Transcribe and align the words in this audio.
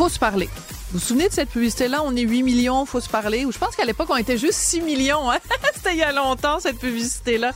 Faut 0.00 0.08
se 0.08 0.18
parler. 0.18 0.48
Vous 0.92 0.98
vous 0.98 0.98
souvenez 0.98 1.28
de 1.28 1.34
cette 1.34 1.50
publicité-là? 1.50 2.00
On 2.02 2.16
est 2.16 2.22
8 2.22 2.42
millions, 2.42 2.86
faut 2.86 3.00
se 3.00 3.08
parler. 3.10 3.44
Ou 3.44 3.52
je 3.52 3.58
pense 3.58 3.76
qu'à 3.76 3.84
l'époque, 3.84 4.08
on 4.08 4.16
était 4.16 4.38
juste 4.38 4.58
6 4.58 4.80
millions. 4.80 5.30
Hein? 5.30 5.36
C'était 5.74 5.92
il 5.92 5.98
y 5.98 6.02
a 6.02 6.10
longtemps, 6.10 6.58
cette 6.58 6.78
publicité-là. 6.78 7.52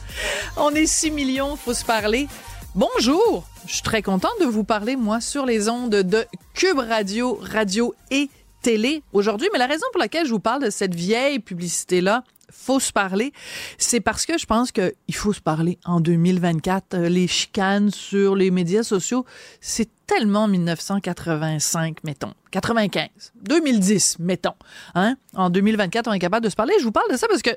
On 0.58 0.74
est 0.74 0.84
6 0.84 1.10
millions, 1.10 1.56
faut 1.56 1.72
se 1.72 1.86
parler. 1.86 2.28
Bonjour! 2.74 3.44
Je 3.66 3.72
suis 3.72 3.82
très 3.82 4.02
contente 4.02 4.38
de 4.42 4.44
vous 4.44 4.62
parler, 4.62 4.94
moi, 4.94 5.22
sur 5.22 5.46
les 5.46 5.70
ondes 5.70 5.94
de 5.94 6.26
Cube 6.52 6.80
Radio, 6.80 7.40
radio 7.40 7.94
et 8.10 8.28
télé 8.60 9.02
aujourd'hui. 9.14 9.48
Mais 9.54 9.58
la 9.58 9.66
raison 9.66 9.86
pour 9.92 10.00
laquelle 10.00 10.26
je 10.26 10.32
vous 10.32 10.38
parle 10.38 10.64
de 10.64 10.68
cette 10.68 10.94
vieille 10.94 11.38
publicité-là, 11.38 12.24
faut 12.50 12.78
se 12.78 12.92
parler, 12.92 13.32
c'est 13.78 14.00
parce 14.00 14.26
que 14.26 14.38
je 14.38 14.44
pense 14.44 14.70
qu'il 14.70 15.14
faut 15.14 15.32
se 15.32 15.40
parler 15.40 15.78
en 15.86 16.00
2024. 16.00 16.94
Euh, 16.94 17.08
Les 17.08 17.26
chicanes 17.26 17.90
sur 17.90 18.36
les 18.36 18.50
médias 18.50 18.82
sociaux, 18.82 19.24
c'est 19.62 19.88
tellement 20.06 20.48
1985, 20.48 21.98
mettons. 22.04 22.32
95, 22.50 23.08
2010, 23.42 24.18
mettons. 24.18 24.54
Hein? 24.94 25.16
En 25.34 25.50
2024, 25.50 26.08
on 26.08 26.12
est 26.12 26.18
capable 26.18 26.44
de 26.44 26.50
se 26.50 26.56
parler. 26.56 26.74
Je 26.78 26.84
vous 26.84 26.92
parle 26.92 27.10
de 27.10 27.16
ça 27.16 27.26
parce 27.28 27.42
que 27.42 27.50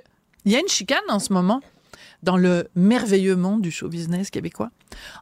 il 0.45 0.51
y 0.51 0.55
a 0.55 0.59
une 0.59 0.67
chicane 0.67 0.99
en 1.09 1.19
ce 1.19 1.33
moment 1.33 1.61
dans 2.23 2.37
le 2.37 2.67
merveilleux 2.75 3.35
monde 3.35 3.61
du 3.61 3.71
show 3.71 3.89
business 3.89 4.29
québécois 4.29 4.71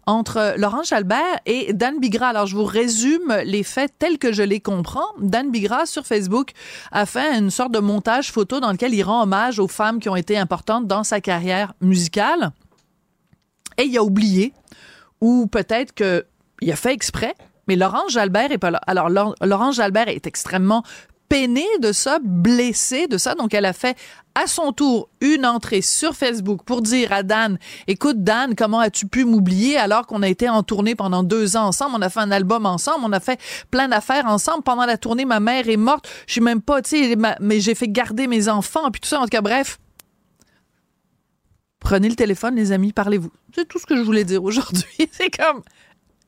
entre 0.06 0.56
Laurent 0.58 0.84
Jalbert 0.84 1.40
et 1.46 1.74
Dan 1.74 2.00
Bigra. 2.00 2.30
Alors, 2.30 2.48
je 2.48 2.56
vous 2.56 2.64
résume 2.64 3.36
les 3.44 3.64
faits 3.64 3.94
tels 4.00 4.18
que 4.18 4.32
je 4.32 4.44
les 4.44 4.60
comprends. 4.60 5.08
Dan 5.20 5.52
Bigra, 5.52 5.86
sur 5.86 6.06
Facebook, 6.06 6.52
a 6.92 7.06
fait 7.06 7.38
une 7.38 7.52
sorte 7.52 7.72
de 7.72 7.80
montage 7.80 8.32
photo 8.32 8.60
dans 8.60 8.72
lequel 8.72 8.94
il 8.94 9.04
rend 9.04 9.24
hommage 9.24 9.60
aux 9.60 9.68
femmes 9.68 10.00
qui 10.00 10.10
ont 10.10 10.16
été 10.16 10.38
importantes 10.38 10.88
dans 10.88 11.04
sa 11.04 11.20
carrière 11.20 11.74
musicale. 11.82 12.52
Et 13.78 13.84
il 13.84 13.98
a 13.98 14.04
oublié, 14.04 14.54
ou 15.20 15.48
peut-être 15.48 15.94
qu'il 16.66 16.74
a 16.74 16.76
fait 16.76 16.94
exprès, 16.94 17.36
mais 17.68 17.76
Laurent 17.76 18.08
Jalbert 18.10 18.52
est 18.52 18.58
pas 18.58 18.72
là. 18.72 18.82
Alors, 18.88 19.10
Laurent 19.10 19.72
Jalbert 19.72 20.08
est 20.08 20.26
extrêmement 20.26 20.84
peiné 21.30 21.66
de 21.80 21.92
ça, 21.92 22.18
blessé 22.24 23.06
de 23.08 23.20
ça. 23.20 23.36
Donc, 23.36 23.54
elle 23.54 23.66
a 23.66 23.74
fait 23.74 23.96
à 24.34 24.48
son 24.48 24.72
tour 24.72 25.10
une 25.22 25.46
entrée 25.46 25.84
sur 25.84 26.16
Facebook 26.16 26.64
pour 26.66 26.82
dire 26.82 27.14
à 27.14 27.22
Dan, 27.22 27.60
écoute 27.86 28.24
Dan, 28.24 28.56
comment 28.56 28.80
as-tu 28.80 29.08
pu 29.08 29.26
m'oublier 29.26 29.78
alors 29.78 30.08
qu'on 30.08 30.24
a 30.24 30.28
été 30.28 30.50
en 30.50 30.64
tournée 30.64 30.96
pendant 30.96 31.22
deux 31.22 31.56
ans 31.56 31.68
ensemble, 31.68 31.98
on 31.98 32.02
a 32.02 32.10
fait 32.10 32.20
un 32.20 32.32
album 32.32 32.66
ensemble, 32.66 33.06
on 33.06 33.12
a 33.12 33.20
fait 33.20 33.40
plein 33.70 33.88
d'affaires 33.88 34.26
ensemble. 34.26 34.64
Pendant 34.64 34.88
la 34.88 34.98
tournée, 34.98 35.26
ma 35.26 35.40
mère 35.40 35.70
est 35.70 35.78
morte, 35.78 36.10
je 36.26 36.34
suis 36.34 36.42
même 36.42 36.62
pas, 36.62 36.82
tu 36.82 36.98
sais, 36.98 37.16
mais 37.42 37.60
j'ai 37.60 37.76
fait 37.76 37.90
garder 37.90 38.26
mes 38.26 38.50
enfants, 38.50 38.90
puis 38.90 39.02
tout 39.02 39.08
ça. 39.08 39.20
En 39.20 39.24
tout 39.24 39.30
cas, 39.30 39.42
bref. 39.42 39.78
Prenez 41.80 42.10
le 42.10 42.16
téléphone, 42.16 42.56
les 42.56 42.72
amis, 42.72 42.92
parlez-vous. 42.92 43.32
C'est 43.54 43.68
tout 43.68 43.78
ce 43.78 43.86
que 43.86 43.96
je 43.96 44.02
voulais 44.02 44.24
dire 44.24 44.44
aujourd'hui. 44.44 44.88
C'est 45.12 45.30
comme 45.30 45.62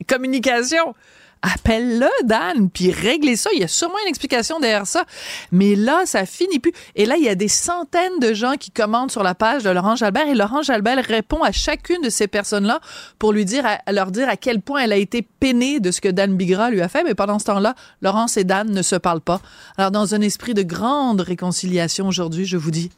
communication 0.04 0.94
appelle-le, 1.42 2.08
Dan, 2.24 2.70
puis 2.70 2.90
réglez 2.90 3.36
ça. 3.36 3.50
Il 3.54 3.60
y 3.60 3.64
a 3.64 3.68
sûrement 3.68 3.98
une 4.02 4.08
explication 4.08 4.60
derrière 4.60 4.86
ça. 4.86 5.04
Mais 5.52 5.74
là, 5.74 6.02
ça 6.04 6.26
finit 6.26 6.58
plus. 6.58 6.72
Et 6.94 7.06
là, 7.06 7.16
il 7.16 7.24
y 7.24 7.28
a 7.28 7.34
des 7.34 7.48
centaines 7.48 8.18
de 8.20 8.32
gens 8.34 8.54
qui 8.58 8.70
commandent 8.70 9.10
sur 9.10 9.22
la 9.22 9.34
page 9.34 9.62
de 9.62 9.70
Laurent 9.70 9.96
Jalbert 9.96 10.28
et 10.28 10.34
Laurent 10.34 10.62
Jalbert 10.62 11.02
répond 11.04 11.42
à 11.42 11.52
chacune 11.52 12.02
de 12.02 12.10
ces 12.10 12.26
personnes-là 12.26 12.80
pour 13.18 13.32
leur 13.32 13.44
dire 13.44 14.28
à 14.28 14.36
quel 14.36 14.60
point 14.60 14.82
elle 14.82 14.92
a 14.92 14.96
été 14.96 15.22
peinée 15.22 15.80
de 15.80 15.90
ce 15.90 16.00
que 16.00 16.08
Dan 16.08 16.36
Bigra 16.36 16.70
lui 16.70 16.80
a 16.80 16.88
fait. 16.88 17.04
Mais 17.04 17.14
pendant 17.14 17.38
ce 17.38 17.44
temps-là, 17.46 17.74
Laurence 18.02 18.36
et 18.36 18.44
Dan 18.44 18.70
ne 18.70 18.82
se 18.82 18.96
parlent 18.96 19.20
pas. 19.20 19.40
Alors, 19.76 19.90
dans 19.90 20.14
un 20.14 20.20
esprit 20.20 20.54
de 20.54 20.62
grande 20.62 21.20
réconciliation 21.20 22.08
aujourd'hui, 22.08 22.46
je 22.46 22.56
vous 22.56 22.70
dis, 22.70 22.90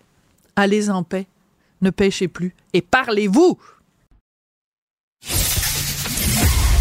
allez 0.56 0.90
en 0.90 1.02
paix, 1.02 1.26
ne 1.82 1.90
pêchez 1.90 2.28
plus 2.28 2.54
et 2.72 2.82
parlez-vous. 2.82 3.58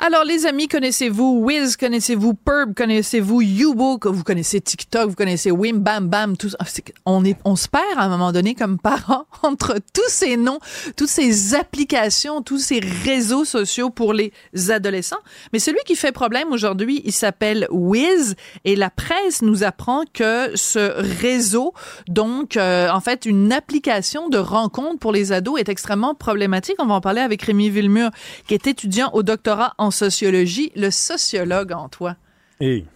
Alors, 0.00 0.22
les 0.22 0.46
amis, 0.46 0.68
connaissez-vous 0.68 1.40
Wiz, 1.42 1.76
connaissez-vous 1.76 2.32
Perb, 2.32 2.72
connaissez-vous 2.72 3.42
Yubo, 3.42 3.98
vous 4.04 4.22
connaissez 4.22 4.60
TikTok, 4.60 5.08
vous 5.08 5.16
connaissez 5.16 5.50
Wim 5.50 5.80
Bam 5.80 6.08
Bam, 6.08 6.36
tout 6.36 6.50
ça. 6.50 6.58
On, 7.04 7.24
est, 7.24 7.36
on 7.44 7.56
se 7.56 7.66
perd 7.66 7.82
à 7.96 8.02
un 8.02 8.08
moment 8.08 8.30
donné 8.30 8.54
comme 8.54 8.78
parents 8.78 9.26
entre 9.42 9.74
tous 9.92 10.08
ces 10.08 10.36
noms, 10.36 10.60
toutes 10.96 11.08
ces 11.08 11.56
applications, 11.56 12.42
tous 12.42 12.58
ces 12.58 12.78
réseaux 12.78 13.44
sociaux 13.44 13.90
pour 13.90 14.12
les 14.12 14.32
adolescents. 14.68 15.18
Mais 15.52 15.58
celui 15.58 15.80
qui 15.84 15.96
fait 15.96 16.12
problème 16.12 16.52
aujourd'hui, 16.52 17.02
il 17.04 17.12
s'appelle 17.12 17.66
Wiz 17.72 18.36
et 18.64 18.76
la 18.76 18.90
presse 18.90 19.42
nous 19.42 19.64
apprend 19.64 20.04
que 20.14 20.52
ce 20.54 20.92
réseau, 21.20 21.74
donc, 22.06 22.56
euh, 22.56 22.88
en 22.88 23.00
fait, 23.00 23.26
une 23.26 23.52
application 23.52 24.28
de 24.28 24.38
rencontre 24.38 25.00
pour 25.00 25.10
les 25.10 25.32
ados 25.32 25.58
est 25.58 25.68
extrêmement 25.68 26.14
problématique. 26.14 26.76
On 26.78 26.86
va 26.86 26.94
en 26.94 27.00
parler 27.00 27.20
avec 27.20 27.42
Rémi 27.42 27.68
Villemur, 27.68 28.10
qui 28.46 28.54
est 28.54 28.68
étudiant 28.68 29.10
au 29.12 29.24
doctorat 29.24 29.74
en 29.76 29.87
sociologie, 29.90 30.72
le 30.76 30.90
sociologue 30.90 31.72
en 31.72 31.88
toi 31.88 32.16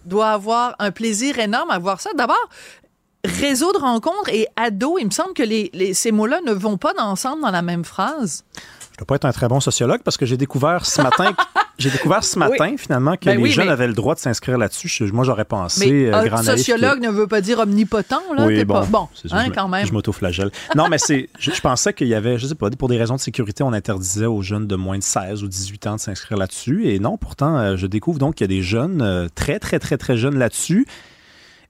doit 0.07 0.31
avoir 0.31 0.75
un 0.79 0.91
plaisir 0.91 1.39
énorme 1.39 1.71
à 1.71 1.79
voir 1.79 2.01
ça. 2.01 2.11
D'abord, 2.15 2.49
réseau 3.25 3.73
de 3.73 3.79
rencontres 3.79 4.31
et 4.31 4.49
ado, 4.57 4.99
il 4.99 5.07
me 5.07 5.11
semble 5.11 5.35
que 5.35 5.43
les, 5.43 5.95
ces 5.95 6.13
mots-là 6.13 6.41
ne 6.45 6.53
vont 6.53 6.79
pas 6.79 6.95
ensemble 6.99 7.43
dans 7.43 7.51
la 7.51 7.63
même 7.63 7.85
phrase. 7.85 8.45
Je 8.93 8.97
ne 8.97 8.99
dois 8.99 9.07
pas 9.07 9.15
être 9.17 9.25
un 9.25 9.33
très 9.33 9.49
bon 9.49 9.61
sociologue 9.61 10.03
parce 10.05 10.17
que 10.17 10.27
j'ai 10.27 10.37
découvert 10.37 10.87
ce 10.87 11.03
matin 11.03 11.35
J'ai 11.79 11.91
découvert 11.91 12.23
ce 12.23 12.39
matin, 12.39 12.75
finalement, 12.77 13.17
que 13.17 13.25
ben 13.25 13.43
les 13.43 13.51
jeunes 13.51 13.69
avaient 13.69 13.87
le 13.87 13.95
droit 13.95 14.15
de 14.15 14.21
s'inscrire 14.21 14.59
là-dessus. 14.59 15.11
Moi, 15.13 15.25
j'aurais 15.25 15.45
pensé. 15.45 15.91
Mais 15.91 16.15
euh, 16.15 16.25
grand 16.25 16.43
sociologue 16.43 17.01
ne 17.01 17.11
veut 17.11 17.27
pas 17.27 17.41
dire 17.41 17.59
omnipotent, 17.59 18.23
là. 18.37 18.47
Oui, 18.47 18.65
bon, 18.65 18.75
pas... 18.75 18.87
bon 18.87 19.09
hein, 19.33 19.51
quand 19.51 19.69
même. 19.69 19.87
Je 19.87 19.93
m'autoflagelle. 19.93 20.51
non, 20.77 20.89
mais 20.89 20.99
c'est. 20.99 21.29
Je, 21.39 21.61
pensais 21.61 21.93
qu'il 21.93 22.09
y 22.09 22.15
avait, 22.15 22.39
je 22.39 22.47
sais 22.47 22.55
pas, 22.55 22.71
pour 22.71 22.89
des 22.89 22.99
raisons 22.99 23.17
de 23.17 23.21
sécurité, 23.21 23.63
on 23.63 23.73
interdisait 23.73 24.27
aux 24.27 24.43
jeunes 24.43 24.67
de 24.67 24.77
moins 24.77 24.99
de 24.99 25.03
16 25.03 25.43
ou 25.43 25.49
18 25.49 25.87
ans 25.87 25.95
de 25.97 26.01
s'inscrire 26.01 26.39
là-dessus. 26.39 26.89
Et 26.89 26.99
non, 26.99 27.17
pourtant, 27.17 27.57
euh, 27.57 27.77
je 27.77 27.87
découvre 27.87 28.19
donc 28.19 28.37
qu'il 28.37 28.45
y 28.45 28.53
a 28.53 28.55
des 28.57 28.63
jeunes 28.63 29.03
euh, 29.03 29.29
très, 29.35 29.59
très, 29.59 29.79
très, 29.79 29.97
très 29.97 30.17
jeunes 30.17 30.39
là-dessus. 30.39 30.87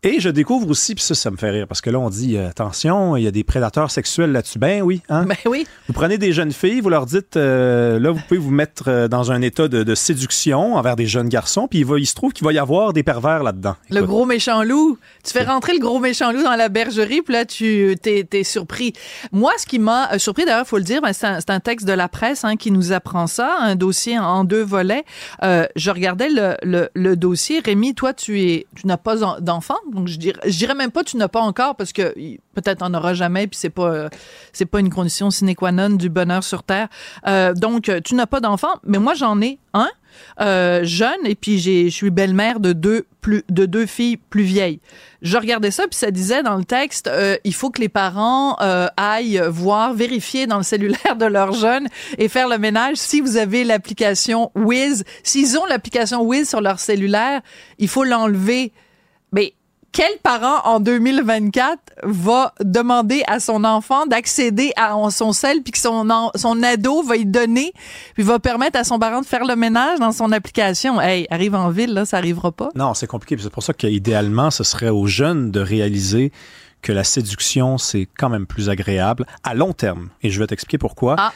Et 0.04 0.18
je 0.18 0.28
découvre 0.28 0.68
aussi, 0.68 0.96
puis 0.96 1.04
ça, 1.04 1.14
ça 1.14 1.30
me 1.30 1.36
fait 1.36 1.50
rire, 1.50 1.68
parce 1.68 1.80
que 1.80 1.88
là, 1.88 2.00
on 2.00 2.10
dit, 2.10 2.36
euh, 2.36 2.48
attention, 2.48 3.16
il 3.16 3.22
y 3.22 3.28
a 3.28 3.30
des 3.30 3.44
prédateurs 3.44 3.92
sexuels 3.92 4.32
là-dessus. 4.32 4.58
Ben 4.58 4.82
oui, 4.82 5.00
hein? 5.08 5.26
Ben 5.26 5.36
oui. 5.46 5.64
Vous 5.86 5.92
prenez 5.92 6.18
des 6.18 6.32
jeunes 6.32 6.50
filles, 6.50 6.80
vous 6.80 6.88
leur 6.88 7.06
dites, 7.06 7.36
euh, 7.36 8.00
là, 8.00 8.10
vous 8.10 8.18
pouvez 8.26 8.40
vous 8.40 8.50
mettre 8.50 8.88
euh, 8.88 9.06
dans 9.06 9.30
un 9.30 9.40
état 9.42 9.68
de, 9.68 9.94
séduction 9.94 10.74
envers 10.74 10.96
des 10.96 11.06
jeunes 11.06 11.28
garçons, 11.28 11.68
puis 11.68 11.78
il, 11.80 11.84
va, 11.84 12.00
il 12.00 12.06
se 12.06 12.16
trouve 12.16 12.32
qu'il 12.32 12.44
va 12.44 12.52
y 12.52 12.58
avoir 12.58 12.92
des 12.92 13.04
pervers 13.04 13.44
là-dedans. 13.44 13.76
Le 13.90 14.02
gros 14.02 14.24
méchant 14.24 14.64
loup. 14.64 14.98
Tu 15.22 15.30
fais 15.30 15.44
rentrer 15.44 15.74
le 15.74 15.78
gros 15.78 16.00
méchant 16.00 16.32
loup 16.32 16.42
dans 16.42 16.56
la 16.56 16.68
bergerie, 16.68 17.22
puis 17.22 17.34
là, 17.34 17.44
tu 17.44 17.96
t'es, 18.02 18.26
es 18.32 18.42
surpris. 18.42 18.94
Moi, 19.30 19.52
ce 19.56 19.66
qui 19.66 19.78
m'a 19.78 20.18
surpris, 20.18 20.44
d'ailleurs, 20.44 20.66
faut 20.66 20.78
le 20.78 20.82
dire, 20.82 21.00
ben, 21.00 21.12
c'est, 21.12 21.48
un, 21.48 21.60
texte 21.60 21.86
de 21.86 21.92
la 21.92 22.08
presse 22.08 22.44
hein, 22.44 22.56
qui 22.56 22.72
nous 22.72 22.90
apprend 22.90 23.28
ça, 23.28 23.56
un 23.60 23.76
dossier 23.76 24.18
en 24.18 24.42
deux 24.42 24.64
volets. 24.64 25.04
je 25.40 25.90
regardais 25.92 26.28
le, 26.28 26.88
le, 26.92 27.14
dossier. 27.14 27.60
Rémi, 27.60 27.94
toi, 27.94 28.12
tu 28.12 28.40
es, 28.40 28.66
tu 28.74 28.88
n'as 28.88 28.96
pas 28.96 29.38
d'enfant, 29.38 29.76
donc 29.92 30.08
je 30.08 30.18
dirais, 30.18 30.40
je 30.44 30.56
dirais 30.56 30.74
même 30.74 30.90
pas 30.90 31.04
tu 31.04 31.16
n'as 31.16 31.28
pas 31.28 31.40
encore 31.40 31.76
parce 31.76 31.92
que 31.92 32.14
peut-être 32.54 32.82
en 32.82 32.92
aura 32.94 33.14
jamais 33.14 33.46
puis 33.46 33.58
c'est 33.58 33.70
pas 33.70 34.08
c'est 34.52 34.66
pas 34.66 34.80
une 34.80 34.90
condition 34.90 35.30
sine 35.30 35.54
qua 35.54 35.72
non 35.72 35.90
du 35.90 36.08
bonheur 36.08 36.44
sur 36.44 36.62
terre. 36.62 36.88
Euh, 37.26 37.54
donc 37.54 37.90
tu 38.04 38.14
n'as 38.14 38.26
pas 38.26 38.40
d'enfant, 38.40 38.74
mais 38.84 38.98
moi 38.98 39.14
j'en 39.14 39.40
ai 39.40 39.58
un. 39.74 39.88
Euh, 40.42 40.84
jeune 40.84 41.24
et 41.24 41.34
puis 41.34 41.58
j'ai 41.58 41.88
je 41.88 41.94
suis 41.94 42.10
belle-mère 42.10 42.60
de 42.60 42.74
deux 42.74 43.06
plus 43.22 43.44
de 43.48 43.64
deux 43.64 43.86
filles 43.86 44.18
plus 44.18 44.42
vieilles. 44.42 44.80
Je 45.22 45.38
regardais 45.38 45.70
ça 45.70 45.84
puis 45.88 45.98
ça 45.98 46.10
disait 46.10 46.42
dans 46.42 46.56
le 46.56 46.64
texte 46.64 47.06
euh, 47.08 47.38
il 47.44 47.54
faut 47.54 47.70
que 47.70 47.80
les 47.80 47.88
parents 47.88 48.56
aillent 48.98 49.42
voir 49.48 49.94
vérifier 49.94 50.46
dans 50.46 50.58
le 50.58 50.64
cellulaire 50.64 51.16
de 51.16 51.24
leurs 51.24 51.52
jeunes 51.52 51.88
et 52.18 52.28
faire 52.28 52.48
le 52.48 52.58
ménage 52.58 52.98
si 52.98 53.22
vous 53.22 53.38
avez 53.38 53.64
l'application 53.64 54.50
Wiz, 54.54 55.04
s'ils 55.22 55.58
ont 55.58 55.64
l'application 55.64 56.22
Wiz 56.22 56.46
sur 56.46 56.60
leur 56.60 56.78
cellulaire, 56.78 57.40
il 57.78 57.88
faut 57.88 58.04
l'enlever. 58.04 58.72
Quel 59.92 60.10
parent 60.22 60.62
en 60.64 60.80
2024 60.80 61.78
va 62.04 62.54
demander 62.64 63.22
à 63.26 63.40
son 63.40 63.62
enfant 63.64 64.06
d'accéder 64.06 64.72
à 64.76 64.94
son 65.10 65.32
sel 65.34 65.62
puis 65.62 65.72
que 65.72 65.78
son, 65.78 66.08
en- 66.08 66.30
son 66.34 66.62
ado 66.62 67.02
va 67.02 67.16
y 67.16 67.26
donner 67.26 67.74
puis 68.14 68.22
va 68.22 68.38
permettre 68.38 68.78
à 68.78 68.84
son 68.84 68.98
parent 68.98 69.20
de 69.20 69.26
faire 69.26 69.44
le 69.44 69.54
ménage 69.54 69.98
dans 69.98 70.12
son 70.12 70.32
application? 70.32 70.98
Hey, 70.98 71.26
arrive 71.30 71.54
en 71.54 71.68
ville, 71.68 71.92
là, 71.92 72.06
ça 72.06 72.16
arrivera 72.16 72.52
pas. 72.52 72.70
Non, 72.74 72.94
c'est 72.94 73.06
compliqué. 73.06 73.36
C'est 73.42 73.50
pour 73.50 73.62
ça 73.62 73.74
qu'idéalement, 73.74 74.50
ce 74.50 74.64
serait 74.64 74.88
aux 74.88 75.06
jeunes 75.06 75.50
de 75.50 75.60
réaliser 75.60 76.32
que 76.80 76.92
la 76.92 77.04
séduction, 77.04 77.76
c'est 77.76 78.08
quand 78.18 78.30
même 78.30 78.46
plus 78.46 78.70
agréable 78.70 79.26
à 79.44 79.54
long 79.54 79.74
terme. 79.74 80.08
Et 80.22 80.30
je 80.30 80.38
vais 80.40 80.46
t'expliquer 80.46 80.78
pourquoi. 80.78 81.16
Ah. 81.18 81.32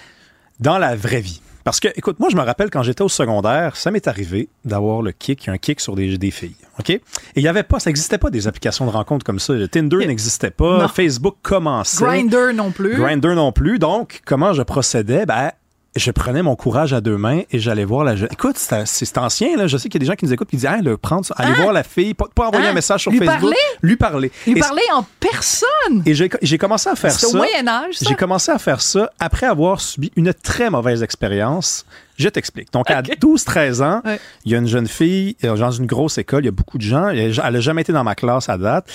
Dans 0.61 0.79
la 0.79 0.97
vraie 0.97 1.21
vie. 1.21 1.43
Parce 1.67 1.81
que, 1.81 1.89
écoute, 1.97 2.21
moi, 2.21 2.29
je 2.31 2.37
me 2.37 2.43
rappelle 2.43 2.71
quand 2.71 2.85
j'étais 2.85 3.03
au 3.03 3.09
secondaire, 3.09 3.75
ça 3.75 3.91
m'est 3.91 4.07
arrivé 4.07 4.49
d'avoir 4.65 5.03
le 5.03 5.11
kick, 5.11 5.49
un 5.49 5.59
kick 5.59 5.81
sur 5.81 5.97
des, 5.97 6.17
des 6.17 6.31
filles. 6.31 6.55
OK? 6.79 6.91
Et 6.91 7.03
il 7.35 7.43
y 7.43 7.49
avait 7.49 7.65
pas, 7.65 7.81
ça 7.81 7.91
n'existait 7.91 8.19
pas 8.19 8.31
des 8.31 8.47
applications 8.47 8.87
de 8.87 8.91
rencontres 8.93 9.27
comme 9.27 9.41
ça. 9.41 9.53
Le 9.53 9.67
Tinder 9.67 9.97
Ok. 9.97 10.07
n'existait 10.07 10.53
pas. 10.53 10.83
Non. 10.83 10.87
Facebook 10.89 11.35
commençait. 11.43 12.05
Grinder 12.05 12.53
non 12.55 12.71
plus. 12.71 12.95
Grinder 12.97 13.35
non 13.35 13.51
plus. 13.51 13.81
Donc, 13.81 14.21
comment 14.25 14.53
je 14.53 14.63
procédais? 14.63 15.27
Ben, 15.27 15.51
je 15.97 16.11
prenais 16.11 16.43
mon 16.43 16.57
courage 16.57 16.93
à 16.93 17.01
deux 17.01 17.17
mains 17.17 17.43
et 17.51 17.59
j'allais 17.59 17.85
voir 17.85 18.05
la 18.05 18.17
jeune. 18.17 18.29
Écoute, 18.33 18.57
c'est 18.59 19.19
ancien, 19.19 19.57
là. 19.57 19.67
Je 19.67 19.77
sais 19.77 19.89
qu'il 19.89 20.01
y 20.01 20.05
a 20.05 20.05
des 20.07 20.13
gens 20.13 20.17
qui 20.17 20.25
nous 20.25 20.33
écoutent 20.33 20.49
et 20.49 20.51
qui 20.51 20.57
disent, 20.57 20.67
hey, 20.71 20.83
le 20.83 20.97
prendre, 20.97 21.25
ça. 21.25 21.35
allez 21.39 21.53
Hein? 21.53 21.63
voir 21.63 21.73
la 21.73 21.83
fille, 21.83 22.15
pas, 22.15 22.27
pas 22.35 22.49
envoyer 22.49 22.67
Hein? 22.67 22.71
un 22.71 22.75
message 22.75 23.03
sur 23.03 23.11
Lui 23.11 23.19
Facebook. 23.19 23.41
parler? 23.41 23.57
Lui 23.83 23.97
parler. 23.97 24.33
Lui 24.47 24.57
Et- 24.57 24.61
parler 24.61 24.83
en 24.95 25.05
personne? 25.21 26.03
Et 26.07 26.15
j'ai 26.15 26.59
commencé 26.59 26.89
à 26.89 26.97
faire 26.97 27.11
C'est 27.13 27.27
au 27.27 27.31
ça. 27.31 27.37
Moyen 27.37 27.67
Âge, 27.69 27.95
ça? 27.95 28.07
J'ai 28.09 28.15
commencé 28.15 28.51
à 28.53 28.59
faire 28.59 28.81
ça 28.81 29.11
après 29.19 29.47
avoir 29.47 29.81
subi 29.81 30.11
une 30.17 30.33
très 30.35 30.71
mauvaise 30.71 31.03
expérience. 31.03 31.85
Je 32.17 32.29
t'explique. 32.29 32.73
Donc, 32.73 32.91
à 32.91 33.03
12-13 33.03 33.83
ans, 33.83 34.01
Ouais. 34.05 34.19
il 34.45 34.53
y 34.53 34.55
a 34.55 34.59
une 34.59 34.67
jeune 34.69 34.87
fille 34.89 35.37
euh, 35.45 35.55
dans 35.57 35.71
une 35.71 35.87
grosse 35.87 36.17
école, 36.19 36.43
il 36.45 36.47
y 36.47 36.49
a 36.49 36.53
beaucoup 36.53 36.79
de 36.79 36.83
gens. 36.83 37.09
Elle 37.09 37.39
a 37.39 37.61
jamais 37.61 37.83
été 37.83 37.93
dans 37.93 38.05
ma 38.05 38.15
classe 38.15 38.49
à 38.49 38.57
date. 38.57 38.87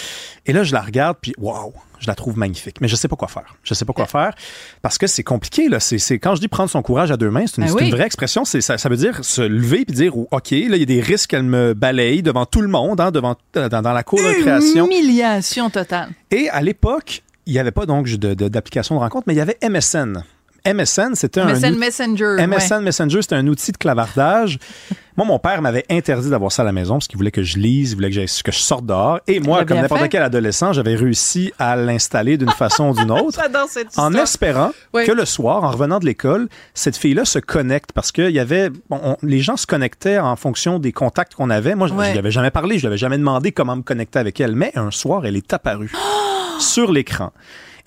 Et 0.45 0.53
là, 0.53 0.63
je 0.63 0.73
la 0.73 0.81
regarde, 0.81 1.17
puis 1.21 1.33
waouh, 1.37 1.73
je 2.01 2.07
la 2.07 2.15
trouve 2.15 2.37
magnifique. 2.37 2.81
Mais 2.81 2.89
je 2.89 2.95
sais 2.97 3.07
pas 3.07 3.15
quoi 3.15 3.29
faire. 3.29 3.55
Je 3.63 3.73
sais 3.73 3.85
pas 3.85 3.93
quoi 3.93 4.07
faire 4.07 4.33
parce 4.81 4.97
que 4.97 5.07
c'est 5.07 5.23
compliqué. 5.23 5.69
Là. 5.69 5.79
C'est, 5.79 5.97
c'est- 5.99 6.19
quand 6.19 6.35
je 6.35 6.41
dis 6.41 6.47
prendre 6.49 6.69
son 6.69 6.81
courage 6.81 7.11
à 7.11 7.17
deux 7.17 7.29
mains, 7.29 7.45
c'est 7.47 7.57
une, 7.57 7.63
Ben 7.63 7.69
c'est 7.69 7.75
oui. 7.75 7.85
une 7.89 7.95
vraie 7.95 8.05
expression. 8.05 8.43
C'est, 8.43 8.59
ça, 8.61 8.77
ça 8.77 8.89
veut 8.89 8.97
dire 8.97 9.23
se 9.23 9.41
lever 9.41 9.85
puis 9.85 9.95
dire, 9.95 10.17
OK, 10.17 10.51
là, 10.51 10.57
il 10.75 10.77
y 10.79 10.81
a 10.81 10.85
des 10.85 10.99
risques 11.01 11.29
qu'elle 11.29 11.43
me 11.43 11.73
balaye 11.73 12.21
devant 12.23 12.45
tout 12.45 12.61
le 12.61 12.67
monde, 12.67 12.99
hein, 12.99 13.11
devant, 13.11 13.35
dans, 13.53 13.69
dans 13.81 13.93
la 13.93 14.03
cour 14.03 14.19
de 14.19 14.25
récréation. 14.25 14.85
Humiliation 14.87 15.69
totale. 15.69 16.09
Et 16.31 16.49
à 16.49 16.61
l'époque, 16.61 17.23
il 17.45 17.53
n'y 17.53 17.59
avait 17.59 17.71
pas 17.71 17.85
donc 17.85 18.07
de- 18.09 18.33
de- 18.33 18.47
d'application 18.47 18.95
de, 18.95 18.99
rencontre, 18.99 19.23
mais 19.27 19.33
il 19.33 19.37
y 19.37 19.41
avait 19.41 19.57
MSN. 19.61 20.23
MSN, 20.65 21.15
c'était 21.15 21.41
un 21.41 21.53
MSN 21.53 21.75
Messenger. 21.77 22.35
MSN 22.47 22.73
ouais. 22.75 22.81
Messenger, 22.81 23.21
c'était 23.21 23.35
un 23.35 23.47
outil 23.47 23.71
de 23.71 23.77
clavardage. 23.77 24.59
moi, 25.17 25.25
mon 25.25 25.39
père 25.39 25.61
m'avait 25.61 25.85
interdit 25.89 26.29
d'avoir 26.29 26.51
ça 26.51 26.61
à 26.61 26.65
la 26.65 26.71
maison 26.71 26.95
parce 26.95 27.07
qu'il 27.07 27.17
voulait 27.17 27.31
que 27.31 27.41
je 27.43 27.57
lise, 27.57 27.91
il 27.91 27.95
voulait 27.95 28.09
que, 28.09 28.15
j'aille- 28.15 28.41
que 28.43 28.51
je 28.51 28.59
sorte 28.59 28.85
dehors. 28.85 29.19
Et 29.27 29.39
moi, 29.39 29.65
comme 29.65 29.77
n'importe 29.77 30.07
quel 30.09 30.21
adolescent, 30.23 30.71
j'avais 30.73 30.95
réussi 30.95 31.51
à 31.57 31.75
l'installer 31.75 32.37
d'une 32.37 32.51
façon 32.51 32.89
ou 32.89 32.95
d'une 32.95 33.11
autre. 33.11 33.39
Cette 33.69 33.97
En 33.97 34.13
espérant 34.13 34.71
Oui. 34.93 35.05
que 35.05 35.11
le 35.11 35.25
soir, 35.25 35.63
en 35.63 35.71
revenant 35.71 35.99
de 35.99 36.05
l'école, 36.05 36.47
cette 36.73 36.95
fille-là 36.97 37.25
se 37.25 37.39
connecte 37.39 37.91
parce 37.93 38.11
que 38.11 38.29
y 38.29 38.39
avait, 38.39 38.69
bon, 38.69 38.99
on- 39.03 39.17
les 39.23 39.39
gens 39.39 39.57
se 39.57 39.65
connectaient 39.65 40.19
en 40.19 40.35
fonction 40.35 40.77
des 40.79 40.91
contacts 40.91 41.33
qu'on 41.35 41.49
avait. 41.49 41.73
Moi, 41.75 41.87
je 41.87 41.93
ne 41.93 42.11
lui 42.11 42.17
avais 42.19 42.31
jamais 42.31 42.51
parlé, 42.51 42.75
je 42.77 42.81
lui 42.81 42.87
avais 42.87 42.97
jamais 42.97 43.17
demandé 43.17 43.51
comment 43.51 43.75
me 43.75 43.81
connecter 43.83 44.19
avec 44.19 44.39
elle. 44.39 44.55
Mais 44.55 44.71
un 44.75 44.91
soir, 44.91 45.25
elle 45.25 45.35
est 45.37 45.53
apparue 45.53 45.91
sur 46.59 46.91
l'écran 46.91 47.31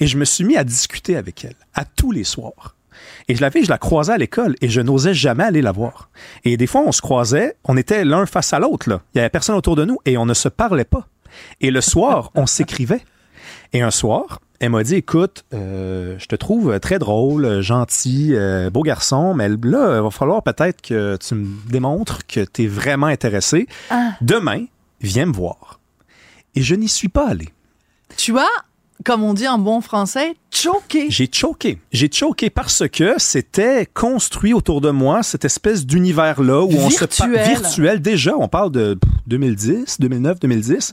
et 0.01 0.07
je 0.07 0.17
me 0.17 0.25
suis 0.25 0.45
mis 0.45 0.57
à 0.57 0.65
discuter 0.65 1.17
avec 1.17 1.45
elle 1.45 1.57
à 1.75 1.85
tous 1.85 2.11
les 2.11 2.25
soirs. 2.25 2.75
Et 3.29 3.35
je 3.35 3.41
l'avais, 3.41 3.65
je 3.65 3.71
la 3.71 3.79
croisais 3.79 4.13
à 4.13 4.19
l'école 4.19 4.57
et 4.61 4.69
je 4.69 4.81
n'osais 4.81 5.15
jamais 5.15 5.45
aller 5.45 5.63
la 5.63 5.73
voir. 5.73 6.11
Et 6.45 6.57
des 6.57 6.67
fois, 6.67 6.83
on 6.83 6.93
se 6.93 7.01
croisait, 7.03 7.57
on 7.65 7.77
était 7.77 8.05
l'un 8.05 8.27
face 8.27 8.53
à 8.53 8.59
l'autre, 8.59 8.89
là. 8.89 9.01
Il 9.15 9.19
y 9.19 9.21
avait 9.21 9.31
personne 9.31 9.57
autour 9.57 9.77
de 9.77 9.85
nous 9.85 9.99
et 10.05 10.17
on 10.19 10.27
ne 10.27 10.35
se 10.35 10.49
parlait 10.49 10.85
pas. 10.85 11.09
Et 11.61 11.71
le 11.71 11.81
soir, 11.81 12.31
on 12.35 12.47
s'écrivait. 12.47 13.03
Et 13.73 13.83
un 13.83 13.91
soir, 13.91 14.41
elle 14.61 14.71
m'a 14.71 14.85
dit, 14.85 14.97
écoute, 14.97 15.45
euh, 15.53 16.17
je 16.19 16.27
te 16.27 16.37
trouve 16.37 16.79
très 16.81 16.99
drôle, 16.99 17.61
gentil, 17.61 18.31
euh, 18.35 18.71
beau 18.71 18.83
garçon, 18.83 19.35
mais 19.35 19.49
là, 19.49 19.57
il 19.97 20.03
va 20.03 20.11
falloir 20.11 20.43
peut-être 20.43 20.81
que 20.81 21.17
tu 21.17 21.35
me 21.35 21.71
démontres 21.71 22.27
que 22.27 22.45
tu 22.45 22.65
es 22.65 22.67
vraiment 22.67 23.07
intéressé. 23.07 23.67
Demain, 24.21 24.67
viens 25.01 25.27
me 25.27 25.33
voir. 25.33 25.81
Et 26.55 26.63
je 26.63 26.75
n'y 26.75 26.89
suis 26.89 27.09
pas 27.09 27.29
allé. 27.29 27.49
Tu 28.17 28.39
as, 28.39 28.47
comme 29.05 29.23
on 29.25 29.35
dit 29.35 29.49
en 29.49 29.59
bon 29.59 29.81
français, 29.81 30.35
choqué. 30.53 31.07
J'ai 31.11 31.29
choqué. 31.33 31.79
J'ai 31.93 32.11
choqué 32.11 32.49
parce 32.51 32.85
que 32.89 33.15
c'était 33.19 33.87
construit 33.93 34.53
autour 34.55 34.81
de 34.81 34.91
moi, 34.91 35.23
cette 35.23 35.45
espèce 35.45 35.85
d'univers-là 35.85 36.63
où 36.63 36.73
on 36.73 36.91
se 36.91 37.05
parle 37.05 37.33
Virtuel. 37.37 38.01
Déjà, 38.01 38.35
on 38.37 38.49
parle 38.49 38.71
de 38.71 38.95
pff, 38.95 39.11
2010, 39.27 39.97
2009, 40.01 40.41
2010. 40.41 40.93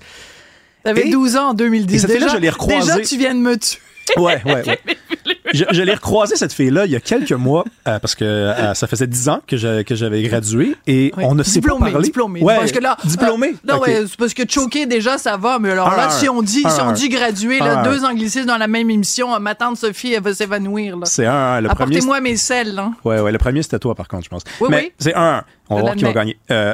T'avais 0.84 1.08
Et- 1.08 1.12
12 1.12 1.38
ans 1.38 1.50
en 1.50 1.54
2010. 1.54 2.04
et 2.04 2.08
déjà, 2.08 2.28
je 2.30 2.38
l'ai 2.38 2.50
recroisée. 2.50 2.92
Déjà, 2.94 3.06
tu 3.08 3.18
viens 3.18 3.36
de 3.36 3.40
me 3.40 3.56
tuer. 3.58 3.80
Ouais, 4.18 4.42
ouais, 4.46 4.68
ouais. 4.68 4.80
Je, 5.54 5.66
je 5.72 5.82
l'ai 5.82 5.94
recroisé 5.94 6.36
cette 6.36 6.54
fille-là 6.54 6.86
il 6.86 6.92
y 6.92 6.96
a 6.96 7.00
quelques 7.00 7.32
mois 7.32 7.66
euh, 7.88 8.00
parce 8.00 8.16
que 8.16 8.24
euh, 8.26 8.74
ça 8.74 8.88
faisait 8.88 9.08
10 9.08 9.30
ans 9.30 9.40
que 9.46 9.58
j'avais 9.58 9.84
que 9.84 9.96
j'avais 9.96 10.22
gradué 10.24 10.76
et 10.88 11.12
Oui. 11.18 11.24
on 11.28 11.36
ne 11.36 11.44
s'est 11.44 11.60
pas 11.62 11.70
diplômé, 11.70 11.92
parlé. 11.92 12.06
diplômé. 12.06 12.42
Ouais, 12.44 12.56
parce 12.58 12.72
que 12.72 12.80
là, 12.80 12.98
diplômé. 13.04 13.48
euh, 13.50 13.68
non, 13.68 13.76
Ok. 13.78 13.88
ouais, 13.88 14.04
c'est 14.08 14.18
parce 14.18 14.34
que 14.34 14.44
choqué 14.50 14.86
déjà, 14.86 15.18
ça 15.18 15.38
va. 15.38 15.60
Mais 15.60 15.72
alors 15.72 15.90
là, 15.92 16.10
si 16.10 16.28
on 16.30 16.42
dit, 16.42 16.64
si 16.68 16.82
on 16.82 16.92
dit 16.92 17.10
gradué, 17.10 17.60
là, 17.60 17.84
deux 17.84 18.04
anglicismes 18.06 18.46
dans 18.48 18.58
la 18.58 18.68
même 18.68 18.90
émission, 18.90 19.34
euh, 19.36 19.40
ma 19.40 19.56
tante 19.56 19.78
Sophie, 19.78 20.14
elle 20.14 20.24
va 20.24 20.34
s'évanouir. 20.34 20.98
là. 20.98 21.06
C'est 21.06 21.26
un, 21.26 21.34
un. 21.34 21.62
Le 21.62 21.68
premier. 21.70 21.84
Apportez-moi 21.98 22.22
mes 22.22 22.36
selles. 22.38 22.78
Hein. 22.80 22.94
Ouais, 23.04 23.20
ouais. 23.20 23.32
Le 23.32 23.38
premier 23.38 23.62
c'était 23.64 23.80
toi 23.80 23.96
par 23.96 24.08
contre, 24.08 24.24
je 24.26 24.30
pense. 24.30 24.44
Oui, 24.60 24.68
Mais 24.72 24.78
oui. 24.78 24.92
c'est 25.00 25.16
un. 25.16 25.22
un. 25.38 25.44
On 25.70 25.76
va 25.76 25.80
Je 25.80 25.86
voir 25.86 25.96
qui 25.96 26.04
va 26.04 26.14
gagner. 26.14 26.38
Euh, 26.52 26.74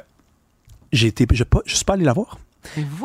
j'ai 0.92 1.08
été, 1.08 1.26
je, 1.34 1.44
je 1.66 1.76
suis 1.76 1.86
pas 1.86 1.94
allé 1.94 2.06
la 2.06 2.14
voir. 2.14 2.38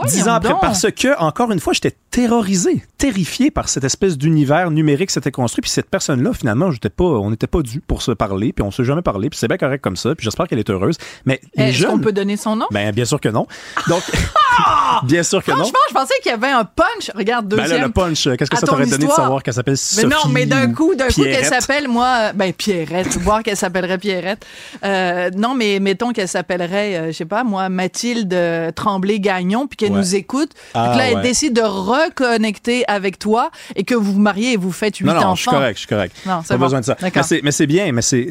Dix 0.07 0.29
ans 0.29 0.35
après, 0.35 0.55
parce 0.61 0.87
que, 0.91 1.19
encore 1.19 1.51
une 1.53 1.61
fois, 1.61 1.73
j'étais 1.73 1.97
terrorisé, 2.11 2.85
terrifié 2.99 3.51
par 3.51 3.69
cette 3.69 3.85
espèce 3.85 4.19
d'univers 4.19 4.71
numérique 4.71 5.09
qui 5.09 5.15
s'était 5.15 5.31
construit. 5.31 5.63
Puis 5.63 5.71
cette 5.71 5.89
personne-là, 5.89 6.33
finalement, 6.35 6.71
j'étais 6.71 6.91
pas, 6.91 7.05
on 7.05 7.31
n'était 7.31 7.47
pas 7.47 7.63
dû 7.63 7.81
pour 7.81 8.03
se 8.03 8.13
parler, 8.13 8.53
puis 8.53 8.63
on 8.63 8.71
s'est 8.71 8.85
jamais 8.85 9.03
parlé, 9.03 9.31
puis 9.31 9.39
c'est 9.39 9.49
bien 9.49 9.57
correct 9.57 9.81
comme 9.83 9.97
ça. 9.97 10.15
Puis 10.15 10.25
j'espère 10.25 10.47
qu'elle 10.47 10.59
est 10.59 10.69
heureuse. 10.71 10.97
Mais 11.25 11.41
les 11.57 11.65
Est-ce 11.71 11.87
qu'on 11.87 11.99
peut 11.99 12.13
donner 12.13 12.37
son 12.37 12.57
nom? 12.57 12.67
ben 12.71 12.93
bien 12.93 13.05
sûr 13.07 13.21
que 13.21 13.29
non. 13.31 13.47
Donc, 13.89 14.03
bien 15.05 15.23
sûr 15.23 15.43
que 15.43 15.51
non. 15.51 15.57
Franchement, 15.59 15.79
je 15.89 15.95
pensais 15.95 16.15
qu'il 16.23 16.31
y 16.31 16.35
avait 16.35 16.49
un 16.51 16.65
punch. 16.65 17.11
Regarde, 17.15 17.47
Ben 17.49 17.57
deuxième. 17.63 17.81
là, 17.81 17.87
le 17.87 17.93
punch, 17.93 18.27
euh, 18.27 18.37
qu'est-ce 18.37 18.51
que 18.51 18.57
à 18.57 18.61
ça 18.61 18.67
ton 18.67 18.73
t'aurait 18.73 18.85
donné 18.85 18.99
de 18.99 19.03
histoire. 19.05 19.17
savoir 19.25 19.43
qu'elle 19.43 19.55
s'appelle 19.55 19.73
Mais 19.75 20.03
Sophie 20.03 20.07
non, 20.07 20.31
mais 20.31 20.47
d'un 20.47 20.71
ou 20.71 20.75
coup, 20.75 20.95
d'un 20.95 21.09
coup 21.09 21.23
qu'elle 21.23 21.39
Pierrette? 21.41 21.61
s'appelle, 21.63 21.89
moi, 21.89 22.17
euh, 22.21 22.33
ben 22.35 22.53
Pierrette, 22.53 23.17
voir 23.19 23.43
qu'elle 23.43 23.57
s'appellerait 23.57 23.99
Pierrette. 23.99 24.45
Euh, 24.85 25.31
non, 25.37 25.55
mais 25.55 25.79
mettons 25.81 26.13
qu'elle 26.13 26.29
s'appellerait, 26.29 26.97
euh, 26.97 27.07
je 27.09 27.13
sais 27.13 27.25
pas, 27.25 27.43
moi, 27.45 27.69
Mathilde 27.69 28.33
euh, 28.35 28.71
Tremblay-Gagnon, 28.73 29.52
puis 29.67 29.77
qu'elle 29.77 29.93
Ouais. 29.93 29.99
nous 29.99 30.15
écoute. 30.15 30.51
Ah, 30.75 30.85
puis 30.89 30.93
que 30.95 30.99
là, 30.99 31.09
elle 31.11 31.17
ouais. 31.17 31.23
décide 31.23 31.53
de 31.55 31.63
reconnecter 31.63 32.85
avec 32.89 33.19
toi 33.19 33.51
et 33.77 33.85
que 33.85 33.95
vous 33.95 34.13
vous 34.13 34.19
mariez 34.21 34.53
et 34.53 34.57
vous 34.57 34.73
faites 34.73 34.97
huit 34.99 35.07
Non, 35.07 35.15
non, 35.15 35.19
enfants. 35.21 35.35
je 35.35 35.41
suis 35.43 35.51
correct, 35.51 35.75
je 35.75 35.79
suis 35.81 35.89
correct. 35.89 36.17
Non, 36.27 36.41
c'est 36.43 36.49
Pas 36.49 36.59
bon. 36.59 36.65
besoin 36.65 36.81
de 36.81 36.85
ça. 36.85 36.97
D'accord. 37.01 37.25
Mais 37.43 37.51
c'est, 37.53 37.67
bien, 37.67 37.93
mais 37.93 38.03
c'est, 38.03 38.29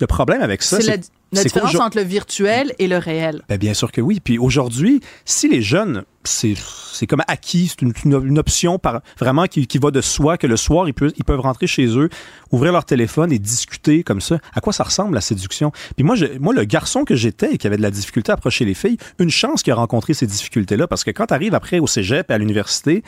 le 0.00 0.06
problème 0.06 0.42
avec 0.42 0.62
ça. 0.62 0.80
C'est 0.80 0.86
la, 0.86 0.96
la 1.32 1.42
différence 1.42 1.74
entre 1.74 1.96
le 1.98 2.02
virtuel 2.04 2.74
et 2.78 2.86
le 2.88 2.98
réel. 2.98 3.42
Ben, 3.48 3.58
bien 3.58 3.74
sûr 3.74 3.92
que 3.92 4.00
oui. 4.00 4.20
Puis 4.20 4.38
aujourd'hui, 4.38 5.00
si 5.24 5.48
les 5.48 5.62
jeunes, 5.62 6.04
c'est, 6.28 6.54
c'est 6.92 7.06
comme 7.06 7.22
acquis, 7.26 7.68
c'est 7.68 7.82
une, 7.82 7.92
une- 8.04 8.26
une 8.26 8.38
option 8.38 8.78
par, 8.78 9.00
vraiment 9.18 9.46
qui, 9.46 9.66
qui 9.66 9.78
va 9.78 9.90
de 9.90 10.00
soi, 10.00 10.36
que 10.38 10.46
le 10.46 10.56
soir, 10.56 10.86
ils 10.88 10.94
peuvent, 10.94 11.12
ils 11.16 11.24
peuvent 11.24 11.40
rentrer 11.40 11.66
chez 11.66 11.86
eux, 11.98 12.08
ouvrir 12.52 12.72
leur 12.72 12.84
téléphone 12.84 13.32
et 13.32 13.38
discuter 13.38 14.02
comme 14.04 14.20
ça. 14.20 14.38
À 14.54 14.60
quoi 14.60 14.72
ça 14.72 14.84
ressemble 14.84 15.14
la 15.14 15.20
séduction? 15.20 15.72
Puis 15.96 16.04
moi, 16.04 16.14
je, 16.16 16.26
moi, 16.38 16.54
le 16.54 16.64
garçon 16.64 17.04
que 17.04 17.14
j'étais 17.16 17.54
et 17.54 17.58
qui 17.58 17.66
avait 17.66 17.76
de 17.76 17.82
la 17.82 17.90
difficulté 17.90 18.30
à 18.30 18.34
approcher 18.34 18.64
les 18.64 18.74
filles, 18.74 18.98
une 19.18 19.30
chance 19.30 19.62
qu'il 19.62 19.72
a 19.72 19.76
rencontré 19.76 20.14
ces 20.14 20.26
difficultés-là, 20.26 20.86
parce 20.86 21.04
que 21.04 21.10
quand 21.10 21.26
tu 21.26 21.34
arrives 21.34 21.54
après 21.54 21.78
au 21.78 21.86
cégep 21.86 22.30
et 22.30 22.34
à 22.34 22.38
l'université, 22.38 23.02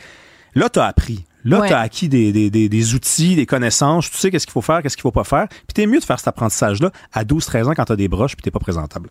là, 0.55 0.69
tu 0.69 0.79
as 0.79 0.85
appris. 0.85 1.25
Là, 1.43 1.59
Ouais. 1.61 1.67
tu 1.69 1.73
as 1.73 1.79
acquis 1.79 2.07
des, 2.07 2.31
des, 2.31 2.51
des, 2.51 2.69
des 2.69 2.93
outils, 2.93 3.35
des 3.35 3.47
connaissances, 3.47 4.11
tu 4.11 4.17
sais 4.17 4.29
qu'est-ce 4.29 4.45
qu'il 4.45 4.53
faut 4.53 4.61
faire, 4.61 4.83
qu'est-ce 4.83 4.95
qu'il 4.95 5.01
faut 5.01 5.11
pas 5.11 5.23
faire. 5.23 5.47
Puis 5.49 5.73
t'es 5.73 5.87
mieux 5.87 5.99
de 5.99 6.05
faire 6.05 6.19
cet 6.19 6.27
apprentissage-là 6.27 6.91
à 7.13 7.23
12-13 7.23 7.65
ans 7.69 7.73
quand 7.75 7.85
tu 7.85 7.91
as 7.93 7.95
des 7.95 8.07
broches 8.07 8.35
puis 8.35 8.43
t'es 8.43 8.51
pas 8.51 8.59
présentable. 8.59 9.09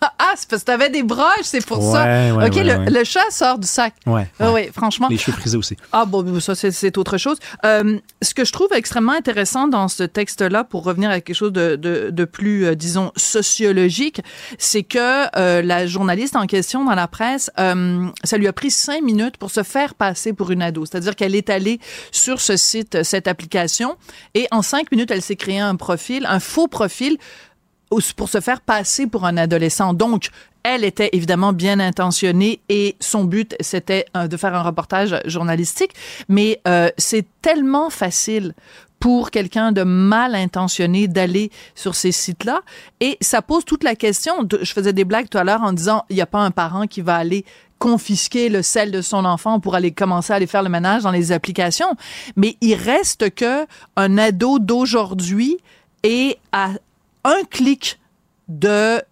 Ah, 0.18 0.32
c'est 0.36 0.48
parce 0.48 0.62
que 0.62 0.66
t'avais 0.66 0.90
des 0.90 1.02
broches, 1.02 1.44
c'est 1.44 1.64
pour 1.64 1.82
ça. 1.82 2.04
Ouais, 2.04 2.30
OK, 2.48 2.54
ouais, 2.56 2.64
le, 2.64 2.90
le 2.90 3.04
chat 3.04 3.30
sort 3.30 3.58
du 3.58 3.66
sac. 3.66 3.94
Ouais. 4.06 4.28
Ah 4.40 4.52
ouais. 4.52 4.66
oui, 4.66 4.72
franchement. 4.74 5.08
Les 5.10 5.18
cheveux 5.18 5.36
frisés 5.36 5.56
aussi. 5.56 5.76
Ah 5.92 6.04
bon, 6.04 6.40
ça 6.40 6.54
c'est- 6.54 6.98
autre 6.98 7.16
chose. 7.18 7.38
Euh, 7.64 7.98
ce 8.22 8.34
que 8.34 8.44
je 8.44 8.52
trouve 8.52 8.68
extrêmement 8.72 9.12
intéressant 9.12 9.68
dans 9.68 9.88
ce 9.88 10.02
texte-là, 10.04 10.64
pour 10.64 10.84
revenir 10.84 11.10
à 11.10 11.20
quelque 11.20 11.36
chose 11.36 11.52
de, 11.52 11.76
de, 11.76 12.10
de 12.10 12.24
plus, 12.24 12.64
euh, 12.66 12.74
disons, 12.74 13.12
sociologique, 13.16 14.20
c'est 14.58 14.82
que 14.82 14.98
euh, 15.38 15.62
la 15.62 15.86
journaliste 15.86 16.36
en 16.36 16.46
question 16.46 16.84
dans 16.84 16.94
la 16.94 17.08
presse, 17.08 17.50
ça 17.56 18.36
lui 18.36 18.46
a 18.48 18.52
pris 18.52 18.70
cinq 18.70 19.02
minutes 19.02 19.36
pour 19.38 19.50
se 19.50 19.62
faire 19.62 19.94
passer 19.94 20.32
pour 20.32 20.50
une 20.50 20.62
ado. 20.62 20.84
C'est-à-dire 20.86 21.14
qu'elle 21.16 21.34
est 21.34 21.50
allée 21.50 21.80
sur 22.12 22.40
ce 22.40 22.56
site, 22.56 23.02
cette 23.02 23.28
application, 23.28 23.96
et 24.34 24.46
en 24.50 24.62
cinq 24.62 24.90
minutes, 24.92 25.10
elle 25.10 25.22
s'est 25.22 25.36
créé 25.36 25.58
un 25.60 25.76
profil, 25.76 26.26
un 26.28 26.40
faux 26.40 26.68
profil 26.68 27.16
pour 28.16 28.28
se 28.28 28.40
faire 28.40 28.60
passer 28.60 29.06
pour 29.06 29.24
un 29.24 29.36
adolescent. 29.36 29.94
Donc, 29.94 30.30
elle 30.62 30.82
était 30.82 31.10
évidemment 31.12 31.52
bien 31.52 31.78
intentionnée 31.78 32.60
et 32.68 32.96
son 32.98 33.24
but, 33.24 33.54
c'était 33.60 34.04
euh, 34.16 34.26
de 34.26 34.36
faire 34.36 34.54
un 34.54 34.62
reportage 34.62 35.14
journalistique. 35.24 35.92
Mais 36.28 36.60
euh, 36.66 36.90
c'est 36.98 37.24
tellement 37.40 37.88
facile 37.88 38.52
pour 38.98 39.30
quelqu'un 39.30 39.72
de 39.72 39.82
mal 39.82 40.34
intentionné 40.34 41.06
d'aller 41.06 41.50
sur 41.74 41.94
ces 41.94 42.10
sites-là. 42.12 42.62
Et 43.00 43.16
ça 43.20 43.42
pose 43.42 43.64
toute 43.64 43.84
la 43.84 43.94
question. 43.94 44.34
je 44.60 44.72
faisais 44.72 44.92
des 44.92 45.04
blagues 45.04 45.28
tout 45.28 45.38
à 45.38 45.44
l'heure 45.44 45.62
en 45.62 45.72
disant, 45.72 46.04
il 46.10 46.16
n'y 46.16 46.22
a 46.22 46.26
pas 46.26 46.40
un 46.40 46.50
parent 46.50 46.86
qui 46.86 47.02
va 47.02 47.14
aller 47.16 47.44
confisquer 47.78 48.48
le 48.48 48.62
sel 48.62 48.90
de 48.90 49.02
son 49.02 49.24
enfant 49.24 49.60
pour 49.60 49.74
aller 49.74 49.92
commencer 49.92 50.32
à 50.32 50.36
aller 50.36 50.46
faire 50.46 50.62
le 50.62 50.70
ménage 50.70 51.02
dans 51.02 51.10
les 51.10 51.30
applications. 51.30 51.94
Mais 52.34 52.56
il 52.60 52.74
reste 52.74 53.34
que 53.34 53.66
un 53.96 54.18
ado 54.18 54.58
d'aujourd'hui 54.58 55.58
est 56.02 56.38
à 56.52 56.70
un 57.26 57.44
clic 57.50 57.98
de, 58.48 59.02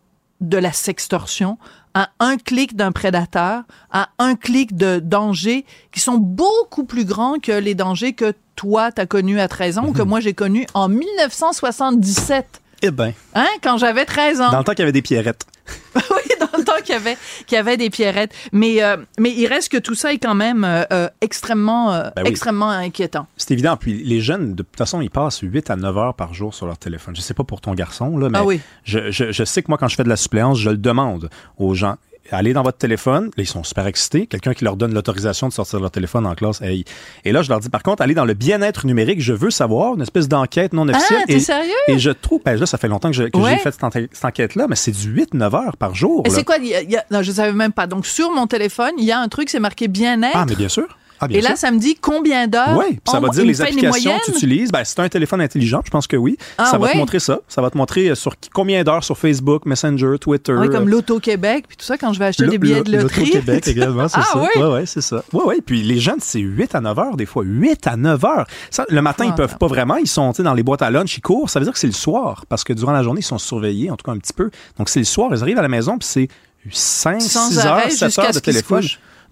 de 0.40 0.56
la 0.58 0.72
sextorsion, 0.72 1.58
à 1.94 2.10
un 2.18 2.36
clic 2.38 2.74
d'un 2.76 2.92
prédateur, 2.92 3.62
à 3.92 4.08
un 4.18 4.34
clic 4.36 4.76
de 4.76 4.98
dangers 4.98 5.64
qui 5.92 6.00
sont 6.00 6.16
beaucoup 6.16 6.84
plus 6.84 7.04
grands 7.04 7.38
que 7.38 7.52
les 7.52 7.74
dangers 7.74 8.14
que 8.14 8.32
toi, 8.56 8.90
t'as 8.92 9.06
connus 9.06 9.40
à 9.40 9.48
13 9.48 9.78
ans 9.78 9.86
ou 9.86 9.92
que 9.92 10.02
moi, 10.02 10.20
j'ai 10.20 10.34
connus 10.34 10.66
en 10.74 10.88
1977. 10.88 12.60
Eh 12.82 12.90
ben, 12.90 13.12
Hein, 13.34 13.46
quand 13.62 13.78
j'avais 13.78 14.04
13 14.04 14.40
ans. 14.40 14.50
dans 14.50 14.58
le 14.58 14.64
temps 14.64 14.72
qu'il 14.72 14.80
y 14.80 14.82
avait 14.82 14.92
des 14.92 15.02
pierrettes. 15.02 15.46
oui, 15.94 16.00
dans 16.40 16.58
le 16.58 16.64
temps 16.64 16.72
qu'il 16.84 16.94
y 16.94 16.96
avait, 16.96 17.16
qu'il 17.46 17.56
y 17.56 17.58
avait 17.58 17.76
des 17.76 17.90
pierrettes. 17.90 18.32
Mais, 18.52 18.82
euh, 18.82 18.96
mais 19.18 19.30
il 19.32 19.46
reste 19.46 19.70
que 19.70 19.78
tout 19.78 19.94
ça 19.94 20.12
est 20.12 20.18
quand 20.18 20.34
même 20.34 20.64
euh, 20.64 20.84
euh, 20.92 21.08
extrêmement, 21.20 21.92
euh, 21.92 22.10
Ben 22.16 22.22
oui. 22.24 22.30
extrêmement 22.30 22.68
inquiétant. 22.70 23.26
C'est 23.36 23.50
évident. 23.52 23.76
Puis 23.76 24.02
les 24.04 24.20
jeunes, 24.20 24.54
de 24.54 24.62
toute 24.62 24.76
façon, 24.76 25.00
ils 25.00 25.10
passent 25.10 25.40
8 25.42 25.70
à 25.70 25.76
9 25.76 25.96
heures 25.98 26.14
par 26.14 26.34
jour 26.34 26.52
sur 26.54 26.66
leur 26.66 26.78
téléphone. 26.78 27.14
Je 27.16 27.20
sais 27.20 27.34
pas 27.34 27.44
pour 27.44 27.60
ton 27.60 27.74
garçon, 27.74 28.16
là, 28.18 28.28
mais 28.28 28.38
Ah 28.38 28.44
oui. 28.44 28.60
je, 28.84 29.10
je- 29.10 29.32
je 29.32 29.44
sais 29.44 29.62
que 29.62 29.68
moi, 29.68 29.78
quand 29.78 29.88
je 29.88 29.96
fais 29.96 30.04
de 30.04 30.08
la 30.08 30.16
suppléance, 30.16 30.58
je 30.58 30.70
le 30.70 30.76
demande 30.76 31.30
aux 31.58 31.74
gens. 31.74 31.96
Allez 32.30 32.52
dans 32.54 32.62
votre 32.62 32.78
téléphone. 32.78 33.26
Là, 33.26 33.42
ils 33.42 33.46
sont 33.46 33.62
super 33.64 33.86
excités. 33.86 34.26
Quelqu'un 34.26 34.54
qui 34.54 34.64
leur 34.64 34.76
donne 34.76 34.94
l'autorisation 34.94 35.48
de 35.48 35.52
sortir 35.52 35.78
leur 35.80 35.90
téléphone 35.90 36.26
en 36.26 36.34
classe. 36.34 36.62
Hey. 36.62 36.84
Et 37.24 37.32
là, 37.32 37.42
je 37.42 37.50
leur 37.50 37.60
dis, 37.60 37.68
par 37.68 37.82
contre, 37.82 38.02
allez 38.02 38.14
dans 38.14 38.24
le 38.24 38.34
bien-être 38.34 38.86
numérique. 38.86 39.20
Je 39.20 39.32
veux 39.34 39.50
savoir, 39.50 39.94
une 39.94 40.02
espèce 40.02 40.26
d'enquête 40.28 40.72
non 40.72 40.88
officielle. 40.88 41.20
Ah, 41.22 41.26
t'es 41.26 41.34
et, 41.34 41.40
sérieux? 41.40 41.72
Et 41.88 41.98
je 41.98 42.10
trouve, 42.10 42.40
ben 42.44 42.58
là, 42.58 42.66
ça 42.66 42.78
fait 42.78 42.88
longtemps 42.88 43.10
que 43.10 43.36
Ouais. 43.36 43.50
j'ai 43.50 43.56
fait 43.58 43.72
cette, 43.72 43.84
enquête- 43.84 44.10
cette 44.12 44.24
enquête-là, 44.24 44.66
mais 44.68 44.76
c'est 44.76 44.92
du 44.92 45.12
8-9 45.12 45.54
heures 45.54 45.76
par 45.76 45.94
jour. 45.94 46.22
Et 46.24 46.30
c'est 46.30 46.44
quoi? 46.44 46.56
a- 46.56 46.58
y 46.58 46.96
a- 46.96 47.04
non, 47.10 47.22
je 47.22 47.30
savais 47.32 47.52
même 47.52 47.72
pas. 47.72 47.86
Donc, 47.86 48.06
sur 48.06 48.30
mon 48.30 48.46
téléphone, 48.46 48.92
il 48.98 49.04
y 49.04 49.12
a 49.12 49.18
un 49.20 49.28
truc, 49.28 49.50
c'est 49.50 49.60
marqué 49.60 49.88
bien-être. 49.88 50.32
Ah, 50.36 50.46
mais 50.48 50.56
bien 50.56 50.68
sûr. 50.68 50.86
Ah, 51.24 51.28
bien 51.28 51.38
Et 51.38 51.42
là, 51.42 51.56
ça 51.56 51.70
me 51.70 51.78
dit 51.78 51.96
combien 52.00 52.46
d'heures? 52.48 52.76
Oui, 52.78 52.98
ça 53.06 53.20
va 53.20 53.28
dire 53.30 53.44
les 53.44 53.60
applications 53.62 54.18
que 54.18 54.24
tu 54.26 54.30
utilises. 54.32 54.70
Ben, 54.70 54.82
c'est 54.84 54.98
un 55.00 55.08
téléphone 55.08 55.40
intelligent, 55.40 55.80
je 55.84 55.90
pense 55.90 56.06
que 56.06 56.16
oui. 56.16 56.36
Ah, 56.58 56.66
ça 56.66 56.78
va 56.78 56.86
ouais? 56.86 56.92
te 56.92 56.96
montrer 56.98 57.18
ça. 57.18 57.40
Ça 57.48 57.62
va 57.62 57.70
te 57.70 57.76
montrer 57.78 58.10
euh, 58.10 58.14
sur 58.14 58.34
combien 58.52 58.82
d'heures 58.84 59.02
sur 59.04 59.16
Facebook, 59.18 59.66
Messenger, 59.66 60.16
Twitter. 60.20 60.52
Oui, 60.52 60.68
comme 60.68 60.86
euh, 60.86 60.90
l'Auto-Québec, 60.90 61.64
puis 61.68 61.76
tout 61.76 61.84
ça, 61.84 61.96
quand 61.98 62.12
je 62.12 62.18
vais 62.18 62.26
acheter 62.26 62.44
le- 62.44 62.50
des 62.50 62.58
billets 62.58 62.82
de 62.82 62.92
loterie. 62.96 63.20
L'Auto-Québec 63.26 63.66
également, 63.68 64.08
c'est 64.08 64.18
Ah, 64.20 64.24
ça. 64.32 64.38
oui? 64.40 64.62
Ouais, 64.62 64.68
ouais, 64.68 64.86
c'est 64.86 65.00
ça. 65.00 65.24
Ouais, 65.32 65.44
ouais. 65.44 65.58
Puis 65.64 65.82
les 65.82 65.98
jeunes, 65.98 66.20
c'est 66.20 66.40
8 66.40 66.74
à 66.74 66.80
9 66.80 66.98
heures, 66.98 67.16
des 67.16 67.26
fois. 67.26 67.42
8 67.44 67.86
à 67.86 67.96
9 67.96 68.24
heures. 68.24 68.46
Ça, 68.70 68.84
le 68.88 69.02
matin, 69.02 69.24
Ah, 69.26 69.30
ils 69.30 69.34
peuvent 69.34 69.56
pas 69.58 69.66
vraiment. 69.66 69.96
Ils 69.96 70.06
sont 70.08 70.32
dans 70.38 70.54
les 70.54 70.62
boîtes 70.62 70.82
à 70.82 70.90
lunch, 70.90 71.16
ils 71.16 71.20
courent. 71.22 71.48
Ça 71.50 71.58
veut 71.60 71.64
dire 71.64 71.72
que 71.72 71.78
c'est 71.78 71.86
le 71.86 71.92
soir. 71.92 72.44
Parce 72.48 72.64
que 72.64 72.72
durant 72.72 72.92
la 72.92 73.02
journée, 73.02 73.20
ils 73.20 73.24
sont 73.24 73.38
surveillés, 73.38 73.90
en 73.90 73.96
tout 73.96 74.04
cas 74.04 74.12
un 74.12 74.18
petit 74.18 74.32
peu. 74.32 74.50
Donc, 74.78 74.88
c'est 74.88 74.98
le 75.00 75.04
soir. 75.04 75.30
Ils 75.32 75.42
arrivent 75.42 75.58
à 75.58 75.62
la 75.62 75.68
maison, 75.68 75.96
puis 75.98 76.06
c'est 76.10 76.28
5, 76.70 77.20
Sans 77.22 77.48
6 77.50 77.58
arrêt 77.60 77.84
heures, 77.84 77.90
7 77.90 78.06
jusqu'à 78.08 78.22
heures 78.26 78.32
de 78.32 78.38
téléphone. 78.38 78.82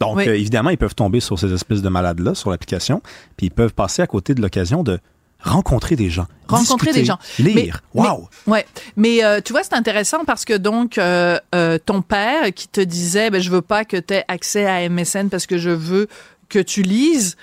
Donc, 0.02 0.16
Oui. 0.18 0.28
euh, 0.28 0.34
évidemment, 0.34 0.70
ils 0.70 0.78
peuvent 0.78 0.94
tomber 0.94 1.20
sur 1.20 1.38
ces 1.38 1.52
espèces 1.52 1.82
de 1.82 1.88
malades-là, 1.88 2.34
sur 2.34 2.50
l'application, 2.50 3.02
puis 3.36 3.46
ils 3.46 3.50
peuvent 3.50 3.72
passer 3.74 4.02
à 4.02 4.06
côté 4.06 4.34
de 4.34 4.42
l'occasion 4.42 4.82
de 4.82 4.98
rencontrer 5.40 5.96
des 5.96 6.08
gens. 6.10 6.26
Rencontrer 6.48 6.92
discuter, 6.92 7.00
des 7.00 7.04
gens. 7.04 7.18
Lire. 7.38 7.82
Mais- 7.94 8.00
Wow! 8.02 8.28
Ouais, 8.46 8.66
mais 8.96 9.24
euh, 9.24 9.40
tu 9.44 9.52
vois, 9.52 9.62
c'est 9.64 9.74
intéressant 9.74 10.24
parce 10.24 10.44
que 10.44 10.54
donc 10.56 10.98
euh, 10.98 11.38
euh, 11.54 11.78
ton 11.84 12.00
père 12.02 12.52
qui 12.54 12.68
te 12.68 12.80
disait, 12.80 13.30
ben 13.30 13.40
je 13.40 13.50
veux 13.50 13.62
pas 13.62 13.84
que 13.84 13.96
tu 13.96 14.14
aies 14.14 14.24
accès 14.28 14.66
à 14.66 14.88
MSN 14.88 15.28
parce 15.30 15.46
que 15.46 15.58
je 15.58 15.70
veux 15.70 16.06
que 16.48 16.58
tu 16.60 16.82
lises. 16.82 17.36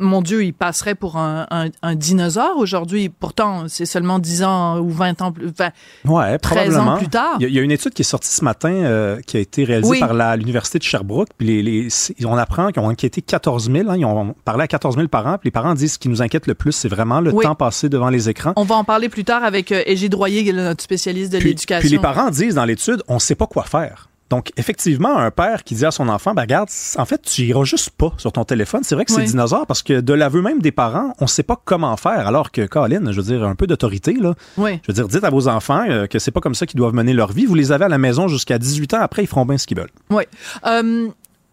Mon 0.00 0.22
Dieu, 0.22 0.44
il 0.44 0.52
passerait 0.52 0.94
pour 0.94 1.16
un, 1.16 1.46
un, 1.50 1.66
un 1.82 1.94
dinosaure 1.96 2.56
aujourd'hui. 2.58 3.08
Pourtant, 3.08 3.64
c'est 3.68 3.84
seulement 3.86 4.18
10 4.20 4.42
ans 4.44 4.78
ou 4.78 4.90
20 4.90 5.22
ans 5.22 5.32
plus. 5.32 5.48
Enfin, 5.48 5.70
Ouais, 6.04 6.38
13 6.38 6.78
ans 6.78 6.96
plus 6.96 7.08
tard. 7.08 7.36
Il 7.40 7.42
y, 7.42 7.46
a- 7.46 7.48
il 7.48 7.54
y 7.54 7.58
a 7.58 7.62
une 7.62 7.70
étude 7.72 7.92
qui 7.94 8.02
est 8.02 8.04
sortie 8.04 8.30
ce 8.30 8.44
matin 8.44 8.70
euh, 8.70 9.20
qui 9.26 9.36
a 9.36 9.40
été 9.40 9.64
réalisée 9.64 9.90
Oui. 9.90 9.98
par 10.00 10.14
l'Université 10.36 10.78
de 10.78 10.84
Sherbrooke. 10.84 11.28
Puis 11.36 11.62
les, 11.62 11.88
on 12.24 12.36
apprend 12.36 12.68
qu'ils 12.70 12.82
ont 12.82 12.86
enquêté 12.88 13.22
14 13.22 13.70
000. 13.72 13.88
hein, 13.90 13.96
ils 13.96 14.04
ont 14.04 14.34
parlé 14.44 14.62
à 14.64 14.68
14 14.68 14.94
000 14.96 15.08
parents. 15.08 15.38
Puis 15.38 15.48
les 15.48 15.50
parents 15.50 15.74
disent 15.74 15.94
ce 15.94 15.98
qui 15.98 16.08
nous 16.08 16.22
inquiète 16.22 16.46
le 16.46 16.54
plus, 16.54 16.72
c'est 16.72 16.88
vraiment 16.88 17.20
le 17.20 17.32
Oui. 17.32 17.44
temps 17.44 17.54
passé 17.56 17.88
devant 17.88 18.08
les 18.10 18.28
écrans. 18.28 18.52
on 18.56 18.64
va 18.64 18.76
en 18.76 18.84
parler 18.84 19.08
plus 19.08 19.24
tard 19.24 19.42
avec 19.42 19.72
euh, 19.72 19.82
Égide 19.86 20.14
Royer, 20.14 20.52
notre 20.52 20.82
spécialiste 20.82 21.32
de 21.32 21.38
l'éducation. 21.38 21.80
puis 21.80 21.88
les 21.90 21.98
parents 21.98 22.30
disent 22.30 22.54
dans 22.54 22.64
l'étude, 22.64 23.02
on 23.08 23.14
ne 23.14 23.18
sait 23.20 23.34
pas 23.34 23.46
quoi 23.46 23.64
faire. 23.64 24.08
Donc, 24.30 24.52
effectivement, 24.58 25.16
un 25.16 25.30
père 25.30 25.64
qui 25.64 25.74
dit 25.74 25.86
à 25.86 25.90
son 25.90 26.08
enfant, 26.08 26.34
ben 26.34 26.42
regarde, 26.42 26.68
en 26.96 27.04
fait, 27.06 27.22
tu 27.22 27.42
iras 27.44 27.64
juste 27.64 27.90
pas 27.90 28.12
sur 28.18 28.30
ton 28.30 28.44
téléphone. 28.44 28.82
C'est 28.84 28.94
vrai 28.94 29.04
que 29.06 29.10
c'est 29.10 29.20
Oui. 29.22 29.26
dinosaure 29.26 29.66
parce 29.66 29.82
que 29.82 30.00
de 30.00 30.12
l'aveu 30.12 30.42
même 30.42 30.60
des 30.60 30.70
parents, 30.72 31.14
on 31.20 31.26
sait 31.26 31.42
pas 31.42 31.58
comment 31.64 31.96
faire. 31.96 32.26
Alors 32.26 32.50
que, 32.52 32.66
Colin, 32.66 33.10
je 33.10 33.16
veux 33.20 33.22
dire, 33.34 33.44
un 33.44 33.54
peu 33.54 33.66
d'autorité, 33.66 34.12
là. 34.12 34.34
Oui. 34.58 34.80
Je 34.82 34.88
veux 34.92 34.94
dire, 34.94 35.08
dites 35.08 35.24
à 35.24 35.30
vos 35.30 35.48
enfants 35.48 35.84
euh, 35.88 36.06
que 36.06 36.18
c'est 36.18 36.30
pas 36.30 36.40
comme 36.40 36.54
ça 36.54 36.66
qu'ils 36.66 36.76
doivent 36.78 36.94
mener 36.94 37.14
leur 37.14 37.32
vie. 37.32 37.46
Vous 37.46 37.54
les 37.54 37.72
avez 37.72 37.86
à 37.86 37.88
la 37.88 37.98
maison 37.98 38.28
jusqu'à 38.28 38.58
18 38.58 38.94
ans. 38.94 39.00
Après, 39.00 39.22
ils 39.22 39.26
feront 39.26 39.46
bien 39.46 39.56
ce 39.56 39.66
qu'ils 39.66 39.78
veulent. 39.78 39.90
Oui. 40.10 40.24
Euh, 40.66 41.08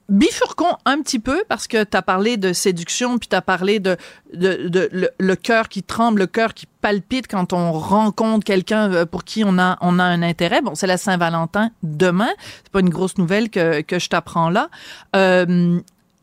bifurquons 0.09 0.77
un 0.85 1.01
petit 1.01 1.19
peu 1.19 1.43
parce 1.49 1.67
que 1.67 1.83
tu 1.83 1.97
as 1.97 2.01
parlé 2.01 2.37
de 2.37 2.53
séduction, 2.53 3.17
puis 3.17 3.27
tu 3.27 3.35
as 3.35 3.41
parlé 3.41 3.79
de, 3.79 3.97
de, 4.33 4.67
de 4.67 4.89
le, 4.91 5.09
le 5.19 5.35
cœur 5.35 5.67
qui 5.69 5.81
tremble, 5.83 6.19
le 6.19 6.27
cœur 6.27 6.53
qui 6.53 6.67
palpite 6.81 7.27
quand 7.27 7.53
on 7.53 7.71
rencontre 7.71 8.45
quelqu'un 8.45 8.91
euh, 8.91 9.05
pour 9.05 9.23
qui 9.23 9.43
on 9.43 9.57
a, 9.57 9.77
on 9.81 9.97
a 9.99 10.03
un 10.03 10.21
intérêt. 10.21 10.61
Bon, 10.61 10.75
c'est 10.75 10.87
la 10.87 10.97
Saint-Valentin 10.97 11.71
demain. 11.83 12.29
C'est 12.63 12.71
pas 12.71 12.81
une 12.81 12.89
grosse 12.89 13.17
nouvelle 13.17 13.49
que, 13.49 13.81
que 13.81 13.97
je 13.99 14.09
t'apprends 14.09 14.49
là. 14.49 14.69
Euh, 15.15 15.79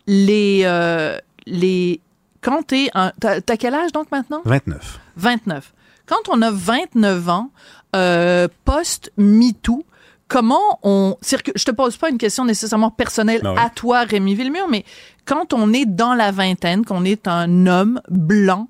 les, 0.07 0.63
euh, 0.65 1.19
les, 1.47 2.01
quand 2.41 2.67
t'es 2.67 2.91
un, 2.95 3.13
t'as, 3.21 3.41
t'as 3.41 3.57
quel 3.57 3.75
âge 3.75 3.93
donc 3.93 4.11
maintenant? 4.13 4.43
29. 4.45 5.01
29. 5.17 5.73
Quand 6.07 6.29
on 6.29 6.43
a 6.43 6.51
29 6.51 7.29
ans, 7.29 7.51
euh, 7.95 8.49
post-MeToo, 8.65 9.85
comment 10.33 10.79
on... 10.83 11.17
Je 11.23 11.65
te 11.65 11.71
pose 11.71 11.97
pas 11.99 12.09
une 12.11 12.19
question 12.19 12.45
nécessairement 12.45 12.91
personnelle 12.91 13.41
Ben 13.43 13.53
oui. 13.53 13.59
à 13.61 13.69
toi, 13.71 14.01
Rémi 14.05 14.35
Villemur, 14.35 14.67
mais 14.69 14.85
quand 15.27 15.53
on 15.53 15.73
est 15.73 15.85
dans 15.87 16.15
la 16.15 16.31
vingtaine, 16.33 16.85
qu'on 16.85 17.05
est 17.05 17.29
un 17.29 17.67
homme 17.67 18.01
blanc 18.09 18.69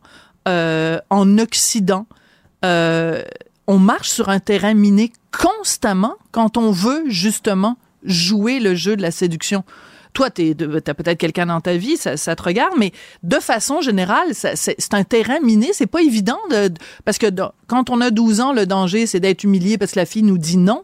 euh, 0.49 0.99
en 1.09 1.39
Occident, 1.39 2.07
euh, 2.65 3.23
on 3.69 3.79
marche 3.79 4.11
sur 4.11 4.29
un 4.29 4.41
terrain 4.41 4.75
miné 4.75 5.13
constamment 5.41 6.15
quand 6.33 6.57
on 6.57 6.73
veut 6.73 7.05
justement 7.07 7.77
jouer 8.05 8.59
le 8.59 8.75
jeu 8.75 8.97
de 8.97 9.03
la 9.03 9.11
séduction. 9.13 9.63
Toi, 10.15 10.29
tu 10.31 10.51
as 10.53 10.95
peut-être 10.95 11.17
quelqu'un 11.19 11.47
dans 11.47 11.61
ta 11.63 11.77
vie, 11.77 11.97
ça, 11.97 12.19
ça 12.19 12.37
te 12.37 12.43
regarde, 12.43 12.75
mais 12.77 12.93
de 13.23 13.37
façon 13.37 13.81
générale, 13.81 14.29
c'est 14.33 14.57
c'est 14.57 14.93
un 14.93 15.05
terrain 15.05 15.41
miné. 15.41 15.71
C'est 15.73 15.87
pas 15.87 16.03
évident 16.03 16.39
de, 16.51 16.69
de- 16.69 16.79
parce 17.07 17.17
que 17.17 17.29
dans- 17.29 17.53
quand 17.67 17.89
on 17.89 18.01
a 18.03 18.11
12 18.11 18.41
ans, 18.41 18.53
le 18.53 18.67
danger, 18.67 19.07
c'est 19.07 19.21
d'être 19.21 19.43
humilié 19.45 19.79
parce 19.79 19.93
que 19.93 20.01
la 20.01 20.05
fille 20.07 20.23
nous 20.25 20.37
dit 20.37 20.59
non. 20.59 20.83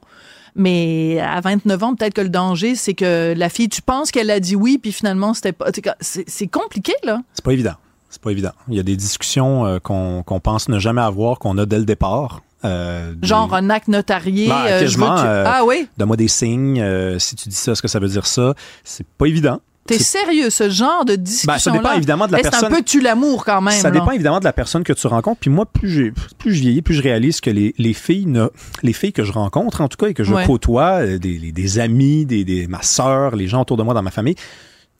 Mais 0.58 1.20
à 1.20 1.40
29 1.40 1.82
ans, 1.84 1.94
peut-être 1.94 2.14
que 2.14 2.20
le 2.20 2.28
danger, 2.28 2.74
c'est 2.74 2.94
que 2.94 3.32
la 3.36 3.48
fille, 3.48 3.68
tu 3.68 3.80
penses 3.80 4.10
qu'elle 4.10 4.30
a 4.30 4.40
dit 4.40 4.56
oui, 4.56 4.78
puis 4.78 4.92
finalement, 4.92 5.32
c'était 5.32 5.52
pas. 5.52 5.66
C'est 6.00 6.46
compliqué, 6.48 6.92
là. 7.04 7.20
C'est 7.32 7.44
pas 7.44 7.52
évident. 7.52 7.74
C'est 8.10 8.20
pas 8.20 8.30
évident. 8.30 8.52
Il 8.68 8.74
y 8.76 8.80
a 8.80 8.82
des 8.82 8.96
discussions 8.96 9.66
euh, 9.66 9.78
qu'on 9.78 10.22
pense 10.42 10.68
ne 10.68 10.78
jamais 10.78 11.02
avoir, 11.02 11.38
qu'on 11.38 11.56
a 11.58 11.66
dès 11.66 11.78
le 11.78 11.84
départ. 11.84 12.42
Euh, 12.64 13.14
Genre 13.22 13.54
un 13.54 13.70
acte 13.70 13.86
notarié. 13.88 14.48
Ben, 14.48 14.64
euh, 14.66 14.78
je 14.86 14.98
veux 14.98 15.04
tu- 15.04 15.10
Ah 15.10 15.62
oui? 15.64 15.88
Donne-moi 15.96 16.16
des 16.16 16.26
signes. 16.28 16.82
si 17.18 17.36
tu 17.36 17.48
dis 17.48 17.54
ça, 17.54 17.72
est-ce 17.72 17.82
que 17.82 17.86
ça 17.88 18.00
veut 18.00 18.08
dire 18.08 18.26
ça? 18.26 18.54
C'est 18.82 19.06
pas 19.06 19.26
évident. 19.26 19.60
T'es 19.88 19.98
sérieux, 19.98 20.50
ce 20.50 20.68
genre 20.70 21.04
de 21.04 21.16
Ben, 21.16 21.58
ça 21.58 21.70
dépend 21.70 21.92
évidemment 21.92 22.26
de 22.26 22.32
la 22.32 22.38
Eh, 22.38 22.42
C'est 22.42 22.48
un 22.48 22.50
personne. 22.52 22.70
peu 22.72 22.82
tu 22.82 23.00
l'amour 23.00 23.44
quand 23.44 23.60
même. 23.60 23.74
Ça 23.74 23.88
là? 23.88 23.98
dépend 23.98 24.10
évidemment 24.12 24.38
de 24.38 24.44
la 24.44 24.52
personne 24.52 24.84
que 24.84 24.92
tu 24.92 25.06
rencontres. 25.06 25.40
Puis 25.40 25.50
moi, 25.50 25.66
plus, 25.66 26.12
plus 26.38 26.54
je 26.54 26.60
vieillis, 26.60 26.82
plus 26.82 26.94
je 26.94 27.02
réalise 27.02 27.40
que 27.40 27.50
les, 27.50 27.74
les 27.78 27.94
filles, 27.94 28.26
ne, 28.26 28.48
les 28.82 28.92
filles 28.92 29.12
que 29.12 29.24
je 29.24 29.32
rencontre, 29.32 29.80
en 29.80 29.88
tout 29.88 29.96
cas, 29.96 30.06
et 30.08 30.14
que 30.14 30.22
je 30.24 30.34
Ouais. 30.34 30.46
côtoie, 30.46 31.00
euh, 31.00 31.18
des, 31.18 31.38
les- 31.38 31.52
des 31.52 31.78
amis, 31.78 32.24
des, 32.26 32.44
des- 32.44 32.66
ma 32.68 32.82
sœur, 32.82 33.34
les 33.34 33.48
gens 33.48 33.62
autour 33.62 33.76
de 33.78 33.82
moi 33.82 33.94
dans 33.94 34.02
ma 34.02 34.10
famille, 34.10 34.36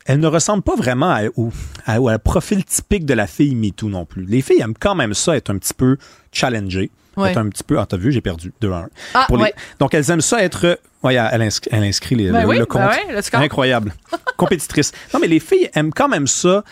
elles 0.05 0.19
ne 0.19 0.27
ressemblent 0.27 0.63
pas 0.63 0.75
vraiment 0.75 1.11
à, 1.11 1.21
au, 1.37 1.51
à- 1.85 2.01
au 2.01 2.09
profil 2.17 2.65
typique 2.65 3.05
de 3.05 3.13
la 3.13 3.27
fille 3.27 3.53
MeToo 3.53 3.89
non 3.89 4.05
plus. 4.05 4.25
Les 4.25 4.41
filles 4.41 4.61
aiment 4.61 4.73
quand 4.79 4.95
même 4.95 5.13
ça, 5.13 5.35
être 5.37 5.51
un 5.51 5.57
petit 5.59 5.73
peu 5.75 5.97
challengées. 6.31 6.89
Ouais. 7.21 7.37
Un 7.37 7.49
petit 7.49 7.63
peu, 7.63 7.79
ah, 7.79 7.85
t'as 7.87 7.97
vu, 7.97 8.11
j'ai 8.11 8.21
perdu 8.21 8.51
2 8.61 8.71
à 8.71 8.77
1. 8.77 8.89
Ah, 9.13 9.27
les-. 9.29 9.53
Donc, 9.79 9.93
elles 9.93 10.09
aiment 10.11 10.21
ça 10.21 10.43
être, 10.43 10.79
ouais, 11.03 11.15
elle 11.15 11.41
inscrit, 11.41 11.69
elle 11.73 11.83
inscrit 11.83 12.15
les- 12.15 12.31
Ben 12.31 12.41
le, 12.41 12.47
oui, 12.47 12.55
le 12.57 12.61
ben 12.61 12.65
compte. 12.67 12.81
le. 13.09 13.43
Incroyable. 13.43 13.93
Compétitrice. 14.37 14.91
Non, 15.13 15.19
mais 15.19 15.27
les 15.27 15.39
filles 15.39 15.69
aiment 15.73 15.93
quand 15.93 16.07
même 16.09 16.27
ça, 16.27 16.63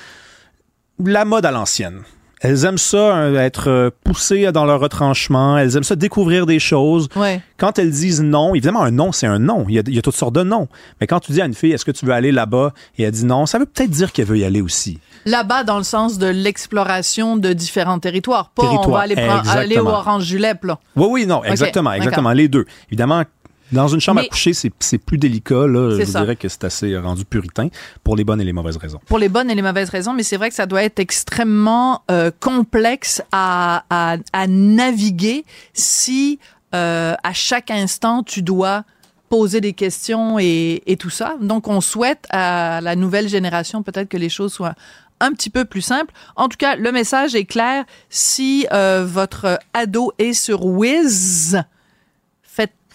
la 1.04 1.26
mode 1.26 1.46
à 1.46 1.52
l'ancienne. 1.52 2.02
Elles 2.40 2.66
aiment 2.66 2.78
ça, 2.78 2.98
euh, 3.18 3.40
être 3.40 3.68
euh, 3.70 3.90
poussées 4.04 4.52
dans 4.52 4.66
leur 4.66 4.80
retranchement. 4.80 5.58
Elles 5.58 5.76
aiment 5.76 5.84
ça 5.84 5.96
découvrir 5.96 6.46
des 6.46 6.60
choses. 6.60 7.08
Ouais. 7.16 7.42
Quand 7.58 7.80
elles 7.80 7.90
disent 7.90 8.22
non, 8.22 8.54
évidemment, 8.54 8.84
un 8.84 8.92
non, 8.92 9.12
c'est 9.12 9.26
un 9.26 9.40
non. 9.40 9.66
Il 9.68 9.74
y, 9.76 9.80
a, 9.80 9.84
il 9.88 9.96
y 9.96 9.98
a 9.98 10.02
toutes 10.04 10.16
sortes 10.16 10.36
de 10.36 10.44
non. 10.44 10.68
Mais 11.02 11.08
quand 11.08 11.20
tu 11.20 11.32
dis 11.32 11.42
à 11.42 11.46
une 11.46 11.56
fille, 11.56 11.72
est-ce 11.72 11.84
que 11.86 11.92
tu 11.92 12.06
veux 12.06 12.14
aller 12.14 12.32
là-bas? 12.32 12.74
Et 13.00 13.04
elle 13.04 13.12
dit 13.12 13.26
non, 13.26 13.48
ça 13.48 13.58
veut 13.58 13.66
peut-être 13.66 13.90
dire 13.90 14.12
qu'elle 14.12 14.26
veut 14.28 14.38
y 14.38 14.44
aller 14.46 14.62
aussi. 14.62 15.00
Là-bas, 15.26 15.64
dans 15.64 15.78
le 15.78 15.84
sens 15.84 16.20
de 16.20 16.28
l'exploration 16.28 17.38
de 17.38 17.54
différents 17.54 18.00
territoires. 18.00 18.52
Pas 18.52 18.64
on 18.64 18.70
Territoire, 18.70 18.98
va 18.98 19.00
aller, 19.04 19.16
prendre- 19.16 19.50
aller 19.50 19.80
au. 19.80 19.88
Orange 19.88 20.24
Julep, 20.24 20.64
là. 20.64 20.78
Oui, 20.96 21.08
oui, 21.10 21.26
non, 21.26 21.44
exactement, 21.44 21.92
exactement. 21.94 22.32
Les 22.34 22.48
deux. 22.48 22.66
Évidemment, 22.90 23.24
Dans 23.72 23.88
une 23.88 24.00
chambre 24.00 24.22
Mais- 24.22 24.28
à 24.28 24.30
coucher, 24.30 24.54
c'est 24.54 24.98
plus 24.98 25.18
délicat. 25.18 25.68
Là. 25.68 25.98
Je 26.00 26.06
ça. 26.06 26.22
dirais 26.22 26.36
que 26.36 26.48
c'est 26.48 26.64
assez 26.64 26.98
rendu 26.98 27.26
puritain 27.26 27.68
pour 28.04 28.16
les 28.16 28.24
bonnes 28.24 28.40
et 28.42 28.46
les 28.46 28.54
mauvaises 28.54 28.78
raisons. 28.78 29.00
pour 29.08 29.20
les 29.20 29.30
bonnes 29.30 29.50
et 29.52 29.56
les 29.56 29.62
mauvaises 29.62 29.90
raisons, 29.90 30.14
mais 30.14 30.24
c'est 30.24 30.38
vrai 30.38 30.50
que 30.50 30.56
ça 30.56 30.66
doit 30.66 30.84
être 30.84 31.00
extrêmement 31.00 32.04
euh, 32.10 32.32
complexe 32.40 33.22
à, 33.32 33.84
à, 33.90 34.18
à 34.34 34.48
naviguer 34.48 35.44
si 35.74 36.40
euh, 36.76 37.14
à 37.24 37.34
chaque 37.34 37.72
instant 37.72 38.24
tu 38.24 38.42
dois 38.42 38.84
poser 39.30 39.60
des 39.60 39.74
questions 39.74 40.40
et, 40.40 40.82
et 40.86 40.96
tout 40.96 41.10
ça. 41.10 41.36
Donc, 41.42 41.68
on 41.68 41.82
souhaite 41.82 42.26
à 42.30 42.80
la 42.82 42.96
nouvelle 42.96 43.28
génération 43.28 43.84
peut-être 43.84 44.08
que 44.08 44.18
les 44.18 44.30
choses 44.30 44.54
soient 44.54 44.76
un 45.20 45.32
petit 45.34 45.50
peu 45.50 45.66
plus 45.66 45.82
simples. 45.82 46.14
En 46.36 46.48
tout 46.48 46.58
cas, 46.58 46.76
le 46.78 46.92
message 46.92 47.36
est 47.36 47.46
clair. 47.46 47.84
Si 48.10 48.68
euh, 48.72 49.04
votre 49.06 49.60
ado 49.74 50.14
est 50.20 50.34
sur 50.34 50.66
Wiz, 50.66 51.62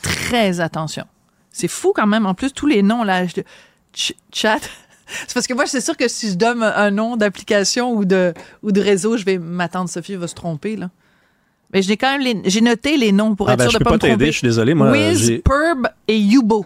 très 0.02 0.60
attention. 0.60 1.04
C'est 1.50 1.68
fou 1.68 1.92
quand 1.94 2.06
même. 2.06 2.26
En 2.26 2.34
plus, 2.34 2.52
tous 2.52 2.66
les 2.66 2.82
noms 2.82 3.02
là, 3.04 3.26
je- 3.26 3.40
Ch- 3.94 4.14
chat. 4.32 4.60
C'est 5.26 5.34
parce 5.34 5.46
que 5.46 5.52
moi, 5.52 5.66
c'est 5.66 5.82
sûr 5.82 5.94
que 5.96 6.08
si 6.08 6.30
je 6.30 6.34
donne 6.36 6.62
un 6.62 6.90
nom 6.90 7.16
d'application 7.18 7.92
ou 7.92 8.06
de 8.06 8.32
ou 8.62 8.72
de 8.72 8.80
réseau, 8.80 9.18
je 9.18 9.24
vais 9.26 9.36
m'attendre. 9.36 9.90
Sophie 9.90 10.16
va 10.16 10.26
se 10.26 10.34
tromper 10.34 10.76
là. 10.76 10.88
Mais 11.74 11.82
j'ai 11.82 11.98
quand 11.98 12.10
même 12.12 12.22
les- 12.22 12.48
j'ai 12.48 12.62
noté 12.62 12.96
les 12.96 13.12
noms 13.12 13.34
pour 13.34 13.50
Ah 13.50 13.52
être 13.54 13.58
ben, 13.58 13.64
sûr 13.64 13.72
je 13.72 13.78
de 13.78 13.78
peux 13.80 13.84
pas, 13.84 13.90
pas 13.90 13.96
me 13.96 14.00
t'aider, 14.00 14.12
tromper. 14.14 14.32
je 14.32 14.38
suis 14.38 14.46
désolé. 14.46 14.72
Moi, 14.72 14.90
Wiz, 14.92 15.42
Perb 15.44 15.88
et 16.08 16.18
Yubo. 16.18 16.64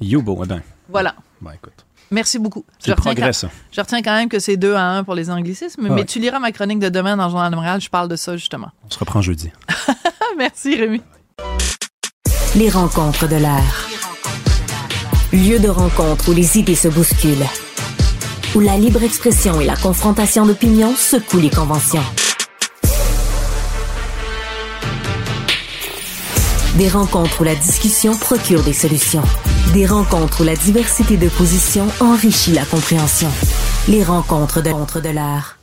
Yubo. 0.00 0.40
Eh 0.44 0.46
ben, 0.46 0.62
Voilà. 0.88 1.14
ben, 1.40 1.52
écoute, 1.52 1.84
Merci 2.12 2.38
beaucoup. 2.38 2.64
retiens 2.78 2.94
progrès, 2.94 3.32
quand- 3.32 3.48
je 3.72 3.80
retiens 3.80 4.02
quand 4.02 4.14
même 4.14 4.28
que 4.28 4.38
c'est 4.38 4.56
deux 4.56 4.74
à 4.74 4.82
un 4.84 5.02
pour 5.04 5.14
les 5.16 5.28
anglicismes, 5.30 5.80
Ah 5.84 5.88
mais 5.88 6.00
ouais. 6.00 6.04
tu 6.04 6.20
liras 6.20 6.38
ma 6.38 6.52
chronique 6.52 6.78
de 6.78 6.88
demain 6.90 7.16
dans 7.16 7.24
le 7.26 7.30
Journal 7.30 7.50
de 7.50 7.56
Montréal. 7.56 7.80
Je 7.80 7.90
parle 7.90 8.08
de 8.08 8.16
ça 8.16 8.36
justement. 8.36 8.70
On 8.86 8.90
se 8.90 8.98
reprend 8.98 9.20
jeudi. 9.22 9.50
Merci 10.38 10.76
Rémi. 10.76 11.02
Les 12.56 12.70
rencontres 12.70 13.28
de 13.28 13.36
l'heure. 13.36 13.88
Lieu 15.32 15.58
de 15.58 15.68
rencontre 15.68 16.30
où 16.30 16.32
les 16.32 16.58
idées 16.58 16.74
se 16.74 16.88
bousculent. 16.88 17.46
Où 18.54 18.60
la 18.60 18.76
libre 18.76 19.02
expression 19.02 19.60
et 19.60 19.66
la 19.66 19.76
confrontation 19.76 20.46
d'opinions 20.46 20.94
secouent 20.96 21.40
les 21.40 21.50
conventions. 21.50 22.02
Des 26.76 26.88
rencontres 26.88 27.42
où 27.42 27.44
la 27.44 27.54
discussion 27.54 28.16
procure 28.16 28.62
des 28.62 28.72
solutions. 28.72 29.22
Des 29.74 29.86
rencontres 29.86 30.40
où 30.40 30.44
la 30.44 30.56
diversité 30.56 31.16
de 31.16 31.28
positions 31.28 31.88
enrichit 32.00 32.52
la 32.52 32.64
compréhension. 32.64 33.30
Les 33.88 34.02
rencontres 34.02 34.62
de, 34.62 35.00
de 35.00 35.08
l'heure. 35.10 35.58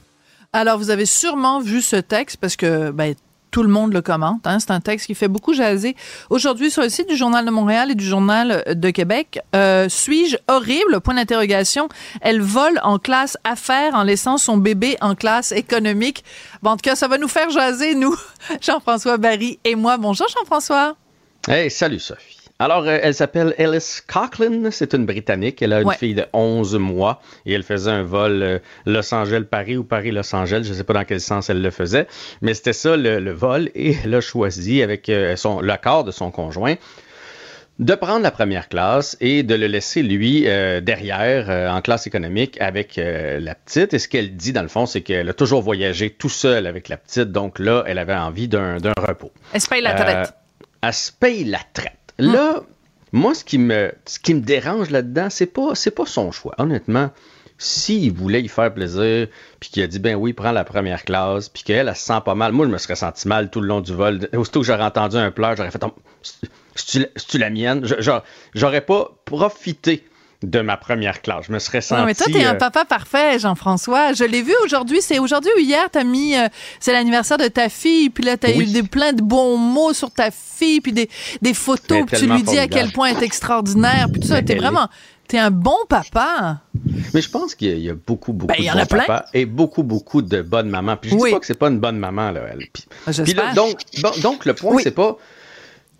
Alors, 0.53 0.77
vous 0.77 0.89
avez 0.89 1.05
sûrement 1.05 1.59
vu 1.59 1.81
ce 1.81 1.97
texte 1.97 2.37
parce 2.37 2.55
que 2.55 2.91
ben, 2.91 3.15
tout 3.55 3.63
le 3.63 3.69
monde 3.69 3.93
le 3.93 4.01
commente. 4.01 4.45
hein. 4.47 4.59
C'est 4.59 4.71
un 4.71 4.81
texte 4.81 5.05
qui 5.05 5.15
fait 5.15 5.29
beaucoup 5.29 5.53
jaser. 5.53 5.95
Aujourd'hui, 6.29 6.69
sur 6.69 6.81
le 6.81 6.89
site 6.89 7.07
du 7.07 7.15
Journal 7.15 7.45
de 7.45 7.51
Montréal 7.51 7.89
et 7.89 7.95
du 7.95 8.03
Journal 8.03 8.65
de 8.67 8.89
Québec, 8.89 9.39
euh, 9.55 9.87
suis-je 9.87 10.35
horrible? 10.49 10.99
Point 10.99 11.13
d'interrogation. 11.13 11.87
Elle 12.19 12.41
vole 12.41 12.81
en 12.83 12.99
classe 12.99 13.37
affaires 13.45 13.95
en 13.95 14.03
laissant 14.03 14.37
son 14.37 14.57
bébé 14.57 14.97
en 14.99 15.15
classe 15.15 15.53
économique. 15.53 16.25
En 16.65 16.75
tout 16.75 16.81
cas, 16.83 16.97
ça 16.97 17.07
va 17.07 17.17
nous 17.17 17.29
faire 17.29 17.49
jaser, 17.49 17.95
nous, 17.95 18.13
Jean-François 18.61 19.15
Barry 19.15 19.57
et 19.63 19.75
moi. 19.75 19.95
Bonjour, 19.95 20.27
Jean-François. 20.27 20.97
Hey, 21.47 21.71
salut 21.71 21.99
Sophie. 22.01 22.44
Alors, 22.57 22.83
euh, 22.87 22.99
elle 23.01 23.13
s'appelle 23.13 23.53
Alice 23.57 24.01
Coughlin, 24.07 24.71
c'est 24.71 24.93
une 24.93 25.05
Britannique. 25.05 25.61
Elle 25.61 25.73
a 25.73 25.81
une 25.81 25.87
Ouais. 25.87 25.95
fille 25.97 26.15
de 26.15 26.25
11 26.31 26.75
mois 26.77 27.21
et 27.45 27.53
elle 27.53 27.63
faisait 27.63 27.91
un 27.91 28.03
vol 28.03 28.41
euh, 28.43 28.59
Los 28.85 29.13
Angeles-Paris 29.13 29.75
ou 29.75 29.83
Paris-Los 29.83 30.33
Angeles. 30.33 30.61
Je 30.63 30.69
ne 30.69 30.73
sais 30.75 30.85
pas 30.85 30.93
dans 30.93 31.03
quel 31.03 31.19
sens 31.19 31.49
elle 31.49 31.61
le 31.61 31.71
faisait, 31.71 32.07
mais 32.41 32.53
c'était 32.53 32.71
ça 32.71 32.95
le, 32.95 33.19
le 33.19 33.31
vol 33.33 33.69
et 33.75 33.97
elle 34.03 34.15
a 34.15 34.21
choisi 34.21 34.81
avec 34.81 35.09
euh, 35.09 35.35
son, 35.35 35.59
l'accord 35.59 36.05
de 36.05 36.11
son 36.11 36.31
conjoint 36.31 36.75
de 37.77 37.93
prendre 37.93 38.21
la 38.23 38.31
première 38.31 38.69
classe 38.69 39.17
et 39.19 39.43
de 39.43 39.53
le 39.53 39.67
laisser, 39.67 40.01
lui, 40.01 40.45
euh, 40.47 40.79
derrière, 40.79 41.49
euh, 41.49 41.67
en 41.69 41.81
classe 41.81 42.07
économique, 42.07 42.57
avec 42.61 42.97
euh, 42.97 43.37
la 43.41 43.53
petite. 43.53 43.93
Et 43.93 43.99
ce 43.99 44.07
qu'elle 44.07 44.37
dit, 44.37 44.53
dans 44.53 44.61
le 44.61 44.69
fond, 44.69 44.85
c'est 44.85 45.01
qu'elle 45.01 45.27
a 45.27 45.33
toujours 45.33 45.61
voyagé 45.61 46.09
tout 46.09 46.29
seul 46.29 46.67
avec 46.67 46.87
la 46.87 46.95
petite. 46.95 47.33
Donc 47.33 47.59
là, 47.59 47.83
elle 47.85 47.97
avait 47.97 48.15
envie 48.15 48.47
d'un 48.47 48.77
d'un 48.77 48.93
repos. 48.97 49.33
Elle 49.51 49.59
se 49.59 49.67
paye 49.67 49.81
la 49.81 49.93
traite. 49.93 50.33
Elle 50.81 50.93
se 50.93 51.11
paye 51.11 51.43
la 51.43 51.59
traite. 51.73 51.91
Là, 52.17 52.61
moi, 53.11 53.33
ce 53.33 53.43
qui 53.43 53.57
me, 53.57 53.91
ce 54.05 54.19
qui 54.19 54.33
me 54.33 54.41
dérange 54.41 54.89
là-dedans, 54.89 55.27
c'est 55.29 55.45
pas, 55.45 55.75
c'est 55.75 55.91
pas 55.91 56.05
son 56.05 56.31
choix. 56.31 56.53
Honnêtement, 56.57 57.11
s'il 57.57 58.11
voulait 58.13 58.41
y 58.41 58.47
faire 58.47 58.73
plaisir, 58.73 59.27
puis 59.59 59.69
qu'il 59.69 59.83
a 59.83 59.87
dit, 59.87 59.99
ben 59.99 60.15
oui, 60.15 60.33
prends 60.33 60.51
la 60.51 60.63
première 60.65 61.03
classe, 61.03 61.49
puis 61.49 61.63
qu'elle, 61.63 61.87
elle 61.87 61.95
se 61.95 62.03
sent 62.05 62.19
pas 62.25 62.35
mal, 62.35 62.51
moi, 62.51 62.65
je 62.65 62.71
me 62.71 62.77
serais 62.77 62.95
senti 62.95 63.27
mal 63.27 63.49
tout 63.49 63.61
le 63.61 63.67
long 63.67 63.81
du 63.81 63.93
vol. 63.93 64.27
Aussitôt 64.35 64.61
que 64.61 64.65
j'aurais 64.65 64.83
entendu 64.83 65.17
un 65.17 65.31
pleur, 65.31 65.55
j'aurais 65.55 65.71
fait, 65.71 65.83
Oh, 65.85 65.93
c'est- 66.75 67.11
c'est-tu 67.15 67.37
la- 67.37 67.49
mienne? 67.49 67.85
J'aurais 68.53 68.81
pas 68.81 69.11
profité 69.25 70.03
de 70.45 70.61
ma 70.61 70.77
première 70.77 71.21
classe. 71.21 71.45
Je 71.47 71.51
me 71.53 71.59
serais 71.59 71.81
senti... 71.81 71.99
Non, 71.99 72.05
mais 72.05 72.15
toi, 72.15 72.27
t'es 72.31 72.43
un 72.43 72.53
euh, 72.53 72.57
papa 72.57 72.85
parfait, 72.85 73.39
Jean-François. 73.39 74.13
Je 74.13 74.23
l'ai 74.23 74.41
vu 74.41 74.53
aujourd'hui. 74.63 75.01
C'est 75.01 75.19
aujourd'hui 75.19 75.51
ou 75.55 75.59
hier, 75.59 75.89
t'as 75.91 76.03
mis, 76.03 76.35
euh, 76.35 76.47
c'est 76.79 76.93
l'anniversaire 76.93 77.37
de 77.37 77.47
ta 77.47 77.69
fille, 77.69 78.09
puis 78.09 78.23
là, 78.23 78.37
t'as 78.37 78.49
Oui. 78.49 78.63
eu 78.63 78.65
des, 78.73 78.83
plein 78.83 79.13
de 79.13 79.21
bons 79.21 79.57
mots 79.57 79.93
sur 79.93 80.11
ta 80.11 80.29
fille, 80.31 80.81
puis 80.81 80.93
des, 80.93 81.09
des 81.41 81.53
photos, 81.53 82.03
puis 82.07 82.17
tu 82.17 82.27
lui 82.27 82.43
dis 82.43 82.57
à 82.59 82.67
quel 82.67 82.91
point 82.91 83.09
elle 83.09 83.17
est 83.17 83.25
extraordinaire, 83.25 84.07
puis 84.11 84.21
tout 84.21 84.27
ça. 84.27 84.41
T'es 84.41 84.55
vraiment, 84.55 84.87
t'es 85.27 85.37
un 85.37 85.51
bon 85.51 85.77
papa. 85.89 86.59
Mais 87.13 87.21
je 87.21 87.29
pense 87.29 87.55
qu'il 87.55 87.69
y 87.69 87.71
a- 87.71 87.75
y 87.75 87.89
a 87.89 87.93
beaucoup, 87.95 88.31
beaucoup 88.33 88.47
Ben, 88.53 88.55
il 88.59 88.65
y 88.65 88.67
de 88.67 88.73
en 88.73 88.77
a 88.77 88.81
bons 88.81 88.87
plein. 88.87 89.03
papas 89.05 89.25
et 89.33 89.45
beaucoup, 89.45 89.83
beaucoup 89.83 90.21
de 90.21 90.41
bonnes 90.41 90.69
mamans. 90.69 90.97
Puis 90.97 91.09
je 91.11 91.15
Oui. 91.15 91.29
dis 91.29 91.33
pas 91.33 91.39
que 91.39 91.45
c'est 91.45 91.57
pas 91.59 91.69
une 91.69 91.79
bonne 91.79 91.97
maman, 91.97 92.31
là, 92.31 92.41
elle. 92.51 92.59
Puis, 92.71 92.83
J'espère. 93.07 93.25
puis 93.25 93.33
là, 93.33 93.53
donc, 93.53 93.79
donc, 94.21 94.45
le 94.45 94.53
point, 94.53 94.75
Oui. 94.75 94.83
c'est 94.83 94.91
pas... 94.91 95.17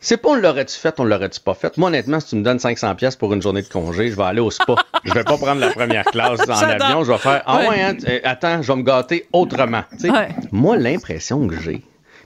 C'est 0.06 0.18
pas 0.18 0.30
on 0.30 0.36
l'aurait-tu 0.36 0.76
fait, 0.78 1.00
on 1.00 1.04
l'aurait-tu 1.04 1.40
pas 1.40 1.56
fait? 1.56 1.76
Moi, 1.78 1.88
honnêtement, 1.90 2.20
si 2.20 2.28
tu 2.28 2.36
me 2.36 2.44
donnes 2.44 2.60
500 2.60 2.94
pièces 2.94 3.16
pour 3.16 3.34
une 3.34 3.42
journée 3.42 3.64
de 3.64 3.68
congé, 3.68 4.12
je 4.12 4.16
vais 4.16 4.22
aller 4.22 4.40
au 4.40 4.52
spa. 4.52 4.76
je 5.04 5.12
vais 5.12 5.24
pas 5.24 5.36
prendre 5.36 5.60
la 5.60 5.72
première 5.72 6.06
classe 6.06 6.42
en 6.48 6.52
avion. 6.62 7.04
Je 7.04 7.12
vais 7.12 7.18
faire, 7.18 7.42
ah 7.48 7.58
Ouais. 7.58 7.70
ouais, 7.70 7.82
hein, 7.82 7.98
euh, 8.08 8.20
attends, 8.24 8.62
je 8.62 8.72
vais 8.72 8.78
me 8.78 8.84
gâter 8.84 9.28
autrement. 9.34 9.84
Ouais. 10.04 10.30
Moi, 10.52 10.78
l'impression 10.78 11.48
que 11.48 11.60
j'ai, 11.60 11.82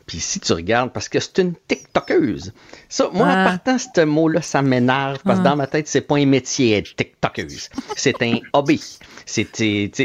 puis 0.06 0.20
si 0.20 0.42
tu 0.42 0.52
regardes, 0.52 0.92
parce 0.92 1.08
que 1.08 1.22
c'est 1.22 1.38
une 1.38 1.54
TikTokeuse. 1.70 2.52
Ça, 2.90 3.10
moi, 3.14 3.28
Ah. 3.30 3.44
en 3.44 3.46
partant, 3.46 3.78
ce 3.78 4.02
mot-là, 4.02 4.42
ça 4.42 4.62
m'énerve, 4.62 5.20
parce 5.24 5.40
que 5.40 5.44
dans 5.46 5.56
ma 5.56 5.68
tête, 5.68 5.88
c'est 5.88 6.02
pas 6.02 6.18
un 6.18 6.26
métier 6.26 6.76
être 6.80 6.94
TikTokeuse. 6.98 7.70
C'est 7.96 8.22
un 8.24 8.40
hobby. 8.52 8.84
T'sais, 9.26 9.48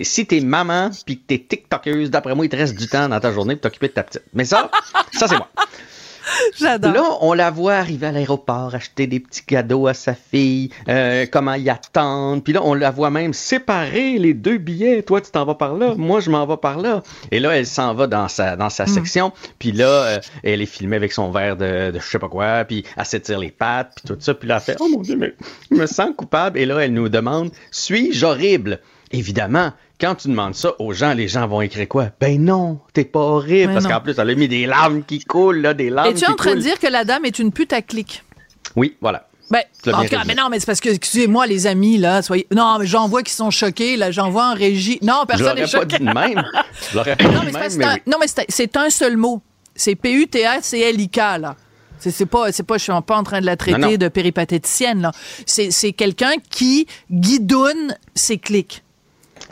si 0.05 0.27
t'es 0.27 0.41
maman 0.41 0.91
puis 1.05 1.19
que 1.19 1.25
t'es 1.27 1.39
TikTokeuse, 1.39 2.09
d'après 2.11 2.37
moi, 2.37 2.45
il 2.45 2.49
te 2.51 2.57
reste 2.57 2.77
du 2.79 2.87
temps 2.87 3.09
dans 3.09 3.19
ta 3.19 3.33
journée 3.33 3.57
pour 3.57 3.63
t'occuper 3.63 3.89
de 3.89 3.95
ta 3.95 4.05
petite. 4.05 4.23
Mais 4.33 4.45
ça, 4.45 4.71
ça, 5.13 5.27
c'est 5.27 5.37
moi. 5.39 5.49
J'adore. 6.59 6.93
Là, 6.93 7.03
on 7.21 7.33
la 7.33 7.51
voit 7.51 7.75
arriver 7.75 8.07
à 8.07 8.13
l'aéroport, 8.13 8.75
acheter 8.75 9.07
des 9.07 9.21
petits 9.21 9.45
cadeaux 9.45 9.87
à 9.87 9.95
sa 9.95 10.15
fille, 10.15 10.71
euh, 10.89 11.27
comment 11.31 11.55
y 11.55 11.69
attendre. 11.71 12.43
Puis 12.43 12.53
là, 12.53 12.61
on 12.65 12.75
la 12.75 12.91
voit 12.91 13.11
même 13.11 13.33
séparer 13.33 14.19
les 14.19 14.35
deux 14.35 14.59
billets. 14.59 15.03
Toi, 15.03 15.21
tu 15.21 15.31
t'en 15.31 15.45
vas 15.45 15.55
par 15.55 15.75
là, 15.75 15.95
moi, 15.97 16.21
je 16.21 16.31
m'en 16.31 16.47
vais 16.47 16.57
par 16.57 16.79
là. 16.79 17.03
Et 17.31 17.41
là, 17.41 17.57
elle 17.57 17.67
s'en 17.67 17.95
va 17.95 18.07
dans 18.07 18.29
sa, 18.29 18.57
dans 18.57 18.71
sa 18.71 18.87
section. 18.87 19.33
Puis 19.59 19.73
là, 19.73 19.87
euh, 19.87 20.19
elle 20.43 20.63
est 20.63 20.67
filmée 20.67 20.97
avec 20.97 21.13
son 21.13 21.31
verre 21.31 21.57
de, 21.57 21.91
de 21.91 21.99
je 21.99 22.07
sais 22.07 22.19
pas 22.19 22.29
quoi. 22.29 22.65
Puis 22.65 22.85
elle 22.97 23.05
s'étire 23.05 23.39
les 23.39 23.51
pattes, 23.51 23.93
puis 23.97 24.15
tout 24.15 24.21
ça. 24.21 24.35
Puis 24.35 24.49
là, 24.49 24.57
elle 24.57 24.63
fait, 24.63 24.77
oh 24.81 24.89
mon 24.89 25.01
Dieu, 25.01 25.17
mais 25.17 25.35
je 25.71 25.77
me 25.77 25.87
sens 25.87 26.11
coupable. 26.17 26.59
Et 26.59 26.67
là, 26.67 26.79
elle 26.79 26.93
nous 26.93 27.09
demande, 27.09 27.51
suis-je 27.71 28.25
horrible? 28.25 28.81
Évidemment, 29.13 29.73
quand 30.01 30.15
tu 30.17 30.29
demandes 30.29 30.55
ça 30.55 30.73
aux 30.79 30.93
gens, 30.93 31.15
les 31.15 31.29
gens 31.29 31.47
vont 31.47 31.61
écrire 31.63 31.89
quoi? 31.89 32.09
Ben 32.21 32.43
non, 32.43 32.81
t'es 32.93 33.05
pas 33.05 33.21
horrible. 33.21 33.69
Mais 33.69 33.75
parce 33.75 33.87
qu'en 33.87 34.01
plus, 34.01 34.19
elle 34.19 34.31
a 34.31 34.35
mis 34.35 34.49
des 34.49 34.67
larmes 34.67 35.03
qui 35.05 35.21
coulent, 35.21 35.61
là, 35.61 35.75
des 35.75 35.91
larmes 35.91 36.11
Es-tu 36.11 36.27
en 36.27 36.35
train 36.35 36.55
de 36.55 36.61
dire 36.61 36.79
que 36.79 36.87
la 36.87 37.05
dame 37.05 37.25
est 37.25 37.39
une 37.39 37.53
pute 37.53 37.73
à 37.73 37.81
clic? 37.83 38.23
Oui, 38.77 38.97
voilà. 39.01 39.29
Ben, 39.51 39.61
en 39.93 40.03
tout 40.03 40.09
cas, 40.09 40.23
mais 40.27 40.35
non, 40.35 40.49
mais 40.51 40.59
c'est 40.59 40.65
parce 40.67 40.81
que, 40.81 40.89
excusez-moi, 40.89 41.47
les 41.47 41.67
amis, 41.67 41.99
là, 41.99 42.23
soyez. 42.23 42.47
Non, 42.53 42.79
mais 42.79 42.87
j'en 42.87 43.09
vois 43.09 43.23
qui 43.23 43.33
sont 43.33 43.51
choqués, 43.51 43.97
là, 43.97 44.11
j'en 44.11 44.31
vois 44.31 44.51
en 44.51 44.55
régie. 44.55 44.99
Non, 45.03 45.25
personne 45.29 45.55
n'est 45.55 45.61
pas 45.63 45.67
choqué. 45.67 45.99
dit 45.99 46.05
de 46.05 46.13
même. 46.13 46.43
Je 46.91 46.97
l'aurais 46.97 47.15
pas 47.17 47.25
Non, 47.29 47.41
dit 47.41 47.47
mais 47.47 47.53
de 47.53 47.57
c'est 47.71 47.77
même, 47.77 47.79
mais 47.79 47.85
un- 47.85 47.95
oui. 47.95 48.01
non, 48.07 48.17
mais 48.21 48.27
c'est 48.27 48.47
c'est 48.49 48.77
un 48.77 48.89
seul 48.91 49.17
mot. 49.19 49.43
C'est 49.77 49.97
P-U-T-A-C-L-I-K, 49.97 51.17
là. 51.41 51.57
C'est 51.99 52.27
pas, 52.27 52.53
c'est 52.53 52.63
pas, 52.65 52.77
je 52.77 52.83
suis 52.83 52.93
pas 53.07 53.17
en 53.17 53.23
train 53.23 53.41
de 53.41 53.47
la 53.47 53.57
traiter 53.57 53.79
Non, 53.79 53.91
non. 53.93 53.97
de 53.97 54.09
péripatéticienne, 54.09 55.01
là. 55.03 55.13
C'est 55.47 55.71
c'est 55.71 55.93
quelqu'un 55.93 56.33
qui 56.51 56.87
guidonne 57.11 57.97
ses 58.15 58.39
clics. 58.39 58.83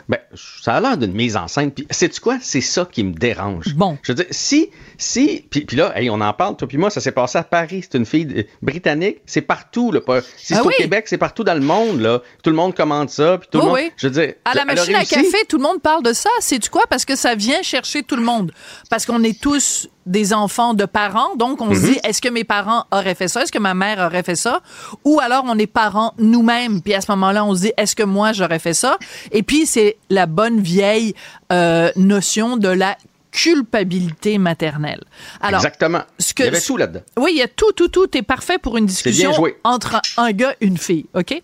Ben, 0.09 0.17
ça 0.61 0.75
a 0.75 0.81
l'air 0.81 0.97
d'une 0.97 1.13
mise 1.13 1.37
en 1.37 1.47
scène. 1.47 1.71
Puis, 1.71 1.87
sais-tu 1.89 2.19
quoi? 2.19 2.37
C'est 2.41 2.61
ça 2.61 2.87
qui 2.91 3.03
me 3.03 3.13
dérange. 3.13 3.73
Bon. 3.75 3.97
Je 4.03 4.11
veux 4.11 4.15
dire, 4.15 4.25
si, 4.31 4.69
si, 4.97 5.45
puis, 5.49 5.61
puis 5.65 5.77
là, 5.77 5.93
hey, 5.97 6.09
on 6.09 6.19
en 6.19 6.33
parle, 6.33 6.57
toi 6.57 6.67
puis 6.67 6.77
moi, 6.77 6.89
ça 6.89 6.99
s'est 7.01 7.11
passé 7.11 7.37
à 7.37 7.43
Paris. 7.43 7.81
C'est 7.83 7.97
une 7.97 8.05
fille 8.05 8.27
euh, 8.35 8.43
britannique. 8.61 9.19
C'est 9.25 9.41
partout, 9.41 9.91
là. 9.91 10.01
Pas, 10.01 10.21
si 10.21 10.27
c'est 10.47 10.55
Ah 10.55 10.63
au 10.63 10.67
oui. 10.67 10.73
Québec, 10.77 11.05
c'est 11.07 11.17
partout 11.17 11.43
dans 11.43 11.53
le 11.53 11.61
monde, 11.61 12.01
là. 12.01 12.21
Tout 12.43 12.49
le 12.49 12.55
monde 12.55 12.75
commande 12.75 13.09
ça, 13.09 13.37
puis 13.37 13.47
tout 13.51 13.59
Oui, 13.59 13.63
le 13.63 13.69
monde. 13.69 13.79
oui. 13.81 13.91
Je 13.97 14.07
veux 14.07 14.13
dire, 14.13 14.33
À 14.45 14.53
la 14.55 14.65
machine 14.65 14.95
à 14.95 15.05
café, 15.05 15.37
tout 15.47 15.57
le 15.57 15.63
monde 15.63 15.81
parle 15.81 16.03
de 16.03 16.13
ça. 16.13 16.29
C'est 16.39 16.67
quoi? 16.69 16.83
Parce 16.89 17.05
que 17.05 17.15
ça 17.15 17.35
vient 17.35 17.61
chercher 17.61 18.03
tout 18.03 18.15
le 18.15 18.23
monde. 18.23 18.51
Parce 18.89 19.05
qu'on 19.05 19.23
est 19.23 19.39
tous 19.39 19.87
des 20.05 20.33
enfants 20.33 20.73
de 20.73 20.85
parents. 20.85 21.35
Donc, 21.35 21.61
on 21.61 21.67
Mhm. 21.67 21.75
se 21.75 21.81
dit, 21.85 21.99
est-ce 22.03 22.21
que 22.21 22.29
mes 22.29 22.43
parents 22.43 22.85
auraient 22.91 23.15
fait 23.15 23.27
ça? 23.27 23.43
Est-ce 23.43 23.51
que 23.51 23.59
ma 23.59 23.73
mère 23.73 23.99
aurait 24.05 24.23
fait 24.23 24.35
ça? 24.35 24.61
Ou 25.05 25.19
alors, 25.21 25.43
on 25.47 25.57
est 25.57 25.67
parents 25.67 26.13
nous-mêmes. 26.17 26.81
Puis 26.81 26.93
à 26.93 27.01
ce 27.01 27.09
moment-là, 27.11 27.45
on 27.45 27.55
se 27.55 27.61
dit, 27.61 27.71
est-ce 27.77 27.95
que 27.95 28.03
moi, 28.03 28.33
j'aurais 28.33 28.59
fait 28.59 28.73
ça? 28.73 28.97
Et 29.31 29.43
puis, 29.43 29.65
c'est 29.65 29.97
la 30.09 30.25
bonne 30.25 30.59
vieille 30.61 31.13
euh, 31.51 31.91
notion 31.95 32.57
de 32.57 32.67
la 32.69 32.97
culpabilité 33.31 34.37
maternelle. 34.37 35.01
Alors, 35.41 35.59
Exactement. 35.59 36.01
ce 36.19 36.33
que- 36.33 36.43
Il 36.43 36.45
y 36.45 36.49
avait 36.49 36.61
tout 36.61 36.77
là-dedans. 36.77 37.01
oui, 37.17 37.31
il 37.33 37.37
y 37.37 37.41
a 37.41 37.47
tout, 37.47 37.71
tout, 37.73 37.87
tout 37.87 38.15
est 38.17 38.21
parfait 38.23 38.57
pour 38.57 38.77
une 38.77 38.85
discussion 38.85 39.29
bien 39.29 39.35
joué. 39.37 39.57
entre 39.63 39.95
un, 39.95 40.01
un 40.25 40.31
gars 40.31 40.53
et 40.61 40.65
une 40.65 40.77
fille, 40.77 41.05
OK? 41.13 41.41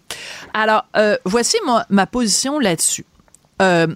Alors, 0.54 0.86
euh, 0.98 1.18
voici 1.26 1.58
ma, 1.66 1.86
ma 1.90 2.06
position 2.08 2.60
là-dessus. 2.60 3.06
Euh, 3.62 3.88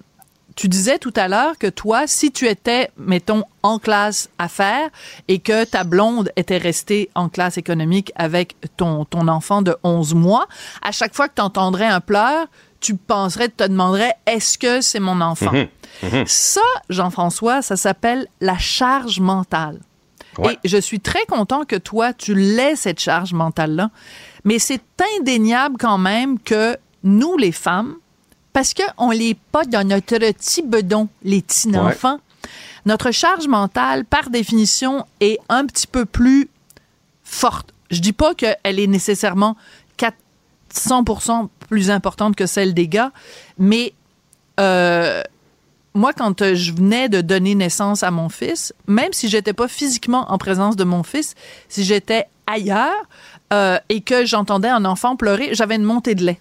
tu 0.56 0.68
disais 0.68 0.98
tout 0.98 1.12
à 1.16 1.28
l'heure 1.28 1.58
que 1.58 1.66
toi, 1.66 2.06
si 2.06 2.30
tu 2.30 2.46
étais, 2.46 2.90
mettons, 2.96 3.44
en 3.62 3.78
classe 3.78 4.30
affaires 4.38 4.88
et 5.28 5.38
que 5.38 5.64
ta 5.64 5.84
blonde 5.84 6.30
était 6.36 6.58
restée 6.58 7.10
en 7.14 7.28
classe 7.28 7.58
économique 7.58 8.12
avec 8.14 8.56
ton, 8.76 9.04
ton 9.04 9.28
enfant 9.28 9.62
de 9.62 9.76
11 9.82 10.14
mois, 10.14 10.46
à 10.82 10.92
chaque 10.92 11.14
fois 11.14 11.28
que 11.28 11.34
tu 11.36 11.42
entendrais 11.42 11.86
un 11.86 12.00
pleur, 12.00 12.46
tu 12.80 12.96
penserais, 12.96 13.48
tu 13.48 13.56
te 13.56 13.64
demanderais, 13.64 14.14
est-ce 14.26 14.58
que 14.58 14.80
c'est 14.80 15.00
mon 15.00 15.20
enfant? 15.20 15.52
Ça, 16.26 16.60
Jean-François, 16.90 17.62
ça 17.62 17.76
s'appelle 17.76 18.26
la 18.40 18.58
charge 18.58 19.20
mentale. 19.20 19.80
Ouais. 20.38 20.58
Et 20.62 20.68
je 20.68 20.76
suis 20.76 21.00
très 21.00 21.24
content 21.26 21.64
que 21.64 21.76
toi, 21.76 22.12
tu 22.12 22.34
l'aies, 22.34 22.76
cette 22.76 23.00
charge 23.00 23.32
mentale-là. 23.32 23.90
Mais 24.44 24.58
c'est 24.58 24.82
indéniable 25.18 25.76
quand 25.78 25.98
même 25.98 26.38
que 26.38 26.76
nous, 27.04 27.36
les 27.36 27.52
femmes, 27.52 27.94
parce 28.54 28.72
qu'on 28.72 29.12
n'est 29.12 29.36
pas 29.52 29.64
dans 29.64 29.86
notre 29.86 30.16
petit 30.16 30.62
bedon, 30.62 31.08
les 31.24 31.42
petits 31.42 31.76
enfants, 31.76 32.18
notre 32.86 33.10
charge 33.10 33.48
mentale, 33.48 34.06
par 34.06 34.30
définition, 34.30 35.04
est 35.20 35.38
un 35.48 35.66
petit 35.66 35.88
peu 35.88 36.06
plus 36.06 36.48
forte. 37.24 37.74
Je 37.90 38.00
dis 38.00 38.12
pas 38.12 38.34
qu'elle 38.34 38.78
est 38.78 38.86
nécessairement 38.86 39.56
400% 39.98 41.48
plus 41.68 41.90
importante 41.90 42.36
que 42.36 42.46
celle 42.46 42.74
des 42.74 42.86
gars, 42.86 43.10
mais 43.58 43.92
euh, 44.60 45.22
moi, 45.94 46.12
quand 46.12 46.40
euh, 46.40 46.54
je 46.54 46.72
venais 46.72 47.08
de 47.08 47.20
donner 47.20 47.56
naissance 47.56 48.04
à 48.04 48.12
mon 48.12 48.28
fils, 48.28 48.72
même 48.86 49.12
si 49.12 49.28
j'étais 49.28 49.52
pas 49.52 49.66
physiquement 49.66 50.30
en 50.30 50.38
présence 50.38 50.76
de 50.76 50.84
mon 50.84 51.02
fils, 51.02 51.34
si 51.68 51.82
j'étais 51.82 52.26
ailleurs 52.46 52.94
euh, 53.52 53.78
et 53.88 54.00
que 54.00 54.24
j'entendais 54.24 54.68
un 54.68 54.84
enfant 54.84 55.16
pleurer, 55.16 55.50
j'avais 55.54 55.74
une 55.74 55.82
montée 55.82 56.14
de 56.14 56.24
lait. 56.24 56.40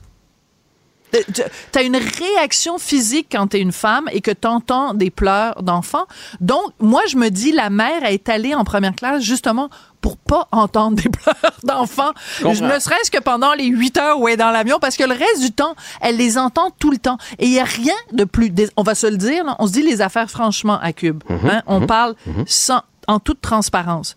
Tu 1.31 1.79
as 1.79 1.83
une 1.83 1.97
réaction 1.97 2.77
physique 2.77 3.27
quand 3.31 3.47
tu 3.47 3.57
es 3.57 3.59
une 3.61 3.71
femme 3.71 4.09
et 4.11 4.21
que 4.21 4.31
tu 4.31 4.47
entends 4.47 4.93
des 4.93 5.09
pleurs 5.11 5.61
d'enfants. 5.63 6.05
Donc, 6.41 6.63
moi, 6.79 7.01
je 7.07 7.17
me 7.17 7.29
dis, 7.29 7.51
la 7.51 7.69
mère 7.69 8.03
est 8.05 8.29
allée 8.29 8.55
en 8.55 8.63
première 8.63 8.95
classe 8.95 9.21
justement 9.23 9.69
pour 10.01 10.17
pas 10.17 10.47
entendre 10.51 10.97
des 11.01 11.09
pleurs 11.09 11.35
d'enfants. 11.63 12.11
ne 12.43 12.79
serait-ce 12.79 13.11
que 13.11 13.19
pendant 13.21 13.53
les 13.53 13.65
huit 13.67 13.95
heures 13.97 14.19
où 14.19 14.27
elle 14.27 14.33
est 14.33 14.37
dans 14.37 14.51
l'avion, 14.51 14.79
parce 14.81 14.97
que 14.97 15.03
le 15.03 15.13
reste 15.13 15.41
du 15.41 15.51
temps, 15.51 15.75
elle 16.01 16.17
les 16.17 16.37
entend 16.37 16.71
tout 16.79 16.91
le 16.91 16.97
temps. 16.97 17.17
Et 17.39 17.45
il 17.45 17.53
y 17.53 17.59
a 17.59 17.63
rien 17.63 17.93
de 18.11 18.23
plus... 18.23 18.51
On 18.75 18.83
va 18.83 18.95
se 18.95 19.07
le 19.07 19.17
dire, 19.17 19.43
on 19.59 19.67
se 19.67 19.71
dit 19.73 19.83
les 19.83 20.01
affaires 20.01 20.29
franchement 20.29 20.79
à 20.81 20.93
Cube. 20.93 21.23
hein. 21.29 21.61
On 21.67 21.85
parle 21.85 22.15
sans, 22.47 22.81
en 23.07 23.19
toute 23.19 23.39
transparence. 23.41 24.15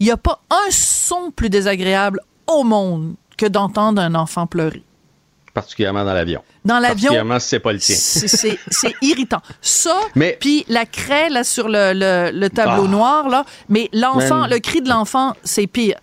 Il 0.00 0.06
n'y 0.06 0.12
a 0.12 0.16
pas 0.16 0.40
un 0.50 0.70
son 0.70 1.30
plus 1.30 1.50
désagréable 1.50 2.20
au 2.46 2.64
monde 2.64 3.14
que 3.36 3.46
d'entendre 3.46 4.00
un 4.02 4.14
enfant 4.14 4.46
pleurer. 4.46 4.82
Particulièrement 5.60 6.04
dans 6.04 6.12
l'avion. 6.14 6.42
Dans 6.64 6.78
l'avion, 6.78 6.88
Particulièrement 6.94 7.38
si 7.40 7.48
c'est 7.48 7.58
pas 7.60 7.72
le 7.72 7.78
tien. 7.78 7.96
c'est 7.96 8.94
irritant. 9.02 9.40
Ça, 9.60 9.96
Mais- 10.14 10.36
puis 10.40 10.64
la 10.68 10.86
craie 10.86 11.30
là, 11.30 11.42
sur 11.44 11.68
le, 11.68 11.92
le- 11.94 12.30
le 12.38 12.48
tableau 12.50 12.84
Ah. 12.86 12.88
noir, 12.90 13.28
là, 13.28 13.44
mais 13.68 13.88
l'enfant, 13.92 14.46
le 14.46 14.58
cri 14.60 14.82
de 14.82 14.88
l'enfant, 14.88 15.34
c'est 15.42 15.66
pire. 15.66 15.96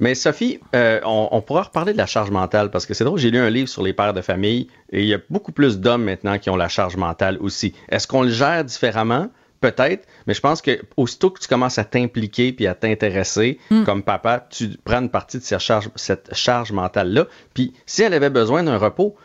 Mais 0.00 0.14
Sophie, 0.14 0.60
euh, 0.76 1.00
on, 1.04 1.28
on 1.32 1.40
pourra 1.40 1.62
reparler 1.62 1.92
de 1.92 1.98
la 1.98 2.06
charge 2.06 2.30
mentale 2.30 2.70
parce 2.70 2.86
que 2.86 2.94
c'est 2.94 3.02
drôle, 3.04 3.18
j'ai 3.18 3.30
lu 3.32 3.38
un 3.38 3.50
livre 3.50 3.68
sur 3.68 3.82
les 3.82 3.92
pères 3.92 4.14
de 4.14 4.20
famille 4.20 4.68
et 4.92 5.02
il 5.02 5.08
y 5.08 5.14
a 5.14 5.18
beaucoup 5.28 5.50
plus 5.52 5.78
d'hommes 5.78 6.04
maintenant 6.04 6.38
qui 6.38 6.50
ont 6.50 6.56
la 6.56 6.68
charge 6.68 6.96
mentale 6.96 7.36
aussi. 7.40 7.72
Est-ce 7.88 8.06
qu'on 8.06 8.22
le 8.22 8.30
gère 8.30 8.64
différemment? 8.64 9.26
Peut-être, 9.60 10.06
mais 10.26 10.34
je 10.34 10.40
pense 10.40 10.62
que 10.62 10.80
aussitôt 10.96 11.30
que 11.30 11.40
tu 11.40 11.48
commences 11.48 11.78
à 11.78 11.84
t'impliquer 11.84 12.52
puis 12.52 12.66
à 12.68 12.74
t'intéresser 12.74 13.58
comme 13.84 14.02
papa, 14.04 14.46
tu 14.50 14.70
prends 14.84 15.00
une 15.00 15.10
partie 15.10 15.38
de 15.38 15.42
cette 15.42 15.58
charge, 15.58 15.90
cette 15.96 16.32
charge 16.34 16.70
mentale-là. 16.70 17.26
Puis 17.54 17.74
si 17.84 18.02
elle 18.02 18.14
avait 18.14 18.30
besoin 18.30 18.62
d'un 18.62 18.78
repos, 18.78 19.16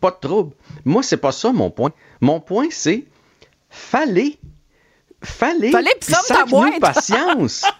pas 0.00 0.10
de 0.10 0.16
trouble. 0.20 0.54
Moi, 0.84 1.02
c'est 1.04 1.16
pas 1.18 1.30
ça 1.32 1.52
mon 1.52 1.70
point. 1.70 1.92
Mon 2.20 2.40
point, 2.40 2.66
c'est 2.70 3.04
fallait, 3.70 4.38
fallait, 5.22 5.70
Fallait 5.70 5.94
fermes 6.02 6.70
ta 6.80 6.92
patience. 6.92 7.64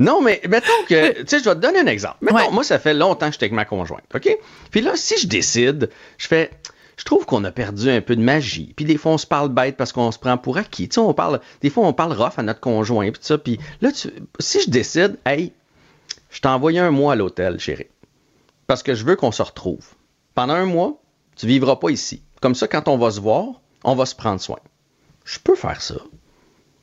Non, 0.00 0.22
mais 0.22 0.40
mettons 0.48 0.72
que, 0.88 1.20
tu 1.20 1.24
sais, 1.26 1.38
je 1.40 1.44
vais 1.44 1.54
te 1.54 1.60
donner 1.60 1.80
un 1.80 1.86
exemple. 1.86 2.16
Mettons, 2.22 2.36
Ouais. 2.36 2.50
moi, 2.50 2.64
ça 2.64 2.78
fait 2.78 2.94
longtemps 2.94 3.26
que 3.26 3.32
j'étais 3.34 3.44
avec 3.44 3.52
ma 3.52 3.66
conjointe, 3.66 4.02
OK? 4.14 4.38
Puis 4.70 4.80
là, 4.80 4.92
si 4.96 5.18
je 5.20 5.26
décide, 5.26 5.90
je 6.16 6.26
fais, 6.28 6.50
je 6.96 7.04
trouve 7.04 7.24
qu'on 7.26 7.42
a 7.44 7.50
perdu 7.50 7.90
un 7.90 8.00
peu 8.00 8.16
de 8.16 8.22
magie. 8.22 8.72
Puis 8.76 8.84
des 8.84 8.96
fois, 8.96 9.12
on 9.12 9.18
se 9.18 9.26
parle 9.26 9.48
bête 9.48 9.76
parce 9.76 9.92
qu'on 9.92 10.12
se 10.12 10.18
prend 10.18 10.36
pour 10.38 10.58
acquis. 10.58 10.88
Tu 10.88 10.94
sais, 10.94 11.00
on 11.00 11.14
parle, 11.14 11.40
des 11.60 11.70
fois, 11.70 11.86
on 11.86 11.92
parle 11.92 12.12
rough 12.12 12.38
à 12.38 12.42
notre 12.42 12.60
conjoint, 12.60 13.10
puis 13.10 13.20
ça. 13.22 13.38
Puis 13.38 13.58
là, 13.80 13.90
tu- 13.92 14.12
si 14.40 14.60
je 14.62 14.70
décide, 14.70 15.18
hey, 15.26 15.52
je 16.30 16.40
t'ai 16.40 16.48
envoyé 16.48 16.78
un 16.78 16.90
mois 16.90 17.12
à 17.12 17.16
l'hôtel, 17.16 17.58
chérie, 17.60 17.88
parce 18.66 18.82
que 18.82 18.94
je 18.94 19.04
veux 19.04 19.16
qu'on 19.16 19.32
se 19.32 19.42
retrouve. 19.42 19.86
Pendant 20.34 20.54
un 20.54 20.66
mois, 20.66 21.00
tu 21.36 21.46
vivras 21.46 21.76
pas 21.76 21.90
ici. 21.90 22.22
Comme 22.40 22.54
ça, 22.54 22.68
quand 22.68 22.88
on 22.88 22.98
va 22.98 23.10
se 23.10 23.20
voir, 23.20 23.60
on 23.84 23.94
va 23.94 24.06
se 24.06 24.14
prendre 24.14 24.40
soin. 24.40 24.58
Je 25.24 25.38
peux 25.38 25.54
faire 25.56 25.80
ça. 25.80 25.96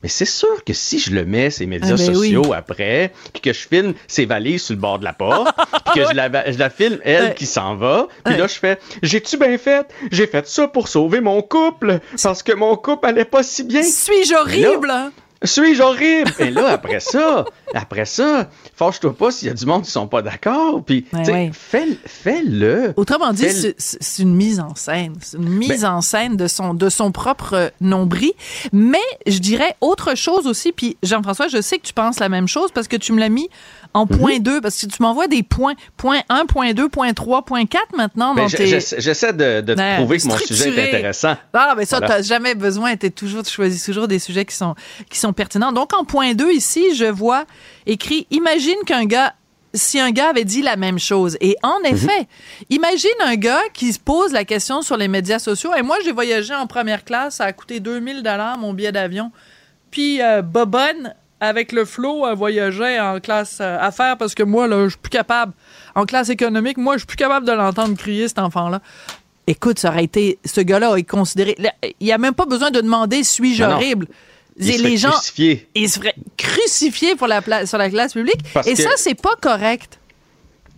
Mais 0.02 0.08
c'est 0.08 0.24
sûr 0.24 0.64
que 0.64 0.72
si 0.72 0.98
je 0.98 1.10
le 1.10 1.26
mets 1.26 1.50
ces 1.50 1.66
médias 1.66 1.90
Ah 1.92 1.96
ben 1.96 2.08
oui. 2.16 2.32
sociaux 2.32 2.54
après, 2.54 3.12
puis 3.34 3.42
que 3.42 3.52
je 3.52 3.68
filme 3.68 3.92
ses 4.08 4.24
valises 4.24 4.62
sur 4.64 4.74
le 4.74 4.80
bord 4.80 4.98
de 4.98 5.04
la 5.04 5.12
porte, 5.12 5.54
puis 5.92 6.00
que 6.02 6.08
je 6.08 6.14
la, 6.14 6.50
je 6.50 6.58
la 6.58 6.70
filme 6.70 6.98
elle 7.04 7.24
Ouais. 7.24 7.34
qui 7.34 7.44
s'en 7.46 7.76
va, 7.76 8.08
puis 8.24 8.32
Ouais. 8.34 8.40
là 8.40 8.46
je 8.46 8.54
fais 8.54 8.78
j'ai-tu 9.02 9.36
bien 9.36 9.58
fait? 9.58 9.86
J'ai 10.10 10.26
fait 10.26 10.46
ça 10.48 10.68
pour 10.68 10.88
sauver 10.88 11.20
mon 11.20 11.42
couple 11.42 12.00
parce 12.22 12.42
que 12.42 12.52
mon 12.52 12.76
couple 12.76 13.06
allait 13.08 13.24
pas 13.26 13.42
si 13.42 13.62
bien. 13.62 13.82
Suis-je 13.82 14.34
horrible? 14.34 14.90
hein? 14.90 15.12
Suis-je 15.42 15.82
horrible? 15.82 16.30
Et 16.38 16.50
là, 16.50 16.68
après 16.68 17.00
ça, 17.00 17.46
après 17.74 18.04
ça, 18.04 18.50
fâche-toi 18.76 19.16
pas 19.16 19.30
s'il 19.30 19.48
y 19.48 19.50
a 19.50 19.54
du 19.54 19.64
monde 19.64 19.84
qui 19.84 19.90
sont 19.90 20.06
pas 20.06 20.20
d'accord. 20.20 20.84
Puis, 20.84 21.06
Ouais, 21.14 21.30
ouais. 21.30 21.50
fais- 21.54 21.96
fais-le. 22.04 22.92
Autrement 22.96 23.32
dit, 23.32 23.44
Fais-le. 23.48 23.74
c'est- 23.78 24.22
une 24.22 24.34
mise 24.34 24.60
en 24.60 24.74
scène. 24.74 25.14
C'est 25.22 25.38
une 25.38 25.48
mise 25.48 25.80
Ben- 25.82 25.94
en 25.94 26.00
scène 26.02 26.36
de 26.36 26.46
son, 26.46 26.74
de 26.74 26.90
son 26.90 27.10
propre 27.10 27.72
nombril. 27.80 28.32
Mais 28.72 28.98
je 29.26 29.38
dirais 29.38 29.76
autre 29.80 30.14
chose 30.14 30.46
aussi, 30.46 30.72
puis 30.72 30.98
Jean-François, 31.02 31.48
je 31.48 31.62
sais 31.62 31.78
que 31.78 31.86
tu 31.86 31.94
penses 31.94 32.20
la 32.20 32.28
même 32.28 32.46
chose 32.48 32.70
parce 32.74 32.86
que 32.86 32.96
tu 32.96 33.12
me 33.14 33.18
l'as 33.20 33.30
mis 33.30 33.48
en 33.94 34.06
Mhm. 34.06 34.18
point 34.18 34.38
2, 34.38 34.60
parce 34.60 34.80
que 34.80 34.86
tu 34.86 35.02
m'envoies 35.02 35.26
des 35.26 35.42
points. 35.42 35.74
Point 35.96 36.20
1, 36.28 36.46
point 36.46 36.72
2, 36.72 36.88
point 36.88 37.12
3, 37.12 37.42
point 37.44 37.66
4 37.66 37.96
maintenant 37.96 38.34
Ben, 38.34 38.48
J'essaie 38.48 39.32
de, 39.32 39.60
de 39.60 39.74
Ouais, 39.74 39.96
prouver 39.96 40.18
que 40.18 40.26
mon 40.28 40.36
sujet 40.36 40.68
est 40.68 40.88
intéressant. 40.94 41.36
Ah, 41.52 41.74
mais 41.76 41.84
ça, 41.86 41.98
Voilà. 41.98 42.16
t'as 42.16 42.22
jamais 42.22 42.54
besoin. 42.54 42.96
T'es 42.96 43.10
toujours, 43.10 43.42
tu 43.42 43.52
choisis 43.52 43.84
toujours 43.84 44.06
des 44.08 44.18
sujets 44.18 44.44
qui 44.44 44.54
sont, 44.54 44.74
qui 45.08 45.18
sont 45.18 45.32
pertinents. 45.32 45.72
Donc, 45.72 45.92
en 45.92 46.04
point 46.04 46.34
2, 46.34 46.52
ici, 46.52 46.94
je 46.94 47.04
vois 47.06 47.44
écrit, 47.86 48.26
imagine 48.30 48.76
qu'un 48.86 49.04
gars, 49.06 49.34
si 49.74 50.00
un 50.00 50.10
gars 50.10 50.30
avait 50.30 50.44
dit 50.44 50.62
la 50.62 50.76
même 50.76 50.98
chose. 50.98 51.36
Et 51.40 51.56
en 51.62 51.78
Mhm. 51.80 51.94
effet, 51.94 52.28
imagine 52.70 53.10
un 53.24 53.36
gars 53.36 53.60
qui 53.72 53.92
se 53.92 53.98
pose 54.00 54.32
la 54.32 54.44
question 54.44 54.82
sur 54.82 54.96
les 54.96 55.06
médias 55.08 55.38
sociaux. 55.38 55.72
Et 55.76 55.82
moi, 55.82 55.96
j'ai 56.04 56.12
voyagé 56.12 56.54
en 56.54 56.66
première 56.66 57.04
classe. 57.04 57.36
Ça 57.36 57.44
a 57.44 57.52
coûté 57.52 57.78
2000 57.80 58.22
dollars 58.22 58.58
mon 58.58 58.72
billet 58.72 58.92
d'avion. 58.92 59.30
Puis, 59.90 60.22
euh, 60.22 60.42
Bobonne, 60.42 61.14
avec 61.40 61.72
le 61.72 61.84
flot, 61.84 62.26
euh, 62.26 62.34
voyageait 62.34 63.00
en 63.00 63.18
classe 63.20 63.58
euh, 63.60 63.78
affaires 63.80 64.16
parce 64.18 64.34
que 64.34 64.42
moi, 64.42 64.66
là, 64.68 64.84
je 64.84 64.90
suis 64.90 64.98
plus 64.98 65.10
capable. 65.10 65.52
En 65.94 66.04
classe 66.04 66.28
économique, 66.28 66.76
moi, 66.76 66.94
je 66.94 66.98
suis 67.00 67.06
plus 67.06 67.16
capable 67.16 67.46
de 67.46 67.52
l'entendre 67.52 67.96
crier, 67.96 68.28
cet 68.28 68.38
enfant-là. 68.38 68.80
Écoute, 69.46 69.78
ça 69.78 69.88
aurait 69.88 70.04
été. 70.04 70.38
Ce 70.44 70.60
gars-là 70.60 70.94
est 70.96 71.02
considéré. 71.02 71.56
Il 72.00 72.04
n'y 72.06 72.12
a 72.12 72.18
même 72.18 72.34
pas 72.34 72.46
besoin 72.46 72.70
de 72.70 72.80
demander 72.80 73.24
suis-je 73.24 73.64
horrible? 73.64 74.06
Il 74.56 74.74
se 74.74 74.82
les 74.82 74.96
gens. 74.96 75.10
Ils 75.74 75.88
se 75.88 75.98
feraient 75.98 76.14
crucifier 76.36 77.14
pour 77.16 77.26
la 77.26 77.40
pla- 77.40 77.66
sur 77.66 77.78
la 77.78 77.88
classe 77.88 78.12
publique. 78.12 78.40
Parce 78.52 78.66
Et 78.66 78.74
que- 78.74 78.82
ça, 78.82 78.90
c'est 78.96 79.14
pas 79.20 79.34
correct. 79.40 79.98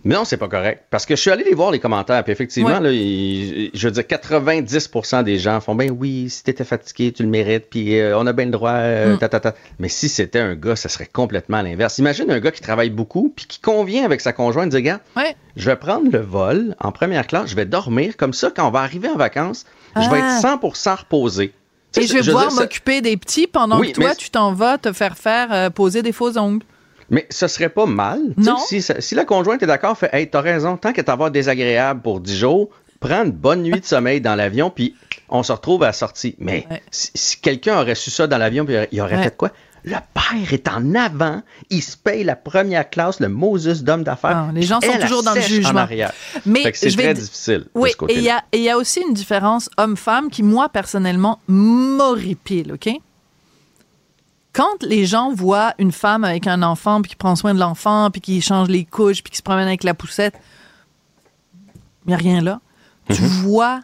Mais 0.05 0.15
non, 0.15 0.25
c'est 0.25 0.35
pas 0.37 0.49
correct. 0.49 0.83
Parce 0.89 1.05
que 1.05 1.15
je 1.15 1.21
suis 1.21 1.31
allé 1.31 1.43
les 1.45 1.53
voir, 1.53 1.71
les 1.71 1.79
commentaires, 1.79 2.21
puis 2.23 2.33
effectivement, 2.33 2.79
Ouais. 2.79 2.81
là, 2.81 2.91
il- 2.91 3.71
je 3.73 3.87
veux 3.87 3.91
dire, 3.91 4.05
90% 4.05 5.23
des 5.23 5.37
gens 5.39 5.61
font, 5.61 5.75
ben 5.75 5.89
oui, 5.91 6.29
si 6.29 6.43
t'étais 6.43 6.65
fatigué, 6.65 7.11
tu 7.13 7.23
le 7.23 7.29
mérites, 7.29 7.69
puis 7.69 7.97
euh, 7.99 8.17
on 8.17 8.27
a 8.27 8.33
bien 8.33 8.45
le 8.45 8.51
droit, 8.51 8.71
euh, 8.71 9.15
Mm. 9.15 9.19
ta, 9.19 9.29
ta, 9.29 9.39
ta. 9.39 9.53
Mais 9.79 9.87
si 9.89 10.09
c'était 10.09 10.39
un 10.39 10.55
gars, 10.55 10.75
ça 10.75 10.89
serait 10.89 11.05
complètement 11.11 11.61
l'inverse. 11.61 11.99
Imagine 11.99 12.29
un 12.31 12.39
gars 12.39 12.51
qui 12.51 12.61
travaille 12.61 12.89
beaucoup, 12.89 13.31
puis 13.35 13.45
qui 13.47 13.59
convient 13.59 14.03
avec 14.03 14.19
sa 14.21 14.33
conjointe, 14.33 14.69
dit, 14.69 14.77
Ouais. 15.15 15.35
je 15.55 15.69
vais 15.69 15.75
prendre 15.77 16.11
le 16.11 16.19
vol 16.19 16.75
en 16.81 16.91
première 16.91 17.25
classe, 17.25 17.49
je 17.49 17.55
vais 17.55 17.65
dormir, 17.65 18.17
comme 18.17 18.33
ça, 18.33 18.51
quand 18.53 18.67
on 18.67 18.71
va 18.71 18.79
arriver 18.81 19.07
en 19.07 19.15
vacances, 19.15 19.65
je 19.95 20.09
vais 20.09 20.19
Ah. 20.21 20.35
être 20.35 20.41
100% 20.41 20.95
reposé. 20.95 21.53
Tu 21.93 22.01
Et 22.01 22.07
je 22.07 22.13
vais 22.15 22.21
pouvoir 22.23 22.51
m'occuper 22.51 23.01
des 23.01 23.15
petits 23.17 23.45
pendant 23.45 23.79
Oui, 23.79 23.91
que 23.91 23.97
toi, 24.01 24.09
mais- 24.09 24.15
tu 24.15 24.31
t'en 24.31 24.51
vas 24.51 24.79
te 24.79 24.91
faire 24.91 25.15
faire 25.15 25.49
euh, 25.53 25.69
poser 25.69 26.01
des 26.01 26.11
faux 26.11 26.37
ongles. 26.39 26.63
Mais 27.09 27.25
ce 27.29 27.47
serait 27.47 27.69
pas 27.69 27.85
mal. 27.85 28.19
Tu 28.37 28.43
sais, 28.43 28.49
Non. 28.51 28.57
Si, 28.57 28.81
si 28.99 29.15
la 29.15 29.25
conjointe 29.25 29.61
est 29.63 29.67
d'accord, 29.67 29.97
fait 29.97 30.09
Hey, 30.13 30.29
t'as 30.29 30.41
raison, 30.41 30.77
tant 30.77 30.93
qu'à 30.93 31.03
t'avoir 31.03 31.31
désagréable 31.31 32.01
pour 32.01 32.19
10 32.19 32.37
jours, 32.37 32.69
prends 32.99 33.23
une 33.25 33.31
bonne 33.31 33.63
nuit 33.63 33.79
de 33.79 33.85
sommeil 33.85 34.21
dans 34.21 34.35
l'avion, 34.35 34.69
puis 34.69 34.95
on 35.29 35.43
se 35.43 35.51
retrouve 35.51 35.83
à 35.83 35.87
la 35.87 35.93
sortie. 35.93 36.35
Mais 36.39 36.65
Ouais. 36.69 36.81
si, 36.91 37.11
si 37.13 37.37
quelqu'un 37.41 37.79
aurait 37.79 37.95
su 37.95 38.09
ça 38.11 38.27
dans 38.27 38.37
l'avion, 38.37 38.65
puis 38.65 38.75
il 38.91 39.01
aurait 39.01 39.17
Ouais. 39.17 39.23
fait 39.23 39.35
quoi? 39.37 39.51
Le 39.85 39.97
père 40.13 40.53
est 40.53 40.69
en 40.69 40.95
avant, 40.95 41.41
il 41.69 41.81
se 41.83 41.97
paye 41.97 42.23
la 42.23 42.37
première 42.37 42.89
classe, 42.89 43.19
le 43.19 43.27
Moses 43.27 43.83
d'homme 43.83 44.05
d'affaires. 44.05 44.45
Ah, 44.47 44.51
les 44.53 44.61
gens 44.61 44.79
sont 44.79 44.97
toujours 44.97 45.23
dans 45.23 45.33
le 45.33 45.41
jugement. 45.41 45.85
Mais 46.45 46.63
Fait 46.63 46.71
que 46.71 46.77
c'est 46.77 46.91
très 46.91 47.13
di- 47.13 47.19
difficile 47.19 47.59
de 47.65 47.69
Oui, 47.75 47.89
ce 47.99 48.05
et 48.09 48.15
il 48.15 48.23
y 48.23 48.29
a, 48.29 48.41
et 48.53 48.59
il 48.59 48.63
y 48.63 48.69
a 48.69 48.77
aussi 48.77 49.01
une 49.05 49.13
différence 49.13 49.69
homme-femme 49.77 50.29
qui, 50.29 50.41
moi, 50.41 50.69
personnellement, 50.69 51.39
m'horripile, 51.49 52.71
OK? 52.73 52.89
Quand 54.53 54.81
les 54.83 55.05
gens 55.05 55.33
voient 55.33 55.73
une 55.79 55.91
femme 55.91 56.23
avec 56.23 56.45
un 56.47 56.61
enfant, 56.63 57.01
puis 57.01 57.09
qui 57.11 57.15
prend 57.15 57.35
soin 57.35 57.53
de 57.53 57.59
l'enfant, 57.59 58.09
puis 58.11 58.21
qui 58.21 58.41
change 58.41 58.69
les 58.69 58.85
couches, 58.85 59.23
puis 59.23 59.31
qui 59.31 59.37
se 59.37 59.43
promène 59.43 59.67
avec 59.67 59.83
la 59.83 59.93
poussette, 59.93 60.35
il 62.05 62.09
n'y 62.09 62.13
a 62.13 62.17
rien 62.17 62.41
là. 62.41 62.59
Tu 63.09 63.21
Mhm. 63.21 63.27
vois 63.43 63.81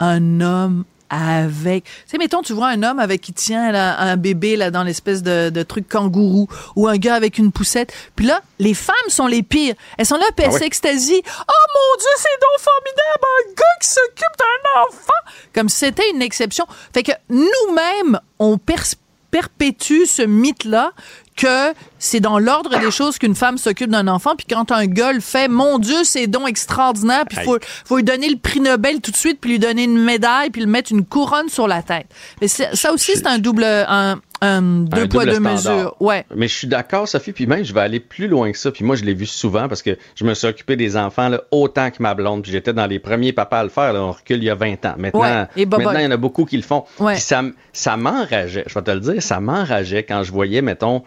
un 0.00 0.40
homme 0.40 0.84
avec. 1.08 1.84
Tu 1.84 1.90
sais, 2.06 2.18
mettons, 2.18 2.42
tu 2.42 2.52
vois 2.52 2.68
un 2.68 2.82
homme 2.82 2.98
avec 2.98 3.20
qui 3.20 3.32
tient 3.32 3.70
là, 3.70 3.96
un 4.00 4.16
bébé 4.16 4.56
là, 4.56 4.70
dans 4.72 4.82
l'espèce 4.82 5.22
de, 5.22 5.50
de 5.50 5.62
truc 5.62 5.88
kangourou 5.88 6.48
ou 6.74 6.88
un 6.88 6.96
gars 6.96 7.14
avec 7.14 7.38
une 7.38 7.52
poussette. 7.52 7.92
Puis 8.16 8.26
là, 8.26 8.40
les 8.58 8.74
femmes 8.74 8.94
sont 9.08 9.26
les 9.28 9.42
pires. 9.44 9.74
Elles 9.98 10.06
sont 10.06 10.16
là, 10.16 10.24
puis 10.36 10.44
elles 10.46 10.52
Ah 10.54 10.58
s'extasient. 10.58 11.22
Oh 11.24 11.66
mon 11.74 11.98
Dieu, 12.00 12.08
c'est 12.16 12.40
donc 12.40 12.58
formidable! 12.60 13.24
Un 13.48 13.52
gars 13.54 13.78
qui 13.80 13.88
s'occupe 13.88 14.38
d'un 14.38 14.80
enfant! 14.82 15.32
Comme 15.54 15.68
si 15.68 15.76
c'était 15.78 16.10
une 16.10 16.22
exception. 16.22 16.66
Fait 16.92 17.04
que 17.04 17.12
nous-mêmes, 17.28 18.18
on 18.40 18.58
pers- 18.58 18.94
perpétue 19.36 20.06
ce 20.06 20.22
mythe-là 20.22 20.92
que 21.36 21.74
c'est 21.98 22.20
dans 22.20 22.38
l'ordre 22.38 22.78
des 22.78 22.90
choses 22.90 23.18
qu'une 23.18 23.34
femme 23.34 23.58
s'occupe 23.58 23.90
d'un 23.90 24.08
enfant, 24.08 24.34
puis 24.34 24.46
quand 24.48 24.72
un 24.72 24.86
gars 24.86 25.12
le 25.12 25.20
fait, 25.20 25.48
mon 25.48 25.78
Dieu, 25.78 26.04
c'est 26.04 26.26
donc 26.26 26.48
extraordinaire, 26.48 27.26
puis 27.28 27.36
il 27.42 27.44
faut, 27.44 27.58
faut 27.84 27.96
lui 27.98 28.04
donner 28.04 28.30
le 28.30 28.38
prix 28.38 28.60
Nobel 28.60 29.02
tout 29.02 29.10
de 29.10 29.16
suite, 29.16 29.38
puis 29.38 29.50
lui 29.50 29.58
donner 29.58 29.84
une 29.84 30.02
médaille, 30.02 30.48
puis 30.48 30.62
lui 30.62 30.70
mettre 30.70 30.90
une 30.92 31.04
couronne 31.04 31.50
sur 31.50 31.68
la 31.68 31.82
tête. 31.82 32.06
Mais 32.40 32.48
ça 32.48 32.90
aussi, 32.94 33.12
c'est 33.14 33.26
un 33.26 33.38
double, 33.38 33.64
un, 33.64 34.18
un 34.42 34.60
deux 34.62 35.02
Un 35.02 35.06
poids, 35.08 35.24
deux 35.24 35.40
mesures. 35.40 35.96
Ouais. 36.00 36.24
Mais 36.34 36.46
je 36.48 36.54
suis 36.54 36.66
d'accord, 36.66 37.08
Sophie, 37.08 37.32
puis 37.32 37.46
même, 37.46 37.64
je 37.64 37.72
vais 37.72 37.80
aller 37.80 38.00
plus 38.00 38.28
loin 38.28 38.52
que 38.52 38.58
ça. 38.58 38.70
Puis 38.70 38.84
moi, 38.84 38.94
je 38.96 39.04
l'ai 39.04 39.14
vu 39.14 39.24
souvent 39.26 39.68
parce 39.68 39.82
que 39.82 39.96
je 40.14 40.24
me 40.24 40.34
suis 40.34 40.46
occupé 40.46 40.76
des 40.76 40.96
enfants 40.96 41.28
là, 41.28 41.40
autant 41.50 41.90
que 41.90 42.02
ma 42.02 42.14
blonde. 42.14 42.42
Puis 42.42 42.52
j'étais 42.52 42.72
dans 42.72 42.86
les 42.86 42.98
premiers 42.98 43.32
papas 43.32 43.60
à 43.60 43.62
le 43.64 43.70
faire. 43.70 43.92
Là, 43.92 44.02
on 44.02 44.12
recule 44.12 44.38
il 44.38 44.44
y 44.44 44.50
a 44.50 44.54
20 44.54 44.84
ans. 44.84 44.94
Maintenant, 44.98 45.20
Ouais, 45.20 45.46
et 45.56 45.64
bye-bye. 45.64 45.78
maintenant 45.84 45.98
il 46.00 46.04
y 46.04 46.06
en 46.06 46.10
a 46.10 46.16
beaucoup 46.18 46.44
qui 46.44 46.56
le 46.56 46.62
font. 46.62 46.84
Ouais. 46.98 47.14
Puis 47.14 47.22
ça, 47.22 47.42
ça 47.72 47.96
m'enrageait, 47.96 48.64
je 48.66 48.74
vais 48.74 48.82
te 48.82 48.90
le 48.90 49.00
dire, 49.00 49.22
ça 49.22 49.40
m'enrageait 49.40 50.02
quand 50.02 50.22
je 50.22 50.32
voyais, 50.32 50.60
mettons, 50.62 51.02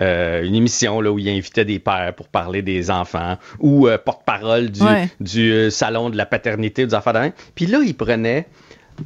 euh, 0.00 0.42
une 0.42 0.54
émission 0.54 1.00
là, 1.00 1.12
où 1.12 1.18
il 1.18 1.28
invitait 1.28 1.64
des 1.66 1.78
pères 1.78 2.14
pour 2.16 2.28
parler 2.28 2.62
des 2.62 2.90
enfants 2.90 3.36
ou 3.60 3.86
euh, 3.88 3.98
porte-parole 3.98 4.70
du, 4.70 4.82
Ouais. 4.82 5.08
du 5.20 5.52
euh, 5.52 5.70
salon 5.70 6.08
de 6.10 6.16
la 6.16 6.24
paternité 6.26 6.86
des 6.86 6.94
enfants. 6.94 7.12
Puis 7.54 7.66
là, 7.66 7.78
il 7.84 7.94
prenait 7.94 8.46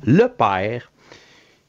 le 0.04 0.28
père 0.28 0.90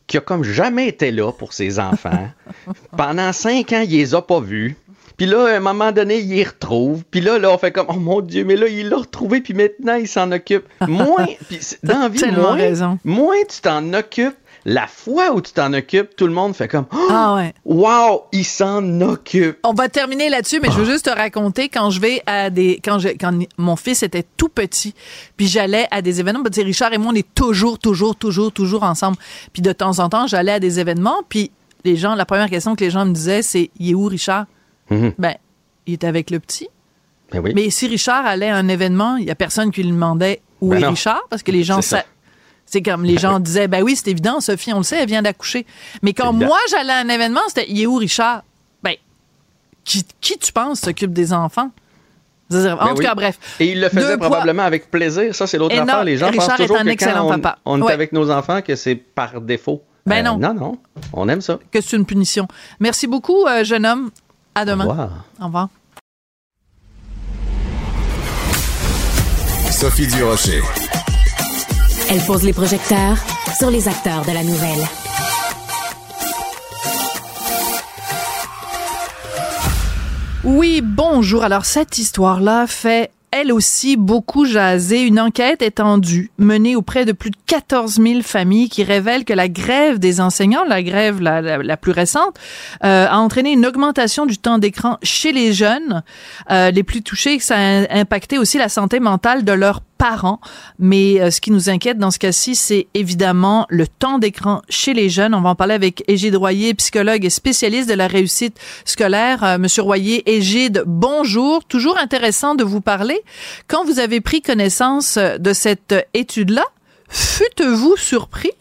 qui 0.08 0.17
a 0.17 0.22
comme 0.22 0.43
jamais 0.43 0.88
été 0.88 1.12
là 1.12 1.32
pour 1.32 1.54
ses 1.54 1.80
enfants. 1.80 2.30
Pendant 2.98 3.32
cinq 3.34 3.74
ans, 3.74 3.82
il 3.84 3.91
les 3.91 4.15
a 4.15 4.22
pas 4.22 4.39
vus. 4.39 4.76
Puis 5.17 5.26
là, 5.26 5.48
à 5.48 5.58
un 5.58 5.60
moment 5.60 5.91
donné, 5.91 6.20
il 6.20 6.30
les 6.30 6.43
retrouve. 6.43 7.04
Puis 7.10 7.22
là, 7.22 7.39
là, 7.39 7.52
on 7.52 7.58
fait 7.58 7.72
comme, 7.72 7.88
oh 7.89 7.93
mon 7.93 8.22
Dieu, 8.22 8.43
mais 8.46 8.56
là, 8.56 8.67
il 8.67 8.88
l'a 8.89 8.98
retrouvé, 8.98 9.41
puis 9.41 9.56
maintenant, 9.56 9.96
il 9.96 10.08
s'en 10.08 10.32
occupe. 10.32 10.65
Moins, 10.88 11.26
puis 11.48 11.58
c'est- 11.60 11.84
dans 11.84 12.08
vie, 12.08 12.20
tellement 12.20 12.41
moins, 12.50 12.56
raison. 12.56 13.00
moins 13.04 13.36
tu 13.50 13.60
t'en 13.62 13.93
occupes, 13.93 14.38
la 14.69 14.86
fois 14.86 15.32
où 15.34 15.39
tu 15.39 15.53
t'en 15.53 15.71
occupes, 15.71 16.13
tout 16.17 16.27
le 16.27 16.34
monde 16.34 16.53
fait 16.53 16.67
comme, 16.67 16.88
oh, 16.93 17.08
Ah 17.10 17.36
ouais. 17.36 17.53
wow, 17.63 18.23
il 18.34 18.43
s'en 18.43 18.99
occupe. 18.99 19.60
On 19.63 19.71
va 19.73 19.88
terminer 19.88 20.27
là-dessus, 20.27 20.60
mais 20.62 20.69
je 20.69 20.77
veux 20.77 20.86
juste 20.86 21.06
te 21.06 21.10
raconter 21.10 21.69
quand 21.69 21.89
je 21.89 22.01
vais 22.01 22.21
à 22.25 22.49
des 22.49 22.82
quand 22.84 22.99
je, 22.99 23.08
quand 23.08 23.32
mon 23.58 23.77
fils 23.77 24.03
était 24.03 24.25
tout 24.36 24.49
petit, 24.49 24.93
puis 25.38 25.47
j'allais 25.47 25.88
à 25.89 26.01
des 26.01 26.19
événements. 26.19 26.43
Tu 26.43 26.51
sais, 26.51 26.63
Richard 26.63 26.91
et 26.91 26.97
moi, 26.97 27.13
on 27.13 27.15
est 27.15 27.34
toujours, 27.34 27.80
toujours, 27.80 28.17
toujours, 28.17 28.51
toujours 28.51 28.84
ensemble. 28.84 29.15
Puis 29.53 29.62
de 29.62 29.71
temps 29.71 29.99
en 29.99 30.10
temps, 30.10 30.27
j'allais 30.27 30.51
à 30.51 30.60
des 30.60 30.82
événements, 30.82 31.23
puis 31.30 31.49
les 31.86 31.95
gens, 31.95 32.13
la 32.15 32.25
première 32.25 32.49
question 32.49 32.75
que 32.75 32.84
les 32.84 32.89
gens 32.91 33.06
me 33.06 33.13
disaient, 33.13 33.41
c'est 33.41 33.71
il 33.80 33.91
est 33.91 33.93
où 33.93 34.03
Richard? 34.06 34.47
Mhm. 34.89 35.13
Ben, 35.17 35.36
il 35.86 35.93
est 35.93 36.03
avec 36.03 36.30
le 36.30 36.41
petit. 36.41 36.67
Ben 37.32 37.39
oui. 37.39 37.53
Mais 37.56 37.69
si 37.69 37.88
Richard 37.88 38.25
allait 38.25 38.49
à 38.49 38.58
un 38.58 38.67
événement, 38.67 39.15
il 39.15 39.27
y 39.27 39.32
a 39.32 39.36
personne 39.36 39.71
qui 39.71 39.82
lui 39.82 39.91
demandait 39.91 40.41
où 40.60 40.71
Ben 40.71 40.80
est 40.80 40.82
non. 40.82 40.89
Richard, 40.89 41.21
parce 41.30 41.41
que 41.41 41.51
les 41.53 41.63
gens 41.63 41.82
C'est 42.69 42.82
comme 42.82 43.03
les 43.06 43.17
gens 43.17 43.39
disaient, 43.39 43.67
ben 43.69 43.82
oui, 43.82 43.95
c'est 43.95 44.12
évident, 44.12 44.41
Sophie, 44.41 44.73
on 44.73 44.77
le 44.80 44.84
sait, 44.84 44.97
elle 45.01 45.08
vient 45.08 45.21
d'accoucher. 45.21 45.65
Mais 46.03 46.13
quand 46.13 46.34
moi, 46.34 46.60
j'allais 46.69 46.91
à 46.93 46.97
un 46.97 47.08
événement, 47.10 47.39
c'était, 47.47 47.65
il 47.69 47.82
est 47.82 47.86
où 47.86 47.95
Richard? 47.95 48.43
Ben, 48.84 48.95
qui, 49.86 50.06
qui 50.19 50.38
tu 50.38 50.51
penses 50.51 50.82
s'occupe 50.82 51.13
des 51.13 51.32
enfants? 51.34 51.71
En 52.51 52.56
Ben 52.56 52.75
tout 52.89 52.97
oui. 52.97 53.03
cas, 53.06 53.15
bref. 53.15 53.38
Et 53.60 53.71
il 53.71 53.82
le 53.82 53.89
faisait 53.89 54.01
Deux 54.12 54.17
poids- 54.17 54.27
probablement 54.30 54.63
avec 54.63 54.89
plaisir. 54.91 55.34
Ça, 55.36 55.47
c'est 55.47 55.58
l'autre 55.58 55.77
affaire. 55.77 56.03
Les 56.06 56.17
gens 56.17 56.30
Richard 56.30 56.47
pensent 56.47 56.60
est 56.60 56.63
toujours 56.63 56.77
un 56.80 56.84
que 56.86 56.89
excellent 56.89 57.27
quand 57.27 57.36
on, 57.36 57.39
papa. 57.39 57.60
on 57.65 57.82
Ouais. 57.82 57.91
est 57.91 57.93
avec 57.93 58.12
nos 58.13 58.30
enfants, 58.32 58.62
que 58.62 58.75
c'est 58.77 58.95
par 58.95 59.41
défaut. 59.41 59.82
Ben 60.06 60.25
Euh, 60.25 60.30
non. 60.32 60.38
Non, 60.38 60.53
non. 60.53 60.77
On 61.13 61.27
aime 61.27 61.41
ça. 61.41 61.60
Que 61.71 61.82
c'est 61.82 61.97
une 61.97 62.06
punition. 62.06 62.47
Merci 62.80 63.08
beaucoup, 63.08 63.45
euh, 63.47 63.63
jeune 63.65 63.86
homme. 63.86 64.12
À 64.56 64.63
demain. 64.63 64.86
Au 64.86 64.89
revoir. 64.89 65.10
Au 65.41 65.45
revoir. 65.45 65.69
Sophie 69.71 70.08
Durocher. 70.08 70.62
Elle 72.10 72.22
pose 72.22 72.43
les 72.43 72.54
projecteurs 72.54 73.17
sur 73.58 73.70
les 73.70 73.89
acteurs 73.89 74.24
de 74.24 74.32
la 74.32 74.41
nouvelle. 74.41 74.80
Oui, 80.46 80.82
bonjour. 80.82 81.43
Alors, 81.43 81.65
cette 81.65 81.98
histoire-là 81.98 82.65
fait 82.65 83.12
elle 83.32 83.52
aussi 83.52 83.98
beaucoup 83.98 84.46
jaser. 84.46 85.02
Une 85.02 85.20
enquête 85.20 85.62
étendue 85.62 86.32
menée 86.38 86.78
auprès 86.78 87.04
de 87.04 87.12
plus 87.12 87.30
de 87.30 87.36
14 87.46 88.02
000 88.02 88.22
familles 88.22 88.70
qui 88.70 88.86
révèle 88.86 89.26
que 89.26 89.34
la 89.34 89.50
grève 89.50 90.00
des 90.00 90.22
enseignants, 90.22 90.63
la 90.63 90.82
grève 90.84 91.20
la, 91.20 91.78
plus 91.78 91.91
récente, 91.91 92.38
euh, 92.86 93.06
a 93.06 93.17
entraîné 93.17 93.52
une 93.52 93.65
augmentation 93.65 94.26
du 94.26 94.38
temps 94.38 94.60
d'écran 94.60 94.98
chez 95.04 95.34
les 95.34 95.52
jeunes, 95.52 96.04
euh, 96.52 96.72
les 96.72 96.84
plus 96.84 97.02
touchés, 97.02 97.38
que 97.38 97.43
ça 97.43 97.58
a 97.58 98.00
impacté 98.00 98.38
aussi 98.38 98.58
la 98.58 98.70
santé 98.70 99.02
mentale 99.02 99.43
de 99.43 99.52
leurs 99.52 99.82
parents. 99.97 100.39
Mais 100.79 101.19
euh, 101.19 101.31
ce 101.31 101.41
qui 101.41 101.51
nous 101.51 101.69
inquiète 101.69 101.97
dans 101.97 102.12
ce 102.12 102.19
cas-ci, 102.19 102.55
c'est 102.55 102.88
évidemment 102.93 103.65
le 103.69 103.88
temps 103.88 104.19
d'écran 104.19 104.62
chez 104.69 104.93
les 104.93 105.10
jeunes. 105.10 105.33
On 105.33 105.41
va 105.41 105.49
en 105.49 105.55
parler 105.55 105.73
avec 105.73 106.03
Égide 106.07 106.36
Royer, 106.36 106.73
psychologue 106.73 107.25
et 107.25 107.29
spécialiste 107.29 107.89
de 107.89 107.93
la 107.93 108.07
réussite 108.07 108.60
scolaire. 108.86 109.43
Euh, 109.43 109.57
Monsieur 109.57 109.81
Royer, 109.81 110.29
Égide, 110.29 110.83
bonjour. 110.86 111.65
Toujours 111.65 111.97
intéressant 111.97 112.55
de 112.55 112.63
vous 112.63 112.81
parler. 112.81 113.19
Quand 113.67 113.83
vous 113.83 113.99
avez 113.99 114.21
pris 114.21 114.41
connaissance 114.41 115.17
euh, 115.17 115.38
de 115.38 115.53
cette 115.53 115.95
étude-là, 116.13 116.63
fûtes-vous 117.10 117.97
surpris? 117.97 118.51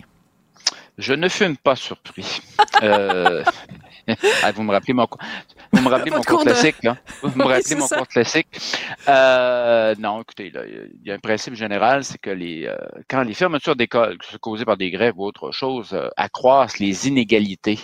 Je 0.99 1.13
ne 1.13 1.29
fume 1.29 1.57
pas 1.57 1.77
surpris. 1.77 2.41
Ah, 4.45 4.53
vous 4.53 4.63
me 4.63 4.71
rappelez 4.71 4.93
mon, 4.93 5.09
vous 5.77 5.83
me 5.83 5.89
rappelez 5.89 6.11
mon 6.11 6.23
cours 6.23 6.39
de- 6.45 6.51
classique, 6.51 6.77
là. 6.83 6.97
Vous 7.23 7.37
me 7.39 7.45
rappelez 7.47 7.75
mon 7.77 7.87
ça. 7.87 7.97
cours 7.99 8.09
classique. 8.09 8.49
Euh, 9.09 9.95
non, 9.99 10.21
écoutez, 10.23 10.51
là, 10.51 10.63
il 10.67 10.91
y 11.07 11.11
a 11.11 11.15
un 11.15 11.19
principe 11.19 11.55
général, 11.55 12.05
c'est 12.05 12.19
que 12.19 12.31
les, 12.31 12.67
euh, 12.67 12.77
quand 13.09 13.23
les 13.23 13.35
fermetures 13.35 13.77
d'écoles, 13.77 14.19
que 14.19 14.25
ce 14.25 14.31
soit 14.33 14.39
causées 14.39 14.65
par 14.65 14.77
des 14.77 14.91
grèves 14.91 15.15
ou 15.19 15.25
autre 15.25 15.51
chose, 15.53 15.91
euh, 15.93 16.09
accroissent 16.17 16.79
les 16.79 17.09
inégalités, 17.09 17.79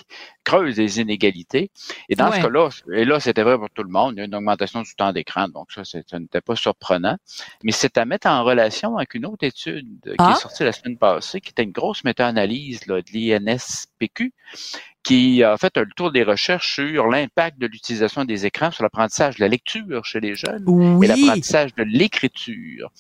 creusent 0.45 0.77
les 0.79 1.01
inégalités. 1.01 1.71
Et 2.09 2.15
dans 2.17 2.31
Ouais. 2.31 2.39
ce 2.39 2.43
cas-là, 2.43 2.69
et 2.93 3.05
là, 3.05 3.21
c'était 3.21 3.43
vrai 3.43 3.57
pour 3.59 3.71
tout 3.71 3.83
le 3.83 3.91
monde, 3.91 4.15
il 4.17 4.19
y 4.19 4.23
a 4.23 4.25
une 4.25 4.35
augmentation 4.35 4.83
du 4.83 4.95
temps 4.95 5.13
d'écran, 5.13 5.49
donc 5.49 5.71
ça, 5.73 5.83
ça 5.85 6.19
n'était 6.19 6.41
pas 6.41 6.57
surprenant. 6.57 7.17
Mais 7.63 7.73
c'est 7.73 7.99
à 7.99 8.05
mettre 8.05 8.27
en 8.27 8.43
relation 8.45 8.97
avec 8.97 9.15
une 9.15 9.27
autre 9.27 9.45
étude 9.45 9.87
qui 10.05 10.15
Ah? 10.19 10.33
est 10.37 10.41
sortie 10.41 10.65
la 10.65 10.73
semaine 10.73 10.99
passée, 10.99 11.41
qui 11.41 11.51
était 11.51 11.63
une 11.63 11.73
grosse 11.73 12.05
méta-analyse 12.05 12.87
là, 12.87 13.01
de 13.03 13.11
l'INSPQ, 13.13 14.33
qui 15.03 15.43
a 15.43 15.57
fait 15.57 15.77
le 15.77 15.87
tour 15.97 16.13
des 16.13 16.23
recherches 16.23 16.75
sur 16.77 17.09
l'impact 17.09 17.59
de 17.59 17.67
l'utilisation 17.67 18.25
des 18.25 18.47
écrans 18.47 18.71
sur 18.71 18.83
l'apprentissage 18.85 19.37
de 19.37 19.41
la 19.41 19.49
lecture 19.49 20.05
chez 20.05 20.21
les 20.21 20.35
jeunes 20.37 20.63
Oui. 20.67 21.07
et 21.07 21.09
l'apprentissage 21.09 21.75
de 21.75 21.83
l'écriture. 21.83 22.91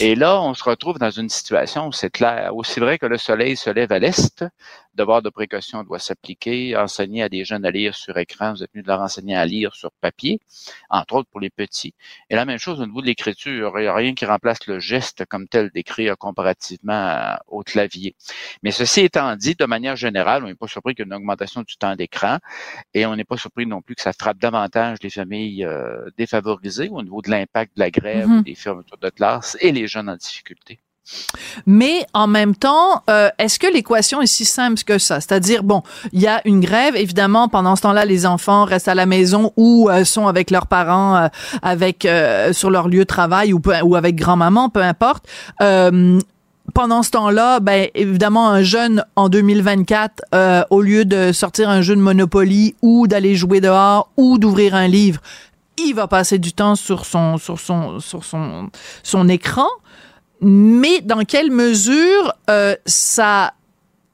Et 0.00 0.14
là, 0.14 0.40
on 0.42 0.54
se 0.54 0.64
retrouve 0.64 0.98
dans 0.98 1.10
une 1.10 1.28
situation 1.28 1.86
où 1.86 1.92
c'est 1.92 2.10
clair. 2.10 2.54
Aussi 2.56 2.80
vrai 2.80 2.98
que 2.98 3.06
le 3.06 3.16
soleil 3.18 3.56
se 3.56 3.70
lève 3.70 3.92
à 3.92 3.98
l'est, 3.98 4.44
devoir 4.94 5.22
de 5.22 5.30
précaution 5.30 5.82
doit 5.84 5.98
s'appliquer. 5.98 6.76
Enseigner 6.76 7.22
à 7.22 7.28
des 7.28 7.44
jeunes 7.44 7.64
à 7.64 7.70
lire 7.70 7.94
sur 7.94 8.16
écran, 8.18 8.52
vous 8.52 8.62
êtes 8.62 8.74
mieux 8.74 8.82
de 8.82 8.88
leur 8.88 9.00
enseigner 9.00 9.36
à 9.36 9.44
lire 9.46 9.74
sur 9.74 9.90
papier, 10.00 10.40
entre 10.90 11.14
autres 11.14 11.28
pour 11.30 11.40
les 11.40 11.50
petits. 11.50 11.94
Et 12.30 12.34
la 12.36 12.44
même 12.44 12.58
chose 12.58 12.80
au 12.80 12.86
niveau 12.86 13.00
de 13.00 13.06
l'écriture. 13.06 13.72
Il 13.78 13.82
n'y 13.82 13.88
a 13.88 13.94
rien 13.94 14.14
qui 14.14 14.26
remplace 14.26 14.66
le 14.66 14.78
geste 14.80 15.24
comme 15.26 15.48
tel 15.48 15.70
d'écrire 15.70 16.16
comparativement 16.18 16.92
à- 16.92 17.40
au 17.48 17.62
clavier. 17.62 18.14
Mais 18.62 18.70
ceci 18.70 19.00
étant 19.00 19.34
dit, 19.36 19.54
de 19.54 19.64
manière 19.64 19.96
générale, 19.96 20.44
on 20.44 20.46
n'est 20.48 20.54
pas 20.54 20.68
surpris 20.68 20.94
qu'il 20.94 21.04
y 21.04 21.08
ait 21.08 21.10
une 21.10 21.14
augmentation 21.14 21.62
du 21.62 21.76
temps 21.76 21.96
d'écran 21.96 22.38
et 22.94 23.06
on 23.06 23.16
n'est 23.16 23.24
pas 23.24 23.36
surpris 23.36 23.66
non 23.66 23.82
plus 23.82 23.94
que 23.94 24.02
ça 24.02 24.12
frappe 24.12 24.38
davantage 24.38 24.98
les 25.02 25.10
familles 25.10 25.64
euh, 25.64 26.08
défavorisées 26.18 26.88
au 26.90 27.02
niveau 27.02 27.22
de 27.22 27.30
l'impact 27.30 27.76
de 27.76 27.80
la 27.80 27.90
grève, 27.90 28.28
Mhm. 28.28 28.42
des 28.42 28.54
fermetures 28.54 28.98
de 28.98 29.10
classe 29.10 29.56
et 29.60 29.72
les 29.72 29.86
jeunes 29.86 30.08
en 30.08 30.16
difficulté. 30.16 30.78
Mais 31.66 32.06
en 32.14 32.26
même 32.26 32.54
temps, 32.54 33.02
euh, 33.10 33.28
est-ce 33.38 33.58
que 33.58 33.66
l'équation 33.66 34.22
est 34.22 34.26
si 34.26 34.44
simple 34.44 34.82
que 34.84 34.98
ça? 34.98 35.20
C'est-à-dire, 35.20 35.62
bon, 35.62 35.82
il 36.12 36.20
y 36.20 36.26
a 36.26 36.40
une 36.44 36.60
grève, 36.60 36.96
évidemment, 36.96 37.48
pendant 37.48 37.76
ce 37.76 37.82
temps-là, 37.82 38.04
les 38.04 38.24
enfants 38.24 38.64
restent 38.64 38.88
à 38.88 38.94
la 38.94 39.06
maison 39.06 39.52
ou 39.56 39.90
euh, 39.90 40.04
sont 40.04 40.28
avec 40.28 40.50
leurs 40.50 40.66
parents, 40.66 41.16
euh, 41.16 41.28
avec 41.62 42.04
euh, 42.04 42.52
sur 42.52 42.70
leur 42.70 42.88
lieu 42.88 43.00
de 43.00 43.04
travail 43.04 43.52
ou, 43.52 43.60
ou 43.84 43.96
avec 43.96 44.16
grand-maman, 44.16 44.68
peu 44.68 44.82
importe. 44.82 45.26
Pendant 46.74 47.02
ce 47.02 47.10
temps-là, 47.10 47.60
ben 47.60 47.88
évidemment, 47.94 48.48
un 48.48 48.62
jeune 48.62 49.04
en 49.16 49.28
2024, 49.28 50.22
euh, 50.34 50.62
au 50.70 50.80
lieu 50.80 51.04
de 51.04 51.32
sortir 51.32 51.68
un 51.68 51.82
jeu 51.82 51.96
de 51.96 52.00
Monopoly 52.00 52.76
ou 52.80 53.06
d'aller 53.06 53.34
jouer 53.34 53.60
dehors 53.60 54.08
ou 54.16 54.38
d'ouvrir 54.38 54.74
un 54.74 54.86
livre, 54.86 55.20
il 55.76 55.92
va 55.92 56.06
passer 56.06 56.38
du 56.38 56.52
temps 56.52 56.76
sur 56.76 57.04
son 57.04 57.36
sur 57.36 57.58
son 57.58 57.98
sur 57.98 58.24
son 58.24 58.70
son 59.02 59.28
écran. 59.28 59.66
Mais 60.42 61.00
dans 61.00 61.24
quelle 61.24 61.50
mesure 61.50 62.34
euh, 62.50 62.74
ça 62.84 63.54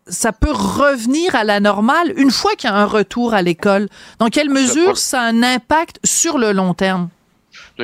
ça 0.07 0.33
peut 0.33 0.53
revenir 0.53 1.35
à 1.35 1.45
la 1.45 1.61
normale 1.61 2.15
une 2.17 2.31
fois 2.31 2.55
qu'il 2.55 2.71
y 2.71 2.73
a 2.73 2.77
un 2.77 2.87
retour 2.87 3.35
à 3.35 3.43
l'école? 3.43 3.89
Dans 4.19 4.29
quelle 4.29 4.49
mesure 4.49 4.97
ça 4.97 5.21
a 5.21 5.25
un 5.25 5.43
impact 5.43 5.99
sur 6.05 6.39
le 6.39 6.53
long 6.53 6.73
terme? 6.73 7.11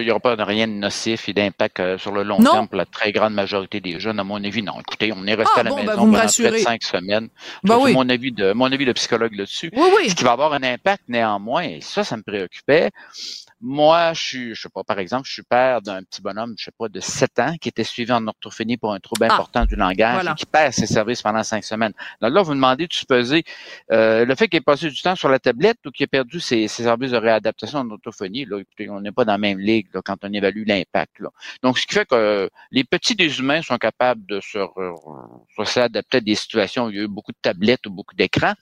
il 0.01 0.05
n'y 0.05 0.11
aura 0.11 0.21
pas 0.21 0.35
rien 0.45 0.67
de 0.67 0.73
nocif 0.73 1.29
et 1.29 1.33
d'impact 1.33 1.81
euh, 1.81 1.99
sur 1.99 2.13
le 2.13 2.23
long 2.23 2.39
terme 2.39 2.69
pour 2.69 2.77
la 2.77 2.87
très 2.87 3.13
grande 3.13 3.35
majorité 3.35 3.81
des 3.81 4.01
jeunes, 4.01 4.19
à 4.19 4.25
mon 4.25 4.43
avis. 4.43 4.63
Non, 4.63 4.81
écoutez, 4.81 5.13
on 5.15 5.27
est 5.27 5.35
resté 5.35 5.53
ah, 5.57 5.61
à 5.61 5.63
la 5.63 5.71
bon, 5.71 5.77
ben, 5.77 5.87
maison 5.87 6.07
me 6.07 6.13
pendant 6.13 6.27
près 6.27 6.51
de 6.51 6.59
cinq 6.59 6.83
semaines. 6.83 7.29
Ben 7.63 7.77
C'est 7.77 7.85
oui. 7.85 7.93
mon 7.93 8.09
avis 8.09 8.33
de 8.33 8.53
mon 8.53 8.71
avis 8.73 8.85
de 8.85 8.93
psychologue 8.93 9.35
là-dessus. 9.35 9.71
Oui, 9.75 9.89
oui. 9.97 10.11
Ce 10.11 10.15
qui 10.15 10.25
va 10.25 10.33
avoir 10.33 10.53
un 10.53 10.63
impact 10.63 11.05
néanmoins, 11.09 11.63
et 11.63 11.81
ça, 11.81 12.05
ça 12.05 12.17
me 12.17 12.23
préoccupait. 12.23 12.91
Moi, 13.67 14.13
je 14.13 14.21
suis, 14.21 14.55
je 14.55 14.61
sais 14.61 14.69
pas, 14.69 14.85
par 14.85 14.99
exemple, 14.99 15.27
je 15.27 15.33
suis 15.33 15.43
père 15.43 15.81
d'un 15.81 16.03
petit 16.03 16.21
bonhomme, 16.21 16.55
je 16.59 16.65
sais 16.67 16.71
pas, 16.79 16.91
de 16.91 17.01
7 17.01 17.39
ans, 17.39 17.57
qui 17.59 17.71
était 17.71 17.83
suivi 17.83 18.13
en 18.13 18.27
orthophonie 18.27 18.77
pour 18.77 18.93
un 18.93 19.01
trouble 19.01 19.27
Ah, 19.27 19.33
important 19.33 19.65
du 19.65 19.75
langage 19.75 20.17
voilà. 20.17 20.33
et 20.33 20.35
qui 20.35 20.45
perd 20.45 20.75
ses 20.75 20.87
services 20.87 21.23
pendant 21.23 21.43
cinq 21.43 21.65
semaines. 21.65 21.95
Donc 22.21 22.35
là, 22.35 22.43
vous 22.43 22.51
me 22.51 22.57
demandez 22.57 22.87
de 22.87 22.93
supposer 22.93 23.43
euh, 23.91 24.27
le 24.27 24.35
fait 24.35 24.49
qu'il 24.49 24.59
ait 24.59 24.61
passé 24.61 24.91
du 24.91 25.01
temps 25.01 25.17
sur 25.17 25.31
la 25.31 25.39
tablette 25.39 25.79
ou 25.87 25.91
qu'il 25.91 26.05
ait 26.05 26.09
perdu 26.09 26.41
ses, 26.41 26.69
ses 26.69 26.83
services 26.83 27.13
de 27.13 27.17
réadaptation 27.17 27.79
en 27.79 27.89
orthophonie, 27.89 28.45
là, 28.45 28.59
écoutez, 28.59 28.91
on 28.91 29.01
n'est 29.01 29.13
pas 29.13 29.25
dans 29.25 29.33
la 29.33 29.39
même 29.39 29.59
ligue 29.59 29.87
là, 29.95 30.03
quand 30.05 30.19
on 30.25 30.33
évalue 30.35 30.67
l'impact. 30.67 31.23
Donc, 31.63 31.79
ce 31.79 31.87
qui 31.87 31.95
fait 31.95 32.05
que 32.05 32.15
euh, 32.15 32.49
les 32.71 32.85
petits 32.85 33.15
des 33.15 33.39
humains 33.39 33.63
sont 33.63 33.79
capables 33.79 34.27
de 34.27 34.41
se, 34.41 34.59
se 35.57 35.65
s'adapter 35.65 36.19
à 36.19 36.21
des 36.21 36.35
situations 36.35 36.85
où 36.85 36.91
il 36.91 36.97
y 36.97 37.01
a 37.01 37.05
eu 37.05 37.09
beaucoup 37.09 37.33
de 37.33 37.39
tablettes 37.41 37.87
ou 37.87 37.91
beaucoup 37.91 38.15
d'écrans. 38.15 38.53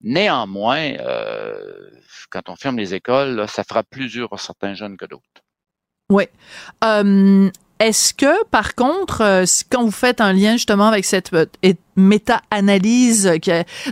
Néanmoins, 0.00 0.94
euh, 1.00 1.90
quand 2.30 2.48
on 2.48 2.56
ferme 2.56 2.78
les 2.78 2.94
écoles, 2.94 3.36
là, 3.36 3.46
ça 3.46 3.62
fera 3.62 3.82
plus 3.82 4.08
dur 4.08 4.32
à 4.38 4.42
certains 4.42 4.74
jeunes 4.74 4.96
que 4.96 5.06
d'autres. 5.06 5.24
Euh, 6.84 7.50
Est-ce 7.80 8.14
que, 8.14 8.44
par 8.46 8.74
contre, 8.74 9.20
euh, 9.22 9.44
quand 9.70 9.84
vous 9.84 9.90
faites 9.90 10.20
un 10.20 10.32
lien 10.32 10.52
justement 10.52 10.88
avec 10.88 11.04
cette 11.04 11.32
euh, 11.32 11.46
méta-analyse 11.98 13.30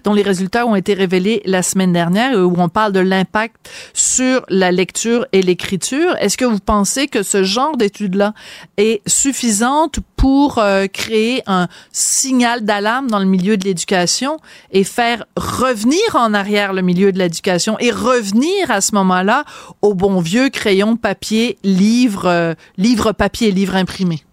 dont 0.05 0.15
les 0.15 0.23
résultats 0.23 0.67
ont 0.67 0.77
été 0.77 0.95
révélés 0.95 1.43
la 1.45 1.63
semaine 1.63 1.93
dernière, 1.93 2.37
euh, 2.37 2.45
où 2.45 2.55
on 2.59 2.69
parle 2.69 2.93
de 2.93 3.01
l'impact 3.01 3.57
sur 3.93 4.45
la 4.49 4.73
lecture 4.73 5.27
et 5.33 5.43
l'écriture, 5.43 6.17
est-ce 6.21 6.37
que 6.37 6.45
vous 6.45 6.59
pensez 6.59 7.09
que 7.09 7.23
ce 7.23 7.43
genre 7.43 7.77
d'étude-là 7.77 8.33
est 8.77 9.03
suffisante 9.07 9.99
pour 10.17 10.59
euh, 10.59 10.87
créer 10.87 11.43
un 11.47 11.69
signal 11.93 12.65
d'alarme 12.65 13.09
dans 13.09 13.19
le 13.19 13.27
milieu 13.27 13.57
de 13.57 13.65
l'éducation 13.65 14.39
et 14.71 14.85
faire 14.85 15.25
revenir 15.37 16.01
en 16.15 16.35
arrière 16.35 16.73
le 16.73 16.83
milieu 16.83 17.13
de 17.13 17.19
l'éducation 17.19 17.77
et 17.79 17.91
revenir 17.91 18.71
à 18.71 18.81
ce 18.81 18.95
moment-là 18.95 19.45
au 19.83 19.95
bon 19.95 20.21
vieux 20.21 20.49
crayon, 20.49 20.97
papier, 20.97 21.59
livre, 21.63 22.27
euh, 22.27 22.55
livre 22.77 23.13
papier, 23.13 23.51
livre 23.51 23.77
imprimé? 23.77 24.26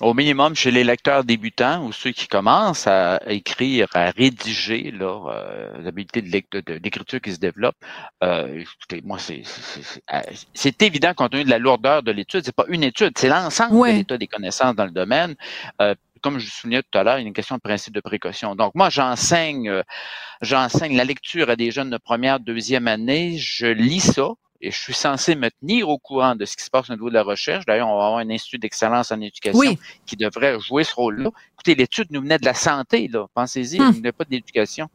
Au 0.00 0.14
minimum, 0.14 0.54
chez 0.56 0.70
les 0.70 0.82
lecteurs 0.82 1.24
débutants 1.24 1.84
ou 1.84 1.92
ceux 1.92 2.12
qui 2.12 2.26
commencent 2.26 2.86
à 2.86 3.20
écrire, 3.30 3.86
à 3.92 4.10
rédiger, 4.10 4.90
là, 4.92 5.28
euh, 5.30 5.82
l'habilité 5.82 6.22
de 6.22 6.28
lec- 6.30 6.50
de- 6.52 6.78
d'écriture 6.78 7.20
qui 7.20 7.32
se 7.32 7.38
développe, 7.38 7.76
euh, 8.24 8.60
écoutez, 8.60 9.02
moi, 9.04 9.18
c'est 9.18 9.42
c'est- 10.54 10.82
évident 10.82 11.12
compte 11.14 11.32
tenu 11.32 11.44
de 11.44 11.50
la 11.50 11.58
lourdeur 11.58 12.02
de 12.02 12.12
l'étude. 12.12 12.42
C'est 12.44 12.54
pas 12.54 12.64
une 12.68 12.82
étude, 12.82 13.12
c'est 13.18 13.28
l'ensemble 13.28 13.72
de 13.92 13.96
l'état 13.98 14.16
des 14.18 14.26
connaissances 14.26 14.74
dans 14.74 14.86
le 14.86 14.90
domaine. 14.90 15.34
Euh, 15.82 15.94
comme 16.22 16.38
je 16.38 16.50
soulignais 16.50 16.82
tout 16.82 16.98
à 16.98 17.02
l'heure, 17.02 17.18
il 17.18 17.22
y 17.22 17.24
a 17.24 17.28
une 17.28 17.34
question 17.34 17.56
de 17.56 17.60
principe 17.60 17.94
de 17.94 18.00
précaution. 18.00 18.54
Donc, 18.54 18.74
moi, 18.74 18.88
j'enseigne, 18.90 19.68
euh, 19.68 19.82
j'enseigne 20.40 20.96
la 20.96 21.04
lecture 21.04 21.50
à 21.50 21.56
des 21.56 21.70
jeunes 21.70 21.90
de 21.90 21.98
première, 21.98 22.40
deuxième 22.40 22.88
année. 22.88 23.36
Je 23.38 23.66
lis 23.66 24.00
ça. 24.00 24.28
Et 24.62 24.70
je 24.70 24.76
suis 24.78 24.92
censé 24.94 25.34
me 25.34 25.48
tenir 25.50 25.88
au 25.88 25.98
courant 25.98 26.34
de 26.36 26.44
ce 26.44 26.56
qui 26.56 26.64
se 26.64 26.70
passe 26.70 26.90
au 26.90 26.92
niveau 26.92 27.08
de 27.08 27.14
la 27.14 27.22
recherche. 27.22 27.64
D'ailleurs, 27.64 27.88
on 27.88 27.96
va 27.98 28.06
avoir 28.06 28.18
un 28.18 28.28
institut 28.30 28.58
d'excellence 28.58 29.10
en 29.10 29.20
éducation 29.20 29.58
Oui. 29.58 29.78
qui 30.04 30.16
devrait 30.16 30.60
jouer 30.60 30.84
ce 30.84 30.94
rôle-là. 30.94 31.30
Écoutez, 31.54 31.74
l'étude 31.74 32.08
nous 32.10 32.20
venait 32.20 32.38
de 32.38 32.44
la 32.44 32.54
santé, 32.54 33.08
là. 33.08 33.26
Pensez-y, 33.34 33.76
elle 33.76 33.82
Hmm. 33.84 33.88
ne 33.88 33.92
venait 33.96 34.12
pas 34.12 34.24
de 34.24 34.30
l'éducation. 34.30 34.88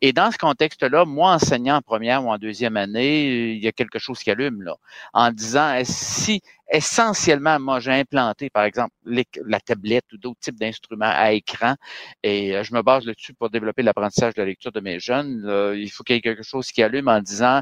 Et 0.00 0.12
dans 0.12 0.30
ce 0.32 0.38
contexte-là, 0.38 1.04
moi, 1.04 1.32
enseignant 1.34 1.76
en 1.76 1.82
première 1.82 2.24
ou 2.24 2.30
en 2.30 2.38
deuxième 2.38 2.76
année, 2.76 3.52
il 3.52 3.62
y 3.62 3.68
a 3.68 3.72
quelque 3.72 3.98
chose 4.00 4.18
qui 4.18 4.30
allume, 4.30 4.62
là. 4.62 4.74
En 5.12 5.30
disant, 5.30 5.80
si 5.84 6.40
essentiellement, 6.70 7.60
moi, 7.60 7.80
j'ai 7.80 7.92
implanté, 7.92 8.50
par 8.50 8.64
exemple, 8.64 8.92
les- 9.04 9.26
la 9.46 9.60
tablette 9.60 10.04
ou 10.12 10.18
d'autres 10.18 10.40
types 10.40 10.58
d'instruments 10.58 11.10
à 11.12 11.32
écran, 11.32 11.74
et 12.22 12.56
euh, 12.56 12.62
je 12.64 12.74
me 12.74 12.82
base 12.82 13.04
là-dessus 13.04 13.34
pour 13.34 13.50
développer 13.50 13.82
l'apprentissage 13.82 14.34
de 14.34 14.40
la 14.40 14.46
lecture 14.46 14.72
de 14.72 14.80
mes 14.80 14.98
jeunes, 14.98 15.42
là, 15.42 15.74
il 15.74 15.90
faut 15.90 16.02
qu'il 16.04 16.16
y 16.16 16.18
ait 16.18 16.22
quelque 16.22 16.42
chose 16.42 16.68
qui 16.72 16.82
allume 16.82 17.08
en 17.08 17.20
disant, 17.20 17.60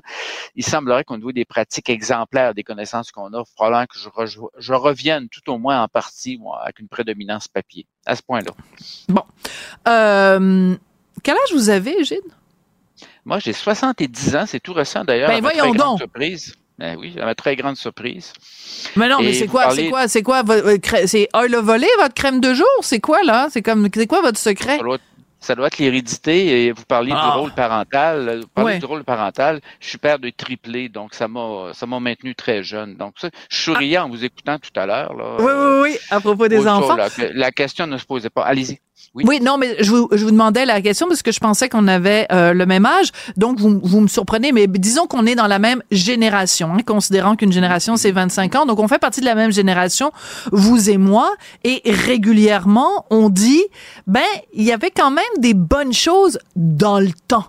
il 0.54 0.64
semblerait 0.64 1.04
qu'au 1.04 1.16
niveau 1.16 1.32
des 1.32 1.44
pratiques 1.44 1.90
exemplaires 1.90 2.54
des 2.54 2.62
connaissances 2.62 3.10
qu'on 3.10 3.32
a, 3.34 3.42
probablement 3.56 3.86
que 3.86 3.98
je, 4.26 4.72
revienne 4.72 5.28
tout 5.28 5.50
au 5.50 5.58
moins 5.58 5.82
en 5.82 5.88
partie, 5.88 6.38
moi, 6.38 6.60
avec 6.62 6.78
une 6.78 6.88
prédominance 6.88 7.48
papier, 7.48 7.86
à 8.06 8.16
ce 8.16 8.22
point-là. 8.22 8.52
Euh, 9.88 10.76
quel 11.22 11.34
âge 11.34 11.52
vous 11.52 11.70
avez, 11.70 12.02
Gilles? 12.04 12.20
Moi, 13.24 13.38
j'ai 13.38 13.52
70 13.52 14.36
ans, 14.36 14.46
c'est 14.46 14.60
tout 14.60 14.72
récent 14.72 15.04
d'ailleurs. 15.04 15.28
Ben, 15.28 15.40
voyons 15.40 15.72
donc. 15.74 15.98
Surprise. 15.98 16.54
Ben 16.78 16.96
oui, 16.98 17.14
à 17.20 17.26
ma 17.26 17.35
très 17.35 17.54
grande 17.54 17.76
surprise. 17.76 18.32
Mais 18.96 19.08
non, 19.08 19.18
mais 19.20 19.35
c'est 19.35 19.46
quoi, 19.46 19.64
parlez- 19.64 19.85
c'est 19.85 19.90
quoi, 19.90 20.08
c'est 20.08 20.22
quoi, 20.22 20.42
euh, 20.48 20.78
c'est 21.06 21.28
oil 21.35 21.54
volé 21.56 21.87
votre 21.98 22.14
crème 22.14 22.40
de 22.40 22.54
jour? 22.54 22.66
C'est 22.80 22.98
quoi, 23.00 23.22
là? 23.22 23.48
C'est 23.50 23.62
comme, 23.62 23.88
c'est 23.94 24.06
quoi 24.06 24.20
votre 24.22 24.38
secret? 24.38 24.78
Ça 25.38 25.56
doit, 25.56 25.66
être 25.66 25.78
l'hérédité. 25.78 26.66
Et 26.66 26.72
vous 26.72 26.85
parliez 26.85 27.12
Ah. 27.16 27.32
du 27.35 27.38
rôle 27.40 27.52
parental. 27.52 28.40
Vous 28.42 28.48
parlez 28.54 28.74
Ouais. 28.74 28.78
du 28.78 28.85
rôle 28.87 29.02
parental. 29.02 29.61
Je 29.80 29.88
suis 29.88 29.98
père 29.98 30.20
de 30.20 30.30
triplé, 30.30 30.88
donc 30.88 31.14
ça 31.14 31.26
m'a, 31.26 31.72
ça 31.74 31.85
m'a 31.85 31.98
maintenu 31.98 32.35
très 32.37 32.62
jeune. 32.62 32.96
Donc 32.96 33.14
ça, 33.20 33.28
je 33.50 33.56
souriais 33.56 33.98
en 33.98 34.08
vous 34.08 34.24
écoutant 34.24 34.58
tout 34.61 34.70
à 34.80 34.87
l'heure. 34.87 35.12
Oui, 35.40 35.44
oui, 35.52 35.80
oui, 35.92 35.98
à 36.11 36.20
propos 36.20 36.46
des 36.46 36.58
chose, 36.58 36.68
enfants. 36.68 36.96
La 37.35 37.50
question 37.50 37.88
ne 37.88 37.98
se 37.98 38.04
posait 38.04 38.30
pas. 38.30 38.42
Allez-y. 38.44 38.78
Oui. 39.14 39.40
Non, 39.40 39.59
mais 39.59 39.76
je 39.81 39.90
vous, 39.90 40.09
je 40.12 40.24
vous 40.24 40.31
demandais 40.31 40.64
la 40.64 40.81
question 40.81 41.07
parce 41.07 41.22
que 41.22 41.33
je 41.33 41.40
pensais 41.40 41.68
qu'on 41.68 41.87
avait 41.87 42.26
euh, 42.33 42.55
le 42.55 42.64
même 42.64 42.87
âge. 42.87 43.11
Donc, 43.37 43.59
vous, 43.59 43.78
vous 43.83 44.00
me 44.00 44.09
surprenez, 44.09 44.52
mais 44.52 44.66
disons 44.66 45.07
qu'on 45.07 45.26
est 45.26 45.35
dans 45.35 45.46
la 45.46 45.59
même 45.59 45.83
génération, 45.90 46.72
hein, 46.72 46.83
considérant 46.87 47.37
qu'une 47.37 47.52
génération, 47.52 47.96
c'est 47.96 48.11
25 48.11 48.55
ans. 48.55 48.66
Donc, 48.66 48.78
on 48.78 48.88
fait 48.88 48.98
partie 48.98 49.20
de 49.20 49.26
la 49.26 49.35
même 49.35 49.52
génération, 49.52 50.12
vous 50.50 50.88
et 50.88 50.96
moi. 50.96 51.31
Et 51.62 51.83
régulièrement, 51.85 53.05
on 53.11 53.28
dit, 53.28 53.62
ben, 54.07 54.22
il 54.55 54.62
y 54.62 54.72
avait 54.72 54.90
quand 54.90 55.11
même 55.11 55.24
des 55.38 55.55
bonnes 55.55 55.92
choses 55.92 56.38
dans 56.57 56.98
le 56.98 57.12
temps. 57.28 57.46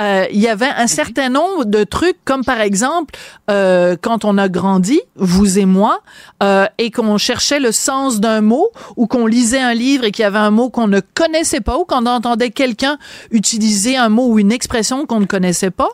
Euh, 0.00 0.26
il 0.30 0.40
y 0.40 0.48
avait 0.48 0.66
un 0.66 0.86
certain 0.86 1.28
nombre 1.28 1.64
de 1.64 1.84
trucs, 1.84 2.18
comme 2.24 2.44
par 2.44 2.60
exemple, 2.60 3.14
euh, 3.50 3.96
quand 4.00 4.24
on 4.24 4.38
a 4.38 4.48
grandi, 4.48 5.00
vous 5.16 5.58
et 5.58 5.64
moi, 5.66 6.00
euh, 6.42 6.66
et 6.78 6.90
qu'on 6.90 7.18
cherchait 7.18 7.60
le 7.60 7.72
sens 7.72 8.20
d'un 8.20 8.40
mot, 8.40 8.70
ou 8.96 9.06
qu'on 9.06 9.26
lisait 9.26 9.60
un 9.60 9.74
livre 9.74 10.04
et 10.04 10.10
qu'il 10.10 10.22
y 10.22 10.26
avait 10.26 10.38
un 10.38 10.50
mot 10.50 10.70
qu'on 10.70 10.88
ne 10.88 11.00
connaissait 11.00 11.60
pas, 11.60 11.78
ou 11.78 11.84
qu'on 11.84 12.06
entendait 12.06 12.50
quelqu'un 12.50 12.98
utiliser 13.30 13.96
un 13.96 14.08
mot 14.08 14.28
ou 14.28 14.38
une 14.38 14.52
expression 14.52 15.06
qu'on 15.06 15.20
ne 15.20 15.26
connaissait 15.26 15.70
pas, 15.70 15.90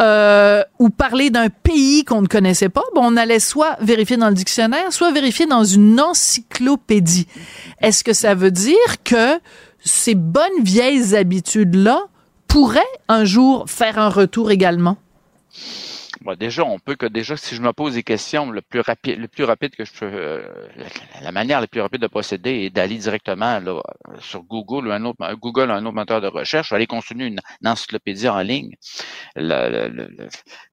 euh, 0.00 0.62
ou 0.78 0.90
parler 0.90 1.30
d'un 1.30 1.48
pays 1.48 2.04
qu'on 2.04 2.22
ne 2.22 2.26
connaissait 2.26 2.68
pas, 2.68 2.82
bon, 2.94 3.02
on 3.04 3.16
allait 3.16 3.40
soit 3.40 3.76
vérifier 3.80 4.16
dans 4.16 4.28
le 4.28 4.34
dictionnaire, 4.34 4.92
soit 4.92 5.12
vérifier 5.12 5.46
dans 5.46 5.64
une 5.64 6.00
encyclopédie. 6.00 7.26
Est-ce 7.80 8.04
que 8.04 8.12
ça 8.12 8.34
veut 8.34 8.50
dire 8.50 9.02
que 9.04 9.38
ces 9.82 10.14
bonnes 10.14 10.62
vieilles 10.62 11.14
habitudes-là 11.14 12.04
pourraient 12.50 12.82
un 13.08 13.24
jour 13.24 13.70
faire 13.70 13.98
un 13.98 14.08
retour 14.08 14.50
également? 14.50 14.96
Bon, 16.22 16.36
déjà, 16.36 16.64
on 16.64 16.78
peut 16.78 16.96
que 16.96 17.06
déjà, 17.06 17.36
si 17.36 17.54
je 17.54 17.62
me 17.62 17.72
pose 17.72 17.94
des 17.94 18.02
questions, 18.02 18.50
le 18.50 18.60
plus 18.60 18.80
rapide, 18.80 19.18
le 19.18 19.28
plus 19.28 19.44
rapide 19.44 19.74
que 19.74 19.84
je 19.86 19.92
peux, 19.92 20.10
euh, 20.12 20.42
la, 21.22 21.32
manière 21.32 21.60
la 21.60 21.66
plus 21.66 21.80
rapide 21.80 22.02
de 22.02 22.08
procéder 22.08 22.50
est 22.50 22.70
d'aller 22.70 22.98
directement 22.98 23.58
là, 23.60 23.80
sur 24.18 24.42
Google 24.42 24.88
ou 24.88 24.90
un 24.90 25.04
autre, 25.04 25.34
Google 25.36 25.70
un 25.70 25.86
autre 25.86 25.94
moteur 25.94 26.20
de 26.20 26.26
recherche, 26.26 26.72
aller 26.72 26.86
consulter 26.86 27.24
une, 27.24 27.40
encyclopédie 27.64 28.28
en 28.28 28.40
ligne. 28.40 28.74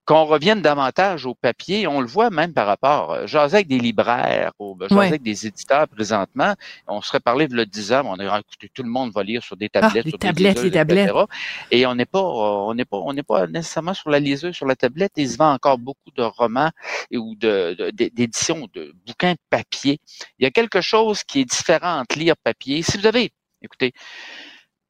Qu'on 0.08 0.24
revienne 0.24 0.62
davantage 0.62 1.26
au 1.26 1.36
papier, 1.36 1.86
on 1.86 2.00
le 2.00 2.08
voit 2.08 2.30
même 2.30 2.54
par 2.54 2.66
rapport, 2.66 3.12
euh, 3.12 3.28
jaser 3.28 3.58
avec 3.58 3.68
des 3.68 3.78
libraires, 3.78 4.54
ben, 4.58 4.88
jaser 4.88 4.96
Ouais. 4.96 5.08
avec 5.08 5.22
des 5.22 5.46
éditeurs 5.46 5.86
présentement, 5.90 6.56
on 6.88 7.02
serait 7.02 7.20
parlé 7.20 7.50
de 7.50 7.56
le 7.56 7.66
10 7.66 7.92
ans, 7.92 8.04
mais 8.04 8.10
on 8.12 8.28
a 8.28 8.36
ah, 8.36 8.40
écoutez, 8.40 8.72
tout 8.74 8.84
le 8.84 8.90
monde 8.90 9.12
va 9.12 9.22
lire 9.22 9.44
sur 9.44 9.58
des 9.58 9.68
tablettes, 9.68 10.06
les 10.06 10.12
sur 10.12 10.18
des 10.18 10.28
tablettes, 10.28 10.58
les 10.58 10.70
liseuses, 10.70 10.82
etc. 10.82 11.06
tablettes. 11.08 11.30
Et 11.72 11.86
on 11.86 11.94
n'est 11.94 12.06
pas, 12.06 12.20
euh, 12.20 12.70
on 12.70 12.74
n'est 12.74 12.86
pas, 12.86 12.98
on 12.98 13.12
n'est 13.12 13.24
pas 13.24 13.48
nécessairement 13.48 13.94
sur 13.94 14.10
la 14.10 14.20
liseuse, 14.20 14.56
sur 14.56 14.66
la 14.66 14.78
tablette. 14.78 15.12
Il 15.18 15.30
se 15.30 15.38
vend 15.38 15.52
encore 15.52 15.78
beaucoup 15.78 16.12
de 16.16 16.24
romans 16.24 16.72
et 17.12 17.18
ou 17.18 17.36
de, 17.36 17.92
d'éditions 17.92 18.70
de 18.74 18.96
bouquins 19.06 19.36
papier. 19.50 20.00
Il 20.40 20.44
y 20.44 20.48
a 20.48 20.52
quelque 20.52 20.80
chose 20.80 21.24
qui 21.26 21.42
est 21.42 21.46
différent 21.46 22.00
entre 22.00 22.18
lire 22.18 22.36
papier. 22.42 22.82
Si 22.82 22.98
vous 22.98 23.08
avez, 23.08 23.32
écoutez, 23.62 23.92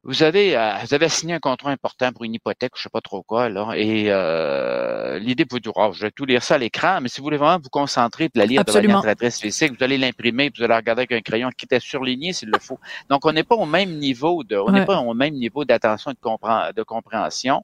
vous 0.08 0.22
avez, 0.22 0.56
euh, 0.56 0.72
vous 0.84 0.94
avez 0.94 1.08
signé 1.10 1.34
un 1.34 1.38
contrat 1.38 1.70
important 1.70 2.10
pour 2.12 2.24
une 2.24 2.32
hypothèque, 2.32 2.72
je 2.76 2.82
sais 2.82 2.88
pas 2.88 3.02
trop 3.02 3.22
quoi, 3.22 3.50
là, 3.50 3.74
et 3.76 4.06
euh, 4.08 5.18
l'idée 5.18 5.44
peut 5.44 5.60
dire, 5.60 5.72
oh, 5.76 5.90
je 5.92 6.00
vais 6.06 6.10
tout 6.10 6.24
lire 6.24 6.42
ça 6.42 6.54
à 6.54 6.58
l'écran, 6.58 7.00
mais 7.02 7.08
si 7.10 7.18
vous 7.20 7.24
voulez 7.24 7.36
vraiment 7.36 7.58
vous 7.62 7.68
concentrer 7.68 8.24
et 8.24 8.30
la 8.34 8.46
lire 8.46 8.62
Absolument. 8.62 9.02
de 9.02 9.12
très 9.14 9.30
spécifique, 9.30 9.76
vous 9.78 9.84
allez 9.84 9.98
l'imprimer, 9.98 10.50
vous 10.56 10.64
allez 10.64 10.74
regarder 10.74 11.00
avec 11.02 11.12
un 11.12 11.20
crayon 11.20 11.50
qui 11.56 11.66
était 11.66 11.78
surligné 11.78 12.32
s'il 12.32 12.48
le 12.48 12.58
faut. 12.58 12.78
Donc, 13.10 13.26
on 13.26 13.32
n'est 13.32 13.44
pas 13.44 13.56
au 13.56 13.66
même 13.66 13.98
niveau 13.98 14.44
de, 14.44 14.56
on 14.56 14.72
n'est 14.72 14.80
Ouais. 14.80 14.86
pas 14.86 14.98
au 14.98 15.12
même 15.14 15.34
niveau 15.34 15.66
d'attention 15.66 16.10
et 16.12 16.14
de, 16.14 16.20
compré- 16.20 16.72
de 16.74 16.82
compréhension. 16.82 17.62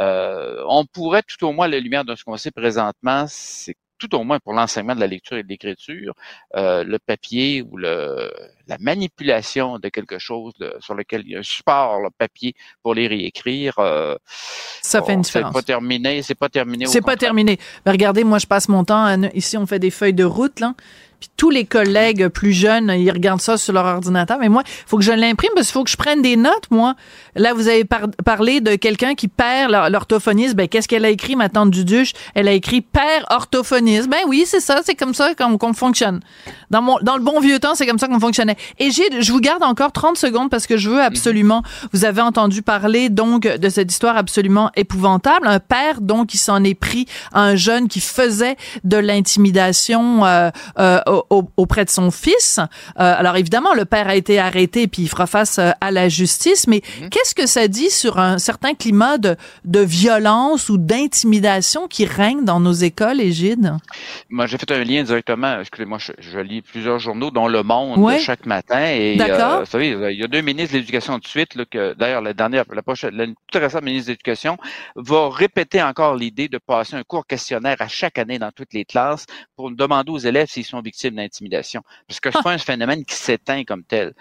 Euh, 0.00 0.62
on 0.68 0.84
pourrait 0.84 1.22
tout 1.22 1.42
au 1.46 1.52
moins, 1.52 1.64
à 1.64 1.68
la 1.68 1.80
lumière 1.80 2.04
de 2.04 2.14
ce 2.14 2.22
qu'on 2.22 2.36
sait 2.36 2.50
présentement, 2.50 3.24
c'est 3.28 3.76
tout 3.98 4.14
au 4.14 4.24
moins 4.24 4.38
pour 4.38 4.52
l'enseignement 4.52 4.94
de 4.94 5.00
la 5.00 5.06
lecture 5.06 5.36
et 5.36 5.42
de 5.42 5.48
l'écriture, 5.48 6.14
euh, 6.56 6.84
le 6.84 6.98
papier 6.98 7.62
ou 7.62 7.76
le, 7.76 8.32
la 8.66 8.78
manipulation 8.78 9.78
de 9.78 9.88
quelque 9.88 10.18
chose 10.18 10.54
sur 10.80 10.94
lequel 10.94 11.22
il 11.24 11.32
y 11.32 11.36
a 11.36 11.40
un 11.40 11.42
support, 11.42 12.00
le 12.00 12.10
papier 12.10 12.54
pour 12.82 12.94
lire 12.94 13.12
et 13.12 13.24
écrire, 13.24 13.78
euh, 13.78 14.14
ça 14.82 15.02
fait 15.02 15.14
une 15.14 15.22
différence. 15.22 15.52
C'est 15.52 15.60
pas 15.60 15.62
terminé, 15.62 16.22
c'est 16.22 16.34
pas 16.34 16.48
terminé. 16.48 16.86
C'est 16.86 17.00
pas 17.00 17.16
terminé. 17.16 17.58
Mais 17.84 17.92
regardez, 17.92 18.24
moi 18.24 18.38
je 18.38 18.46
passe 18.46 18.68
mon 18.68 18.84
temps 18.84 19.20
ici, 19.34 19.56
on 19.56 19.66
fait 19.66 19.78
des 19.78 19.90
feuilles 19.90 20.14
de 20.14 20.24
route 20.24 20.60
là. 20.60 20.74
Puis 21.20 21.30
tous 21.36 21.50
les 21.50 21.64
collègues 21.64 22.28
plus 22.28 22.52
jeunes, 22.52 22.92
ils 22.96 23.10
regardent 23.10 23.40
ça 23.40 23.56
sur 23.56 23.72
leur 23.72 23.86
ordinateur. 23.86 24.38
Mais 24.38 24.48
moi, 24.48 24.62
il 24.66 24.88
faut 24.88 24.98
que 24.98 25.04
je 25.04 25.12
l'imprime 25.12 25.50
parce 25.54 25.66
qu'il 25.66 25.72
faut 25.72 25.84
que 25.84 25.90
je 25.90 25.96
prenne 25.96 26.22
des 26.22 26.36
notes, 26.36 26.70
moi. 26.70 26.94
Là, 27.34 27.54
vous 27.54 27.68
avez 27.68 27.84
parlé 28.24 28.60
de 28.60 28.74
quelqu'un 28.76 29.14
qui 29.14 29.28
perd 29.28 29.70
l'orthophonisme. 29.70 30.54
Ben, 30.54 30.68
qu'est-ce 30.68 30.88
qu'elle 30.88 31.04
a 31.04 31.10
écrit, 31.10 31.36
ma 31.36 31.48
tante 31.48 31.70
Duduche? 31.70 32.12
Elle 32.34 32.48
a 32.48 32.52
écrit 32.52 32.80
père 32.80 33.24
orthophonisme. 33.30 34.10
Ben 34.10 34.20
oui, 34.26 34.44
c'est 34.46 34.60
ça. 34.60 34.80
C'est 34.84 34.94
comme 34.94 35.14
ça 35.14 35.34
qu'on 35.34 35.72
fonctionne. 35.72 36.20
Dans, 36.70 36.82
mon, 36.82 36.98
dans 37.02 37.16
le 37.16 37.22
bon 37.22 37.40
vieux 37.40 37.58
temps, 37.58 37.74
c'est 37.74 37.86
comme 37.86 37.98
ça 37.98 38.08
qu'on 38.08 38.20
fonctionnait. 38.20 38.56
Et 38.78 38.90
je 38.90 39.32
vous 39.32 39.40
garde 39.40 39.62
encore 39.62 39.92
30 39.92 40.16
secondes 40.16 40.50
parce 40.50 40.66
que 40.66 40.76
je 40.76 40.90
veux 40.90 41.02
absolument, 41.02 41.62
vous 41.92 42.04
avez 42.04 42.20
entendu 42.20 42.62
parler 42.62 43.08
donc 43.08 43.42
de 43.42 43.68
cette 43.68 43.90
histoire 43.90 44.16
absolument 44.16 44.70
épouvantable. 44.76 45.46
Un 45.46 45.60
père, 45.60 46.00
donc, 46.00 46.28
qui 46.28 46.38
s'en 46.38 46.62
est 46.64 46.74
pris 46.74 47.06
à 47.32 47.42
un 47.42 47.56
jeune 47.56 47.88
qui 47.88 48.00
faisait 48.00 48.56
de 48.84 48.96
l'intimidation 48.96 50.24
euh, 50.24 50.50
euh, 50.78 51.00
auprès 51.56 51.84
de 51.84 51.90
son 51.90 52.10
fils. 52.10 52.58
Euh, 52.58 52.64
alors 52.96 53.36
évidemment, 53.36 53.74
le 53.74 53.84
père 53.84 54.08
a 54.08 54.14
été 54.14 54.38
arrêté 54.38 54.88
puis 54.88 55.02
il 55.02 55.08
fera 55.08 55.26
face 55.26 55.58
euh, 55.58 55.70
à 55.80 55.90
la 55.90 56.08
justice, 56.08 56.66
mais 56.66 56.82
mhm. 57.00 57.10
qu'est-ce 57.10 57.34
que 57.34 57.46
ça 57.46 57.68
dit 57.68 57.90
sur 57.90 58.18
un 58.18 58.38
certain 58.38 58.74
climat 58.74 59.18
de, 59.18 59.36
de 59.64 59.80
violence 59.80 60.68
ou 60.68 60.78
d'intimidation 60.78 61.88
qui 61.88 62.04
règne 62.04 62.44
dans 62.44 62.60
nos 62.60 62.72
écoles, 62.72 63.20
Égide? 63.20 63.74
Moi, 64.30 64.46
j'ai 64.46 64.58
fait 64.58 64.70
un 64.70 64.84
lien 64.84 65.02
directement. 65.02 65.60
Excusez-moi, 65.60 65.98
je, 65.98 66.38
lis 66.38 66.62
plusieurs 66.62 66.98
journaux, 66.98 67.30
dont 67.30 67.48
Le 67.48 67.62
Monde, 67.62 68.18
chaque 68.20 68.46
matin. 68.46 68.84
Et, 68.90 69.18
euh, 69.20 69.60
vous 69.60 69.66
savez, 69.66 69.88
il 70.12 70.18
y 70.18 70.24
a 70.24 70.28
deux 70.28 70.40
ministres 70.40 70.74
de 70.74 70.78
l'Éducation 70.78 71.18
de 71.18 71.26
suite, 71.26 71.54
là, 71.54 71.64
que 71.70 71.94
d'ailleurs, 71.94 72.22
la 72.22 72.32
dernière, 72.34 72.64
la 72.72 72.82
prochaine, 72.82 73.14
la 73.14 73.26
toute 73.26 73.60
récente 73.60 73.82
ministre 73.82 74.08
de 74.08 74.12
l'Éducation 74.12 74.56
va 74.96 75.28
répéter 75.30 75.82
encore 75.82 76.14
l'idée 76.14 76.48
de 76.48 76.58
passer 76.58 76.96
un 76.96 77.02
cours 77.02 77.26
questionnaire 77.26 77.76
à 77.80 77.88
chaque 77.88 78.18
année 78.18 78.38
dans 78.38 78.52
toutes 78.52 78.72
les 78.72 78.84
classes 78.84 79.26
pour 79.56 79.70
demander 79.70 80.10
aux 80.10 80.18
élèves 80.18 80.48
s'ils 80.48 80.64
sont 80.64 80.80
victimes 80.80 80.97
d'intimidation, 81.06 81.82
parce 82.06 82.20
que 82.20 82.30
c'est 82.30 82.42
pas 82.42 82.52
un 82.52 82.58
phénomène 82.58 83.04
qui 83.04 83.14
s'éteint 83.14 83.64
comme 83.64 83.84
tel. 83.84 84.14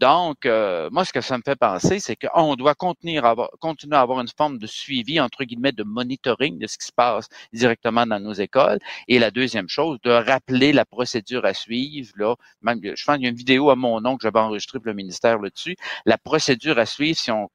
Donc, 0.00 0.46
euh, 0.46 0.88
moi, 0.90 1.04
ce 1.04 1.12
que 1.12 1.20
ça 1.20 1.38
me 1.38 1.42
fait 1.44 1.56
penser, 1.56 2.00
c'est 2.00 2.16
qu'on 2.16 2.56
doit 2.56 2.74
continuer 2.74 3.18
à, 3.18 3.30
avoir, 3.30 3.50
continuer 3.60 3.96
à 3.96 4.00
avoir 4.00 4.20
une 4.20 4.28
forme 4.36 4.58
de 4.58 4.66
suivi, 4.66 5.20
entre 5.20 5.44
guillemets, 5.44 5.72
de 5.72 5.84
monitoring 5.84 6.58
de 6.58 6.66
ce 6.66 6.76
qui 6.76 6.86
se 6.86 6.92
passe 6.92 7.28
directement 7.52 8.06
dans 8.06 8.20
nos 8.20 8.32
écoles. 8.32 8.78
Et 9.08 9.18
la 9.18 9.30
deuxième 9.30 9.68
chose, 9.68 9.98
de 10.02 10.10
rappeler 10.10 10.72
la 10.72 10.84
procédure 10.84 11.44
à 11.44 11.54
suivre. 11.54 12.12
Là, 12.16 12.34
même, 12.62 12.80
je 12.82 13.04
pense 13.04 13.16
qu'il 13.16 13.24
y 13.24 13.26
a 13.26 13.30
une 13.30 13.36
vidéo 13.36 13.70
à 13.70 13.76
mon 13.76 14.00
nom 14.00 14.16
que 14.16 14.22
j'avais 14.22 14.40
enregistrée 14.40 14.78
pour 14.78 14.88
le 14.88 14.94
ministère 14.94 15.38
là-dessus. 15.38 15.76
La 16.04 16.18
procédure 16.18 16.78
à 16.78 16.86
suivre 16.86 17.16
si 17.16 17.30
on 17.30 17.48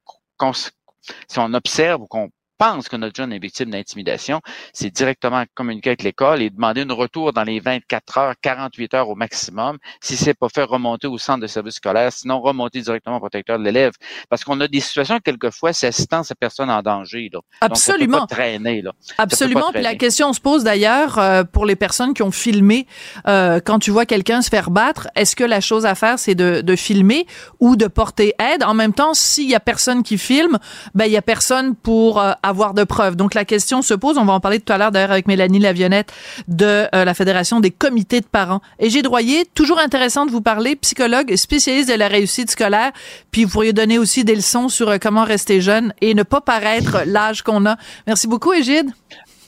si 1.28 1.38
on 1.38 1.54
observe 1.54 2.02
ou 2.02 2.06
qu'on 2.06 2.30
pense 2.60 2.90
que 2.90 2.96
notre 2.96 3.16
jeune 3.16 3.32
est 3.32 3.38
victime 3.38 3.70
d'intimidation, 3.70 4.42
c'est 4.74 4.90
directement 4.90 5.44
communiquer 5.54 5.90
avec 5.90 6.02
l'école 6.02 6.42
et 6.42 6.50
demander 6.50 6.82
un 6.82 6.92
retour 6.92 7.32
dans 7.32 7.42
les 7.42 7.58
24 7.58 8.18
heures, 8.18 8.34
48 8.42 8.94
heures 8.94 9.08
au 9.08 9.14
maximum. 9.14 9.78
Si 10.02 10.14
c'est 10.14 10.34
pas 10.34 10.48
fait, 10.50 10.64
remonter 10.64 11.06
au 11.06 11.16
centre 11.16 11.40
de 11.40 11.46
service 11.46 11.76
scolaire, 11.76 12.12
sinon 12.12 12.38
remonter 12.40 12.82
directement 12.82 13.16
au 13.16 13.20
protecteur 13.20 13.58
de 13.58 13.64
l'élève. 13.64 13.92
Parce 14.28 14.44
qu'on 14.44 14.60
a 14.60 14.68
des 14.68 14.80
situations, 14.80 15.18
quelquefois, 15.24 15.72
c'est 15.72 15.86
assistance 15.86 16.30
à 16.30 16.34
personne 16.34 16.70
en 16.70 16.82
danger. 16.82 17.30
Là. 17.32 17.40
Absolument. 17.62 18.18
Donc, 18.18 18.28
ça 18.30 18.36
peut 18.36 18.42
pas 18.42 18.42
traîner. 18.42 18.82
Là. 18.82 18.92
Absolument. 19.16 19.70
Puis 19.72 19.82
la 19.82 19.94
question 19.94 20.32
se 20.34 20.40
pose 20.40 20.62
d'ailleurs 20.62 21.18
euh, 21.18 21.44
pour 21.44 21.64
les 21.64 21.76
personnes 21.76 22.12
qui 22.12 22.22
ont 22.22 22.30
filmé 22.30 22.86
euh, 23.26 23.60
quand 23.64 23.78
tu 23.78 23.90
vois 23.90 24.04
quelqu'un 24.04 24.42
se 24.42 24.50
faire 24.50 24.70
battre, 24.70 25.08
est-ce 25.16 25.34
que 25.34 25.44
la 25.44 25.62
chose 25.62 25.86
à 25.86 25.94
faire, 25.94 26.18
c'est 26.18 26.34
de, 26.34 26.60
de 26.60 26.76
filmer 26.76 27.26
ou 27.58 27.76
de 27.76 27.86
porter 27.86 28.34
aide? 28.38 28.62
En 28.64 28.74
même 28.74 28.92
temps, 28.92 29.14
s'il 29.14 29.48
y 29.48 29.54
a 29.54 29.60
personne 29.60 30.02
qui 30.02 30.18
filme, 30.18 30.58
ben 30.94 31.06
il 31.06 31.12
y 31.12 31.16
a 31.16 31.22
personne 31.22 31.74
pour 31.74 32.20
euh, 32.20 32.32
avoir 32.50 32.74
de 32.74 32.84
preuves. 32.84 33.16
Donc 33.16 33.34
la 33.34 33.44
question 33.44 33.82
se 33.82 33.94
pose, 33.94 34.18
on 34.18 34.24
va 34.24 34.34
en 34.34 34.40
parler 34.40 34.60
tout 34.60 34.72
à 34.72 34.78
l'heure 34.78 34.90
d'ailleurs 34.90 35.12
avec 35.12 35.26
Mélanie 35.26 35.58
Lavionnette 35.58 36.12
de 36.48 36.86
euh, 36.94 37.04
la 37.04 37.14
Fédération 37.14 37.60
des 37.60 37.70
comités 37.70 38.20
de 38.20 38.26
parents. 38.26 38.60
Et 38.78 38.90
j'ai 38.90 39.00
Droyer, 39.02 39.46
toujours 39.54 39.78
intéressant 39.78 40.26
de 40.26 40.30
vous 40.30 40.42
parler, 40.42 40.76
psychologue, 40.76 41.34
spécialiste 41.34 41.88
de 41.88 41.94
la 41.94 42.08
réussite 42.08 42.50
scolaire, 42.50 42.92
puis 43.30 43.44
vous 43.44 43.50
pourriez 43.50 43.72
donner 43.72 43.98
aussi 43.98 44.24
des 44.24 44.34
leçons 44.34 44.68
sur 44.68 44.88
euh, 44.90 44.98
comment 45.00 45.24
rester 45.24 45.60
jeune 45.60 45.94
et 46.00 46.14
ne 46.14 46.22
pas 46.22 46.40
paraître 46.40 46.98
l'âge 47.06 47.42
qu'on 47.42 47.64
a. 47.66 47.76
Merci 48.06 48.28
beaucoup, 48.28 48.52
Égide. 48.52 48.90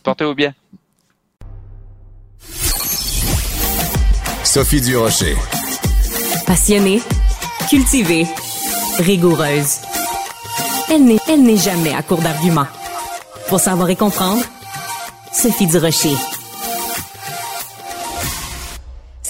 Portez-vous 0.03 0.35
bien. 0.35 0.55
Sophie 4.45 4.81
Durocher. 4.81 5.37
Passionnée, 6.47 7.01
cultivée, 7.69 8.27
rigoureuse. 8.99 9.79
Elle 10.91 11.43
n'est 11.43 11.57
jamais 11.57 11.95
à 11.95 12.03
court 12.03 12.21
d'arguments. 12.21 12.67
Pour 13.49 13.61
savoir 13.61 13.91
et 13.91 13.97
comprendre, 13.97 14.43
Sophie 15.33 15.67
Durocher. 15.67 16.17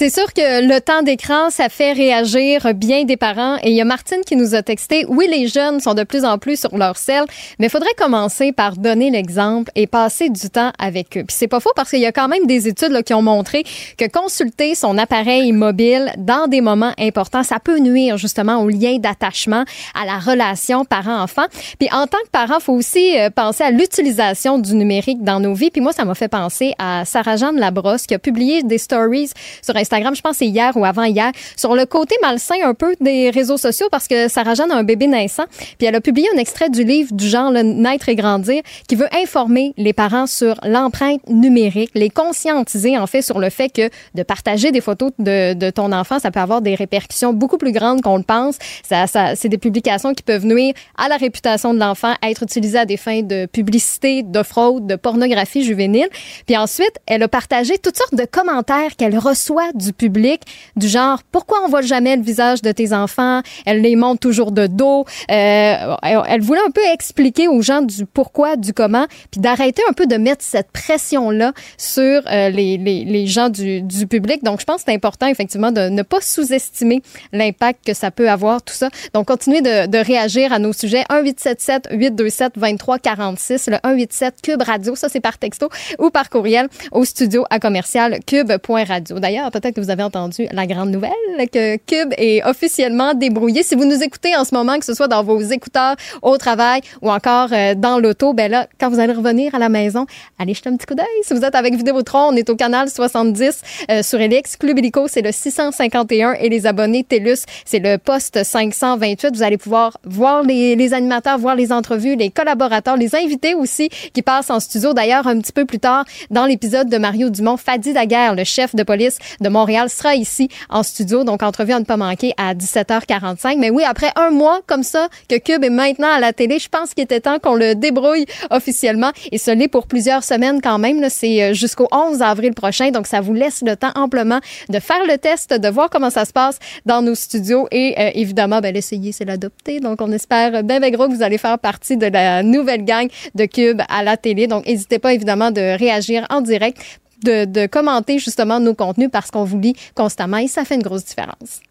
C'est 0.03 0.09
sûr 0.09 0.33
que 0.33 0.67
le 0.67 0.81
temps 0.81 1.01
d'écran, 1.01 1.49
ça 1.49 1.69
fait 1.69 1.93
réagir 1.93 2.73
bien 2.73 3.05
des 3.05 3.15
parents. 3.15 3.55
Et 3.63 3.69
il 3.69 3.75
y 3.77 3.79
a 3.79 3.85
Martine 3.85 4.19
qui 4.27 4.35
nous 4.35 4.53
a 4.53 4.61
texté, 4.61 5.05
oui, 5.07 5.29
les 5.31 5.47
jeunes 5.47 5.79
sont 5.79 5.93
de 5.93 6.03
plus 6.03 6.25
en 6.25 6.37
plus 6.37 6.59
sur 6.59 6.77
leur 6.77 6.97
selle, 6.97 7.23
mais 7.57 7.67
il 7.67 7.69
faudrait 7.69 7.93
commencer 7.97 8.51
par 8.51 8.75
donner 8.75 9.11
l'exemple 9.11 9.71
et 9.75 9.87
passer 9.87 10.27
du 10.27 10.49
temps 10.49 10.73
avec 10.77 11.15
eux. 11.15 11.23
Puis 11.23 11.37
c'est 11.39 11.47
pas 11.47 11.61
faux 11.61 11.71
parce 11.73 11.89
qu'il 11.89 12.01
y 12.01 12.05
a 12.05 12.11
quand 12.11 12.27
même 12.27 12.45
des 12.47 12.67
études 12.67 13.01
qui 13.03 13.13
ont 13.13 13.21
montré 13.21 13.63
que 13.97 14.05
consulter 14.09 14.75
son 14.75 14.97
appareil 14.97 15.53
mobile 15.53 16.11
dans 16.17 16.47
des 16.47 16.59
moments 16.59 16.91
importants, 16.99 17.43
ça 17.43 17.59
peut 17.63 17.79
nuire 17.79 18.17
justement 18.17 18.57
au 18.57 18.67
lien 18.67 18.97
d'attachement, 18.97 19.63
à 19.95 20.05
la 20.05 20.19
relation 20.19 20.83
parent-enfant. 20.83 21.45
Puis 21.79 21.87
en 21.93 22.07
tant 22.07 22.17
que 22.25 22.29
parent, 22.29 22.59
faut 22.59 22.73
aussi 22.73 23.17
euh, 23.17 23.29
penser 23.29 23.63
à 23.63 23.71
l'utilisation 23.71 24.59
du 24.59 24.75
numérique 24.75 25.23
dans 25.23 25.39
nos 25.39 25.53
vies. 25.53 25.71
Puis 25.71 25.79
moi, 25.79 25.93
ça 25.93 26.03
m'a 26.03 26.13
fait 26.13 26.27
penser 26.27 26.73
à 26.77 27.05
Sarah-Jeanne 27.05 27.57
Labrosse 27.57 28.05
qui 28.05 28.15
a 28.15 28.19
publié 28.19 28.63
des 28.63 28.77
stories 28.77 29.29
sur 29.61 29.77
Instagram, 29.77 29.92
je 30.13 30.21
pense 30.21 30.37
c'est 30.37 30.47
hier 30.47 30.75
ou 30.75 30.85
avant-hier, 30.85 31.31
sur 31.55 31.75
le 31.75 31.85
côté 31.85 32.15
malsain 32.21 32.55
un 32.63 32.73
peu 32.73 32.95
des 32.99 33.29
réseaux 33.29 33.57
sociaux 33.57 33.87
parce 33.91 34.07
que 34.07 34.27
Sarah 34.27 34.55
Jeanne 34.55 34.71
a 34.71 34.75
un 34.75 34.83
bébé 34.83 35.07
naissant. 35.07 35.45
Puis 35.77 35.87
elle 35.87 35.95
a 35.95 36.01
publié 36.01 36.27
un 36.35 36.37
extrait 36.37 36.69
du 36.69 36.83
livre 36.83 37.13
du 37.13 37.27
genre 37.27 37.51
le 37.51 37.61
Naître 37.61 38.09
et 38.09 38.15
grandir 38.15 38.61
qui 38.87 38.95
veut 38.95 39.07
informer 39.15 39.73
les 39.77 39.93
parents 39.93 40.27
sur 40.27 40.55
l'empreinte 40.63 41.21
numérique, 41.29 41.91
les 41.95 42.09
conscientiser 42.09 42.97
en 42.97 43.07
fait 43.07 43.21
sur 43.21 43.39
le 43.39 43.49
fait 43.49 43.69
que 43.69 43.89
de 44.15 44.23
partager 44.23 44.71
des 44.71 44.81
photos 44.81 45.11
de, 45.19 45.69
ton 45.71 45.91
enfant, 45.91 46.19
ça 46.19 46.31
peut 46.31 46.39
avoir 46.39 46.61
des 46.61 46.75
répercussions 46.75 47.33
beaucoup 47.33 47.57
plus 47.57 47.71
grandes 47.71 48.01
qu'on 48.01 48.17
le 48.17 48.23
pense. 48.23 48.57
Ça, 48.87 49.07
ça, 49.07 49.35
c'est 49.35 49.49
des 49.49 49.57
publications 49.57 50.13
qui 50.13 50.23
peuvent 50.23 50.45
nuire 50.45 50.73
à 50.97 51.07
la 51.07 51.17
réputation 51.17 51.73
de 51.73 51.79
l'enfant, 51.79 52.13
être 52.21 52.43
utilisées 52.43 52.79
à 52.79 52.85
des 52.85 52.97
fins 52.97 53.21
de 53.21 53.45
publicité, 53.45 54.23
de 54.23 54.43
fraude, 54.43 54.87
de 54.87 54.95
pornographie 54.95 55.63
juvénile. 55.63 56.07
Puis 56.45 56.57
ensuite, 56.57 56.93
elle 57.05 57.23
a 57.23 57.27
partagé 57.27 57.77
toutes 57.77 57.97
sortes 57.97 58.15
de 58.15 58.25
commentaires 58.25 58.95
qu'elle 58.97 59.17
reçoit 59.17 59.71
public, 59.91 60.41
du 60.75 60.87
genre 60.87 61.21
pourquoi 61.31 61.59
on 61.65 61.67
voit 61.67 61.81
jamais 61.81 62.15
le 62.15 62.21
visage 62.21 62.61
de 62.61 62.71
tes 62.71 62.93
enfants, 62.93 63.41
elle 63.65 63.81
les 63.81 63.95
montre 63.95 64.19
toujours 64.19 64.51
de 64.51 64.67
dos. 64.67 65.05
Euh, 65.31 65.95
elle 66.01 66.41
voulait 66.41 66.61
un 66.65 66.71
peu 66.71 66.85
expliquer 66.93 67.47
aux 67.47 67.61
gens 67.61 67.81
du 67.81 68.05
pourquoi, 68.05 68.55
du 68.55 68.73
comment, 68.73 69.07
puis 69.31 69.41
d'arrêter 69.41 69.81
un 69.89 69.93
peu 69.93 70.05
de 70.05 70.15
mettre 70.15 70.43
cette 70.43 70.71
pression 70.71 71.29
là 71.29 71.53
sur 71.77 72.21
euh, 72.31 72.49
les, 72.49 72.77
les, 72.77 73.27
gens 73.27 73.49
du, 73.49 73.81
du 73.81 74.07
public. 74.07 74.43
Donc 74.43 74.59
je 74.59 74.65
pense 74.65 74.77
que 74.77 74.83
c'est 74.87 74.95
important 74.95 75.27
effectivement 75.27 75.71
de 75.71 75.89
ne 75.89 76.01
pas 76.01 76.21
sous-estimer 76.21 77.01
l'impact 77.31 77.85
que 77.85 77.93
ça 77.93 78.11
peut 78.11 78.29
avoir 78.29 78.61
tout 78.61 78.73
ça. 78.73 78.89
Donc 79.13 79.27
continuez 79.27 79.61
de, 79.61 79.87
de 79.87 79.97
réagir 79.97 80.53
à 80.53 80.59
nos 80.59 80.73
sujets 80.73 81.03
1877 81.09 81.89
827 81.91 82.53
2346 82.55 83.69
le 83.69 83.77
187 83.83 84.41
Cube 84.41 84.61
Radio, 84.61 84.95
ça 84.95 85.09
c'est 85.09 85.19
par 85.19 85.37
texto 85.37 85.69
ou 85.99 86.09
par 86.09 86.29
courriel 86.29 86.67
au 86.91 87.05
studio 87.05 87.45
à 87.49 87.59
commercial 87.59 88.19
cube.radio. 88.25 89.19
D'ailleurs, 89.19 89.51
peut-être 89.51 89.72
que 89.73 89.81
vous 89.81 89.89
avez 89.89 90.03
entendu 90.03 90.47
la 90.51 90.65
grande 90.67 90.89
nouvelle 90.89 91.11
que 91.51 91.77
Cube 91.77 92.13
est 92.17 92.43
officiellement 92.45 93.13
débrouillé. 93.13 93.63
Si 93.63 93.75
vous 93.75 93.85
nous 93.85 94.01
écoutez 94.03 94.35
en 94.35 94.45
ce 94.45 94.53
moment, 94.53 94.77
que 94.79 94.85
ce 94.85 94.93
soit 94.93 95.07
dans 95.07 95.23
vos 95.23 95.39
écouteurs, 95.39 95.95
au 96.21 96.37
travail 96.37 96.81
ou 97.01 97.11
encore 97.11 97.49
euh, 97.51 97.75
dans 97.75 97.99
l'auto, 97.99 98.33
ben 98.33 98.49
là, 98.49 98.67
quand 98.79 98.89
vous 98.89 98.99
allez 98.99 99.13
revenir 99.13 99.53
à 99.55 99.59
la 99.59 99.69
maison, 99.69 100.05
allez 100.39 100.53
jeter 100.53 100.69
un 100.69 100.77
petit 100.77 100.85
coup 100.85 100.95
d'œil. 100.95 101.05
Si 101.23 101.33
vous 101.33 101.43
êtes 101.43 101.55
avec 101.55 101.75
Vidéotron, 101.75 102.29
on 102.29 102.35
est 102.35 102.49
au 102.49 102.55
canal 102.55 102.89
70 102.89 103.61
euh, 103.89 104.03
sur 104.03 104.19
Elix. 104.19 104.57
Club 104.57 104.77
Illico, 104.79 105.07
c'est 105.07 105.21
le 105.21 105.31
651 105.31 106.33
et 106.33 106.49
les 106.49 106.65
abonnés 106.65 107.03
TELUS, 107.03 107.45
c'est 107.65 107.79
le 107.79 107.97
poste 107.97 108.43
528. 108.43 109.35
Vous 109.35 109.43
allez 109.43 109.57
pouvoir 109.57 109.97
voir 110.03 110.43
les, 110.43 110.93
animateurs, 110.93 111.37
voir 111.37 111.55
les 111.55 111.71
entrevues, 111.71 112.15
les 112.15 112.29
collaborateurs, 112.29 112.97
les 112.97 113.15
invités 113.15 113.53
aussi 113.55 113.89
qui 114.13 114.21
passent 114.21 114.49
en 114.49 114.59
studio. 114.59 114.93
D'ailleurs, 114.93 115.27
un 115.27 115.39
petit 115.39 115.51
peu 115.51 115.65
plus 115.65 115.79
tard 115.79 116.05
dans 116.29 116.45
l'épisode 116.45 116.89
de 116.89 116.97
Mario 116.97 117.29
Dumont, 117.29 117.57
Fadi 117.57 117.93
Daguerre, 117.93 118.35
le 118.35 118.43
chef 118.43 118.75
de 118.75 118.83
police 118.83 119.17
de 119.41 119.49
Montréal 119.53 119.89
sera 119.89 120.15
ici 120.15 120.49
en 120.69 120.83
studio. 120.83 121.23
Donc, 121.23 121.43
entrevue 121.43 121.73
à 121.73 121.79
ne 121.79 121.85
pas 121.85 121.97
manquer 121.97 122.33
à 122.37 122.53
17h45. 122.53 123.57
Mais 123.57 123.69
oui, 123.69 123.83
après 123.85 124.11
un 124.15 124.31
mois 124.31 124.61
comme 124.67 124.83
ça, 124.83 125.07
que 125.29 125.37
Cube 125.37 125.63
est 125.63 125.69
maintenant 125.69 126.11
à 126.11 126.19
la 126.19 126.33
télé, 126.33 126.59
je 126.59 126.67
pense 126.67 126.93
qu'il 126.93 127.03
était 127.03 127.21
temps 127.21 127.39
qu'on 127.39 127.55
le 127.55 127.75
débrouille 127.75 128.25
officiellement. 128.49 129.11
Et 129.31 129.37
ce 129.37 129.51
l'est 129.51 129.67
pour 129.67 129.87
plusieurs 129.87 130.23
semaines 130.23 130.61
quand 130.61 130.79
même. 130.79 131.07
C'est 131.09 131.43
euh, 131.43 131.53
jusqu'au 131.53 131.87
11 131.91 132.21
avril 132.21 132.53
prochain. 132.53 132.89
Donc, 132.91 133.07
ça 133.07 133.21
vous 133.21 133.33
laisse 133.33 133.61
le 133.65 133.75
temps 133.75 133.91
amplement 133.95 134.39
de 134.69 134.79
faire 134.79 135.05
le 135.07 135.17
test, 135.17 135.53
de 135.53 135.69
voir 135.69 135.89
comment 135.89 136.09
ça 136.09 136.25
se 136.25 136.33
passe 136.33 136.59
dans 136.85 137.01
nos 137.01 137.15
studios. 137.15 137.67
Et 137.71 137.95
euh, 137.97 138.09
évidemment, 138.15 138.59
ben, 138.59 138.73
l'essayer, 138.73 139.11
c'est 139.11 139.25
l'adopter. 139.25 139.79
Donc, 139.79 140.01
on 140.01 140.11
espère 140.11 140.63
bien, 140.63 140.79
bien 140.79 140.89
gros 140.89 141.07
que 141.07 141.13
vous 141.13 141.23
allez 141.23 141.37
faire 141.37 141.59
partie 141.59 141.95
de 141.95 142.07
la 142.07 142.41
nouvelle 142.43 142.83
gang 142.83 143.07
de 143.35 143.45
Cube 143.45 143.81
à 143.87 144.03
la 144.03 144.17
télé. 144.17 144.47
Donc, 144.47 144.65
n'hésitez 144.65 144.97
pas 144.97 145.13
évidemment 145.13 145.51
de 145.51 145.77
réagir 145.77 146.25
en 146.29 146.41
direct 146.41 146.81
de, 147.23 147.45
de, 147.45 147.67
commenter 147.67 148.19
justement 148.19 148.59
nos 148.59 148.73
contenus 148.73 149.09
parce 149.11 149.31
qu'on 149.31 149.43
vous 149.43 149.59
lit 149.59 149.75
constamment 149.95 150.37
et 150.37 150.47
ça 150.47 150.65
fait 150.65 150.75
une 150.75 150.83
grosse 150.83 151.05
différence. 151.05 151.61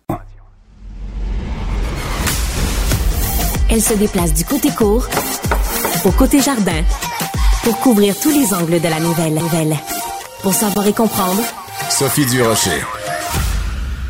Elle 3.70 3.82
se 3.82 3.94
déplace 3.94 4.34
du 4.34 4.44
côté 4.44 4.68
court 4.70 5.06
au 6.04 6.10
côté 6.10 6.40
jardin 6.40 6.82
pour 7.62 7.78
couvrir 7.78 8.18
tous 8.18 8.30
les 8.30 8.52
angles 8.52 8.80
de 8.80 8.88
la 8.88 9.00
nouvelle. 9.00 9.34
nouvelle. 9.34 9.76
Pour 10.42 10.52
savoir 10.52 10.86
et 10.86 10.92
comprendre, 10.92 11.42
Sophie 11.88 12.26
Durocher. 12.26 12.82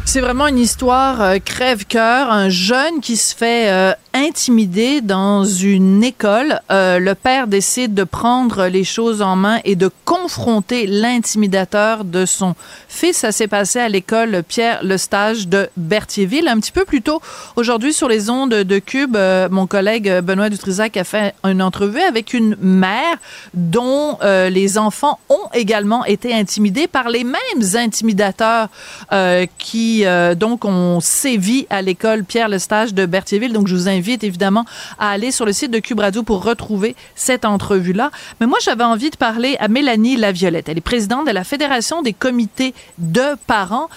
C'est 0.04 0.20
vraiment 0.20 0.46
une 0.48 0.58
histoire 0.58 1.22
euh, 1.22 1.38
crève-cœur. 1.38 2.30
Un 2.30 2.48
jeune 2.48 3.00
qui 3.00 3.16
se 3.16 3.34
fait 3.34 3.70
euh, 3.70 3.92
intimider 4.14 5.00
dans 5.00 5.44
une 5.44 6.04
école. 6.04 6.60
Euh, 6.70 6.98
le 6.98 7.14
père 7.14 7.46
décide 7.46 7.94
de 7.94 8.04
prendre 8.04 8.66
les 8.66 8.84
choses 8.84 9.22
en 9.22 9.36
main 9.36 9.60
et 9.64 9.76
de 9.76 9.90
confronter 10.04 10.86
l'intimidateur 10.86 12.04
de 12.04 12.26
son 12.26 12.54
fils. 12.88 13.18
Ça 13.18 13.32
s'est 13.32 13.48
passé 13.48 13.78
à 13.78 13.88
l'école 13.88 14.42
Pierre 14.46 14.80
Le 14.82 14.98
Stage 14.98 15.48
de 15.48 15.68
Berthierville. 15.76 16.48
Un 16.48 16.58
petit 16.60 16.72
peu 16.72 16.84
plus 16.84 17.02
tôt, 17.02 17.20
aujourd'hui, 17.56 17.92
sur 17.92 18.08
les 18.08 18.28
ondes 18.28 18.50
de 18.54 18.78
Cube, 18.78 19.16
euh, 19.16 19.48
mon 19.50 19.66
collègue 19.66 20.20
Benoît 20.20 20.50
Dutrisac 20.50 20.96
a 20.96 21.04
fait 21.04 21.34
une 21.44 21.62
entrevue 21.62 22.00
avec 22.00 22.34
une 22.34 22.56
mère 22.60 23.16
dont 23.54 24.18
les 24.22 24.78
enfants 24.78 25.18
ont 25.28 25.48
également 25.54 26.04
été 26.04 26.34
intimidés 26.34 26.86
par 26.86 27.08
les 27.08 27.24
mêmes 27.24 27.38
intimidateurs 27.74 28.68
euh, 29.12 29.46
qui, 29.92 30.06
euh, 30.06 30.34
donc, 30.34 30.64
ont 30.64 31.00
sévi 31.00 31.66
à 31.70 31.82
l'école 31.82 32.24
Pierre 32.24 32.48
Le 32.48 32.58
Stage 32.58 32.94
de 32.94 33.04
Berthierville. 33.06 33.52
Donc, 33.52 33.68
je 33.68 33.74
vous 33.74 33.88
invite 33.88 34.02
invite 34.02 34.24
évidemment 34.24 34.64
à 34.98 35.10
aller 35.10 35.30
sur 35.30 35.44
le 35.44 35.52
site 35.52 35.70
de 35.70 35.78
Cube 35.78 36.00
Radio 36.00 36.22
pour 36.22 36.42
retrouver 36.42 36.96
cette 37.14 37.44
entrevue-là. 37.44 38.10
Mais 38.40 38.46
moi, 38.46 38.58
j'avais 38.60 38.84
envie 38.84 39.10
de 39.10 39.16
parler 39.16 39.56
à 39.60 39.68
Mélanie 39.68 40.16
Laviolette. 40.16 40.68
Elle 40.68 40.78
est 40.78 40.80
présidente 40.80 41.26
de 41.26 41.30
la 41.30 41.44
Fédération 41.44 42.02
des 42.02 42.12
comités 42.12 42.74
de 42.98 43.36
parents 43.46 43.88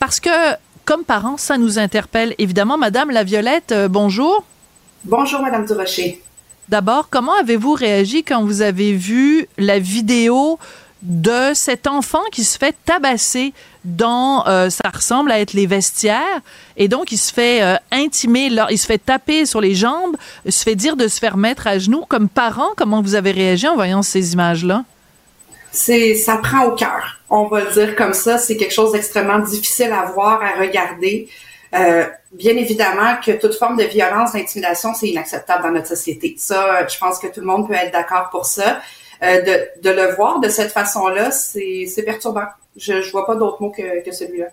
parce 0.00 0.18
que, 0.18 0.30
comme 0.84 1.04
parents, 1.04 1.36
ça 1.36 1.58
nous 1.58 1.78
interpelle 1.78 2.34
évidemment. 2.38 2.76
Madame 2.76 3.10
Laviolette, 3.10 3.70
euh, 3.70 3.88
bonjour. 3.88 4.42
Bonjour, 5.04 5.42
Madame 5.42 5.64
Durocher. 5.64 6.20
D'abord, 6.68 7.08
comment 7.08 7.34
avez-vous 7.34 7.74
réagi 7.74 8.24
quand 8.24 8.42
vous 8.42 8.62
avez 8.62 8.94
vu 8.94 9.46
la 9.58 9.78
vidéo 9.78 10.58
de 11.02 11.52
cet 11.54 11.86
enfant 11.86 12.22
qui 12.30 12.44
se 12.44 12.56
fait 12.56 12.74
tabasser 12.84 13.52
dans, 13.84 14.46
euh, 14.46 14.70
ça 14.70 14.88
ressemble 14.94 15.32
à 15.32 15.40
être 15.40 15.52
les 15.52 15.66
vestiaires, 15.66 16.40
et 16.76 16.86
donc 16.86 17.10
il 17.10 17.18
se 17.18 17.32
fait 17.32 17.62
euh, 17.62 17.76
intimer, 17.90 18.48
il 18.70 18.78
se 18.78 18.86
fait 18.86 18.98
taper 18.98 19.44
sur 19.44 19.60
les 19.60 19.74
jambes, 19.74 20.16
il 20.44 20.52
se 20.52 20.62
fait 20.62 20.76
dire 20.76 20.96
de 20.96 21.08
se 21.08 21.18
faire 21.18 21.36
mettre 21.36 21.66
à 21.66 21.78
genoux. 21.78 22.04
Comme 22.08 22.28
parent, 22.28 22.70
comment 22.76 23.02
vous 23.02 23.16
avez 23.16 23.32
réagi 23.32 23.66
en 23.66 23.74
voyant 23.74 24.02
ces 24.02 24.34
images-là? 24.34 24.84
C'est, 25.72 26.14
ça 26.14 26.36
prend 26.36 26.66
au 26.66 26.72
cœur. 26.72 27.18
On 27.30 27.46
va 27.46 27.64
le 27.64 27.72
dire 27.72 27.96
comme 27.96 28.12
ça. 28.12 28.36
C'est 28.36 28.56
quelque 28.58 28.74
chose 28.74 28.92
d'extrêmement 28.92 29.38
difficile 29.38 29.90
à 29.90 30.04
voir, 30.04 30.40
à 30.42 30.60
regarder. 30.60 31.28
Euh, 31.74 32.04
bien 32.32 32.54
évidemment 32.56 33.16
que 33.24 33.32
toute 33.32 33.54
forme 33.54 33.78
de 33.78 33.84
violence, 33.84 34.34
d'intimidation, 34.34 34.92
c'est 34.92 35.08
inacceptable 35.08 35.62
dans 35.62 35.70
notre 35.70 35.88
société. 35.88 36.34
Ça, 36.36 36.86
je 36.86 36.98
pense 36.98 37.18
que 37.18 37.26
tout 37.28 37.40
le 37.40 37.46
monde 37.46 37.66
peut 37.66 37.74
être 37.74 37.90
d'accord 37.90 38.28
pour 38.30 38.44
ça. 38.44 38.82
Euh, 39.22 39.40
de, 39.42 39.82
de, 39.88 39.90
le 39.90 40.14
voir 40.16 40.40
de 40.40 40.48
cette 40.48 40.72
façon-là, 40.72 41.30
c'est 41.30 42.02
perturbant. 42.04 42.46
Je 42.76 42.94
ne 42.94 43.10
vois 43.10 43.24
pas 43.24 43.36
d'autre 43.36 43.62
mot 43.62 43.70
que, 43.70 44.04
que 44.04 44.12
celui-là. 44.12 44.46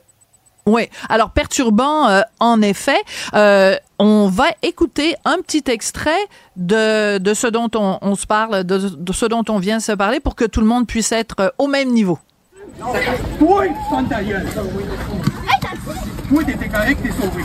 Oui, 0.68 0.88
alors 1.10 1.32
perturbant 1.32 2.08
euh, 2.08 2.22
en 2.40 2.62
effet. 2.62 3.00
Euh, 3.34 3.76
on 3.98 4.28
va 4.28 4.46
écouter 4.62 5.16
un 5.26 5.38
petit 5.38 5.64
extrait 5.68 6.28
de, 6.56 7.18
de 7.18 7.34
ce 7.34 7.48
dont 7.48 7.70
on, 7.74 7.98
on 8.02 8.16
se 8.16 8.28
parle, 8.28 8.64
de, 8.64 8.78
de, 8.78 9.14
ce 9.14 9.26
dont 9.26 9.44
on 9.50 9.58
vient 9.58 9.80
se 9.80 9.94
parler 9.94 10.20
pour 10.20 10.36
que 10.36 10.46
tout 10.46 10.60
le 10.60 10.68
monde 10.68 10.86
puisse 10.86 11.12
être 11.12 11.56
au 11.58 11.66
même 11.66 11.90
niveau. 11.90 12.20
Toi, 12.78 13.64
Toi, 16.30 16.44
t'étais 16.44 16.70
correct, 16.70 17.00
t'es 17.02 17.12
sauvé. 17.12 17.44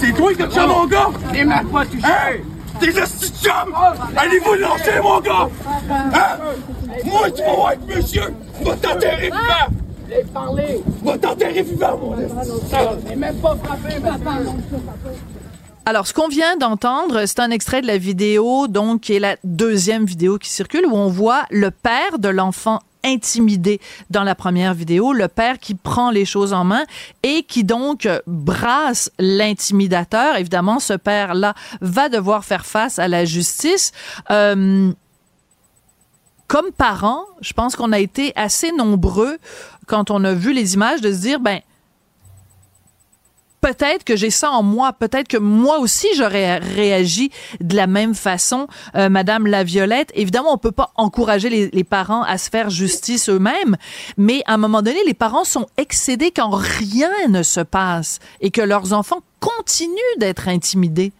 C'est 0.00 0.12
toi 0.12 0.34
qui 0.34 0.42
as 0.42 0.66
mon 0.66 0.86
gars! 0.86 1.10
Même 1.32 1.70
pas 1.70 1.86
touché! 1.86 2.42
Hey! 2.80 2.92
T'es 2.92 3.02
hosties 3.02 3.30
de 3.30 3.36
chum! 3.36 3.74
Allez-vous 4.16 4.54
lancer, 4.54 5.00
mon 5.02 5.20
gars! 5.20 5.48
Hein? 5.90 6.38
Moi, 7.04 7.30
tu 7.30 7.42
vas 7.42 7.72
être 7.74 7.86
monsieur! 7.86 8.34
Vas 8.62 8.76
t'enterrer 8.76 9.30
vivant! 9.30 10.24
Parlé! 10.32 10.82
Tu 10.98 11.04
vas 11.04 11.18
t'enterrer 11.18 11.62
vivant, 11.62 11.98
mon 11.98 12.16
T'es 13.06 13.16
même 13.16 13.36
pas 13.36 13.56
frappé, 13.62 14.00
papa! 14.00 14.38
Alors, 15.86 16.06
ce 16.06 16.12
qu'on 16.12 16.28
vient 16.28 16.56
d'entendre, 16.56 17.24
c'est 17.24 17.40
un 17.40 17.50
extrait 17.50 17.80
de 17.80 17.86
la 17.86 17.96
vidéo, 17.96 18.68
donc, 18.68 19.00
qui 19.00 19.14
est 19.14 19.20
la 19.20 19.36
deuxième 19.42 20.04
vidéo 20.04 20.36
qui 20.38 20.50
circule, 20.50 20.84
où 20.86 20.94
on 20.94 21.08
voit 21.08 21.44
le 21.50 21.70
père 21.70 22.18
de 22.18 22.28
l'enfant 22.28 22.80
intimidé 23.04 23.80
dans 24.10 24.24
la 24.24 24.34
première 24.34 24.74
vidéo, 24.74 25.12
le 25.12 25.28
père 25.28 25.58
qui 25.58 25.74
prend 25.74 26.10
les 26.10 26.24
choses 26.24 26.52
en 26.52 26.64
main 26.64 26.84
et 27.22 27.42
qui 27.42 27.64
donc 27.64 28.08
brasse 28.26 29.10
l'intimidateur. 29.18 30.36
Évidemment, 30.36 30.80
ce 30.80 30.94
père-là 30.94 31.54
va 31.80 32.08
devoir 32.08 32.44
faire 32.44 32.66
face 32.66 32.98
à 32.98 33.08
la 33.08 33.24
justice. 33.24 33.92
Euh, 34.30 34.92
comme 36.46 36.72
parents, 36.72 37.24
je 37.40 37.52
pense 37.52 37.76
qu'on 37.76 37.92
a 37.92 37.98
été 37.98 38.32
assez 38.34 38.72
nombreux 38.72 39.38
quand 39.86 40.10
on 40.10 40.24
a 40.24 40.32
vu 40.32 40.52
les 40.52 40.74
images 40.74 41.00
de 41.00 41.12
se 41.12 41.18
dire, 41.18 41.40
ben, 41.40 41.60
peut-être 43.60 44.04
que 44.04 44.16
j'ai 44.16 44.30
ça 44.30 44.50
en 44.50 44.62
moi, 44.62 44.92
peut-être 44.92 45.28
que 45.28 45.36
moi 45.36 45.78
aussi 45.78 46.08
j'aurais 46.16 46.58
réagi 46.58 47.30
de 47.60 47.76
la 47.76 47.86
même 47.86 48.14
façon, 48.14 48.66
euh, 48.94 49.08
Madame 49.08 49.46
la 49.46 49.64
Violette. 49.64 50.10
Évidemment, 50.14 50.52
on 50.52 50.58
peut 50.58 50.72
pas 50.72 50.92
encourager 50.96 51.48
les, 51.50 51.70
les 51.70 51.84
parents 51.84 52.22
à 52.22 52.38
se 52.38 52.50
faire 52.50 52.70
justice 52.70 53.28
eux-mêmes, 53.28 53.76
mais 54.16 54.42
à 54.46 54.54
un 54.54 54.58
moment 54.58 54.82
donné, 54.82 54.98
les 55.06 55.14
parents 55.14 55.44
sont 55.44 55.66
excédés 55.76 56.30
quand 56.30 56.50
rien 56.50 57.10
ne 57.28 57.42
se 57.42 57.60
passe 57.60 58.18
et 58.40 58.50
que 58.50 58.62
leurs 58.62 58.92
enfants 58.92 59.20
continuent 59.40 60.18
d'être 60.18 60.48
intimidés. 60.48 61.12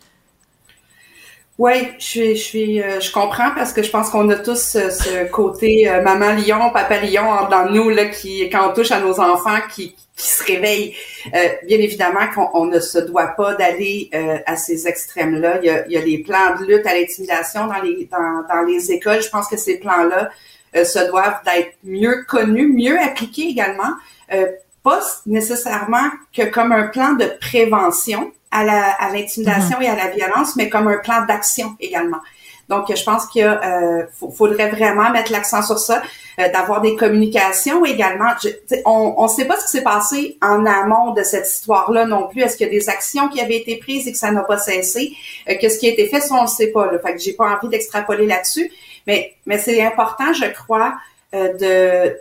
Oui, 1.59 1.73
je 1.99 2.05
suis, 2.05 2.37
je 2.37 2.41
suis, 2.41 2.81
euh, 2.81 3.01
je 3.01 3.11
comprends 3.11 3.51
parce 3.53 3.73
que 3.73 3.83
je 3.83 3.91
pense 3.91 4.11
qu'on 4.11 4.29
a 4.29 4.37
tous 4.37 4.77
euh, 4.77 4.91
ce 4.91 5.29
côté 5.29 5.91
euh, 5.91 6.01
maman 6.03 6.35
lion, 6.35 6.71
papa 6.73 7.01
lion 7.01 7.49
dans 7.51 7.69
nous 7.69 7.91
là, 7.91 8.07
qui 8.07 8.49
quand 8.49 8.71
on 8.71 8.73
touche 8.73 8.93
à 8.93 9.01
nos 9.01 9.19
enfants, 9.19 9.59
qui, 9.75 9.97
qui 10.15 10.29
se 10.29 10.45
réveillent. 10.45 10.95
Euh, 11.35 11.49
bien 11.67 11.79
évidemment 11.79 12.29
qu'on 12.33 12.49
on 12.55 12.67
ne 12.67 12.79
se 12.79 12.99
doit 12.99 13.35
pas 13.37 13.57
d'aller 13.57 14.09
à 14.47 14.55
ces 14.57 14.87
extrêmes-là. 14.87 15.59
Il 15.61 15.67
y 15.67 15.71
a, 15.71 15.85
il 15.89 15.93
y 15.93 15.97
a 15.97 16.01
les 16.01 16.19
plans 16.19 16.55
de 16.61 16.65
lutte 16.65 16.87
à 16.87 16.95
l'intimidation 16.95 17.67
dans 17.67 17.83
les 17.83 18.09
dans, 18.09 18.45
dans 18.49 18.63
les 18.63 18.93
écoles. 18.93 19.21
Je 19.21 19.29
pense 19.29 19.49
que 19.49 19.57
ces 19.57 19.81
plans-là 19.81 20.31
se 20.85 21.09
doivent 21.09 21.41
d'être 21.45 21.75
mieux 21.83 22.25
connus, 22.29 22.69
mieux 22.69 22.99
appliqués 23.01 23.49
également. 23.49 23.95
pas 24.85 25.01
nécessairement 25.27 26.09
que 26.33 26.45
comme 26.45 26.71
un 26.71 26.87
plan 26.87 27.15
de 27.15 27.27
prévention, 27.41 28.31
à 28.51 28.65
la 28.65 28.91
à 28.93 29.13
l'intimidation 29.13 29.79
mm-hmm. 29.79 29.85
et 29.85 29.89
à 29.89 29.97
la 29.97 30.09
violence, 30.09 30.57
mais 30.57 30.69
comme 30.69 30.89
un 30.89 30.99
plan 30.99 31.25
d'action 31.27 31.77
également. 31.81 32.21
Donc, 32.69 32.95
je 32.95 33.03
pense 33.03 33.27
qu'il 33.27 33.45
euh, 33.45 34.05
faudrait 34.37 34.69
vraiment 34.69 35.11
mettre 35.11 35.33
l'accent 35.33 35.63
sur 35.63 35.79
ça, 35.79 36.03
euh, 36.39 36.51
d'avoir 36.53 36.83
des 36.83 36.97
communications 36.97 37.85
également. 37.85 38.29
Je, 38.43 38.51
on 38.85 39.23
ne 39.23 39.29
sait 39.29 39.47
pas 39.47 39.57
ce 39.59 39.65
qui 39.65 39.71
s'est 39.71 39.83
passé 39.83 40.37
en 40.43 40.67
amont 40.67 41.13
de 41.13 41.23
cette 41.23 41.49
histoire-là 41.49 42.05
non 42.05 42.29
plus. 42.29 42.43
Est-ce 42.43 42.59
qu'il 42.59 42.67
y 42.67 42.71
a 42.71 42.73
des 42.73 42.89
actions 42.91 43.29
qui 43.29 43.41
avaient 43.41 43.57
été 43.57 43.77
prises 43.77 44.07
et 44.07 44.13
que 44.13 44.19
ça 44.19 44.31
n'a 44.33 44.43
pas 44.43 44.59
cessé? 44.59 45.13
Euh, 45.49 45.55
Qu'est-ce 45.59 45.79
qui 45.79 45.89
a 45.89 45.93
été 45.93 46.09
fait? 46.09 46.21
Ça, 46.21 46.35
on 46.35 46.43
ne 46.43 46.47
sait 46.47 46.69
pas. 46.69 46.93
Là. 46.93 46.99
Fait 46.99 47.15
que 47.15 47.19
j'ai 47.19 47.33
pas 47.33 47.57
envie 47.57 47.69
d'extrapoler 47.69 48.27
là-dessus. 48.27 48.71
Mais, 49.07 49.35
mais 49.47 49.57
c'est 49.59 49.83
important, 49.83 50.35
je 50.35 50.47
crois, 50.53 50.95
euh, 51.35 51.55
de 51.55 52.17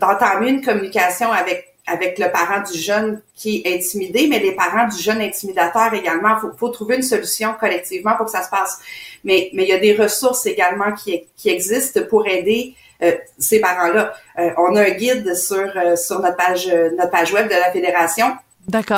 d'entamer 0.00 0.50
une 0.50 0.64
communication 0.64 1.32
avec 1.32 1.71
avec 1.86 2.18
le 2.18 2.30
parent 2.30 2.62
du 2.62 2.78
jeune 2.78 3.20
qui 3.34 3.62
est 3.64 3.74
intimidé, 3.74 4.28
mais 4.28 4.38
les 4.38 4.52
parents 4.52 4.86
du 4.86 5.02
jeune 5.02 5.20
intimidateur 5.20 5.92
également. 5.94 6.36
Il 6.36 6.40
faut, 6.40 6.56
faut, 6.56 6.68
trouver 6.68 6.96
une 6.96 7.02
solution 7.02 7.54
collectivement 7.58 8.16
pour 8.16 8.26
que 8.26 8.32
ça 8.32 8.42
se 8.42 8.50
passe. 8.50 8.78
Mais, 9.24 9.50
mais 9.52 9.64
il 9.64 9.68
y 9.68 9.72
a 9.72 9.78
des 9.78 9.94
ressources 9.94 10.46
également 10.46 10.92
qui, 10.92 11.24
qui 11.36 11.50
existent 11.50 12.00
pour 12.08 12.26
aider 12.26 12.74
euh, 13.02 13.12
ces 13.36 13.60
parents-là. 13.60 14.14
Euh, 14.38 14.50
on 14.58 14.76
a 14.76 14.82
un 14.82 14.90
guide 14.90 15.34
sur, 15.34 15.56
euh, 15.76 15.96
sur 15.96 16.20
notre 16.20 16.36
page, 16.36 16.68
notre 16.96 17.10
page 17.10 17.32
web 17.32 17.48
de 17.48 17.54
la 17.54 17.72
Fédération 17.72 18.26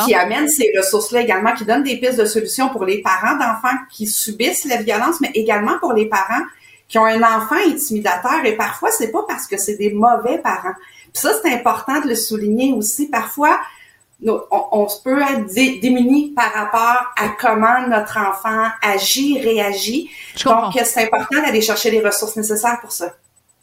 qui 0.05 0.14
amène 0.14 0.47
ces 0.47 0.70
ressources-là 0.76 1.22
également, 1.22 1.55
qui 1.55 1.64
donne 1.64 1.82
des 1.82 1.97
pistes 1.97 2.18
de 2.18 2.26
solutions 2.26 2.68
pour 2.68 2.85
les 2.85 3.01
parents 3.01 3.37
d'enfants 3.37 3.78
qui 3.91 4.07
subissent 4.07 4.66
la 4.66 4.82
violence, 4.82 5.22
mais 5.22 5.30
également 5.35 5.78
pour 5.78 5.95
les 5.95 6.07
parents 6.07 6.43
qui 6.87 6.99
ont 6.99 7.07
un 7.07 7.22
enfant 7.22 7.57
intimidateur. 7.66 8.45
Et 8.45 8.57
parfois, 8.57 8.91
c'est 8.91 9.11
pas 9.11 9.24
parce 9.26 9.47
que 9.47 9.57
c'est 9.57 9.76
des 9.76 9.91
mauvais 9.91 10.37
parents 10.37 10.74
ça, 11.14 11.30
c'est 11.42 11.52
important 11.52 12.00
de 12.00 12.08
le 12.08 12.16
souligner 12.16 12.72
aussi. 12.72 13.06
Parfois, 13.06 13.58
on, 14.26 14.42
on 14.50 14.86
peut 15.02 15.22
être 15.22 15.80
démuni 15.80 16.32
par 16.34 16.52
rapport 16.52 17.06
à 17.16 17.28
comment 17.40 17.86
notre 17.88 18.18
enfant 18.18 18.68
agit, 18.82 19.40
réagit. 19.40 20.10
Donc, 20.44 20.78
c'est 20.84 21.04
important 21.04 21.40
d'aller 21.40 21.60
chercher 21.60 21.90
les 21.90 22.00
ressources 22.00 22.36
nécessaires 22.36 22.78
pour 22.80 22.92
ça. 22.92 23.14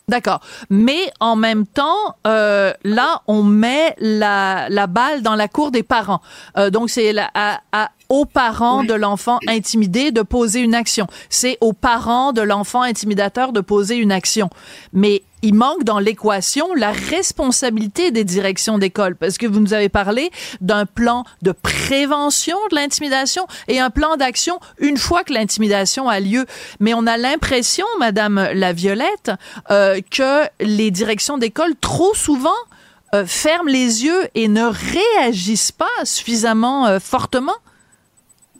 D'accord. 0.07 0.41
Mais 0.69 1.11
en 1.19 1.35
même 1.35 1.65
temps, 1.65 2.15
euh, 2.27 2.73
là, 2.83 3.21
on 3.27 3.43
met 3.43 3.95
la, 3.99 4.67
la, 4.69 4.87
balle 4.87 5.21
dans 5.21 5.35
la 5.35 5.47
cour 5.47 5.71
des 5.71 5.83
parents. 5.83 6.21
Euh, 6.57 6.69
donc, 6.69 6.89
c'est 6.89 7.15
à, 7.17 7.61
à, 7.71 7.91
aux 8.11 8.25
parents 8.25 8.83
de 8.83 8.93
l'enfant 8.93 9.39
intimidé 9.47 10.11
de 10.11 10.21
poser 10.21 10.59
une 10.59 10.75
action. 10.75 11.07
C'est 11.29 11.57
aux 11.61 11.71
parents 11.71 12.33
de 12.33 12.41
l'enfant 12.41 12.81
intimidateur 12.81 13.53
de 13.53 13.61
poser 13.61 13.95
une 13.95 14.11
action. 14.11 14.49
Mais 14.91 15.23
il 15.41 15.55
manque 15.55 15.85
dans 15.85 15.97
l'équation 15.97 16.67
la 16.75 16.91
responsabilité 16.91 18.11
des 18.11 18.25
directions 18.25 18.77
d'école 18.77 19.15
parce 19.15 19.37
que 19.37 19.47
vous 19.47 19.61
nous 19.61 19.73
avez 19.73 19.87
parlé 19.87 20.29
d'un 20.59 20.85
plan 20.85 21.23
de 21.41 21.53
prévention 21.53 22.57
de 22.69 22.75
l'intimidation 22.75 23.47
et 23.69 23.79
un 23.79 23.89
plan 23.89 24.17
d'action 24.17 24.59
une 24.79 24.97
fois 24.97 25.23
que 25.23 25.31
l'intimidation 25.31 26.09
a 26.09 26.19
lieu. 26.19 26.45
Mais 26.81 26.93
on 26.93 27.07
a 27.07 27.15
l'impression, 27.15 27.85
Madame 27.97 28.49
la 28.53 28.73
Violette, 28.73 29.31
euh, 29.71 30.01
que 30.11 30.43
les 30.59 30.91
directions 30.91 31.37
d'école 31.37 31.75
trop 31.79 32.13
souvent 32.13 32.49
euh, 33.15 33.25
ferment 33.25 33.69
les 33.69 34.03
yeux 34.03 34.27
et 34.35 34.49
ne 34.49 34.65
réagissent 34.65 35.71
pas 35.71 35.85
suffisamment 36.03 36.87
euh, 36.87 36.99
fortement. 36.99 37.55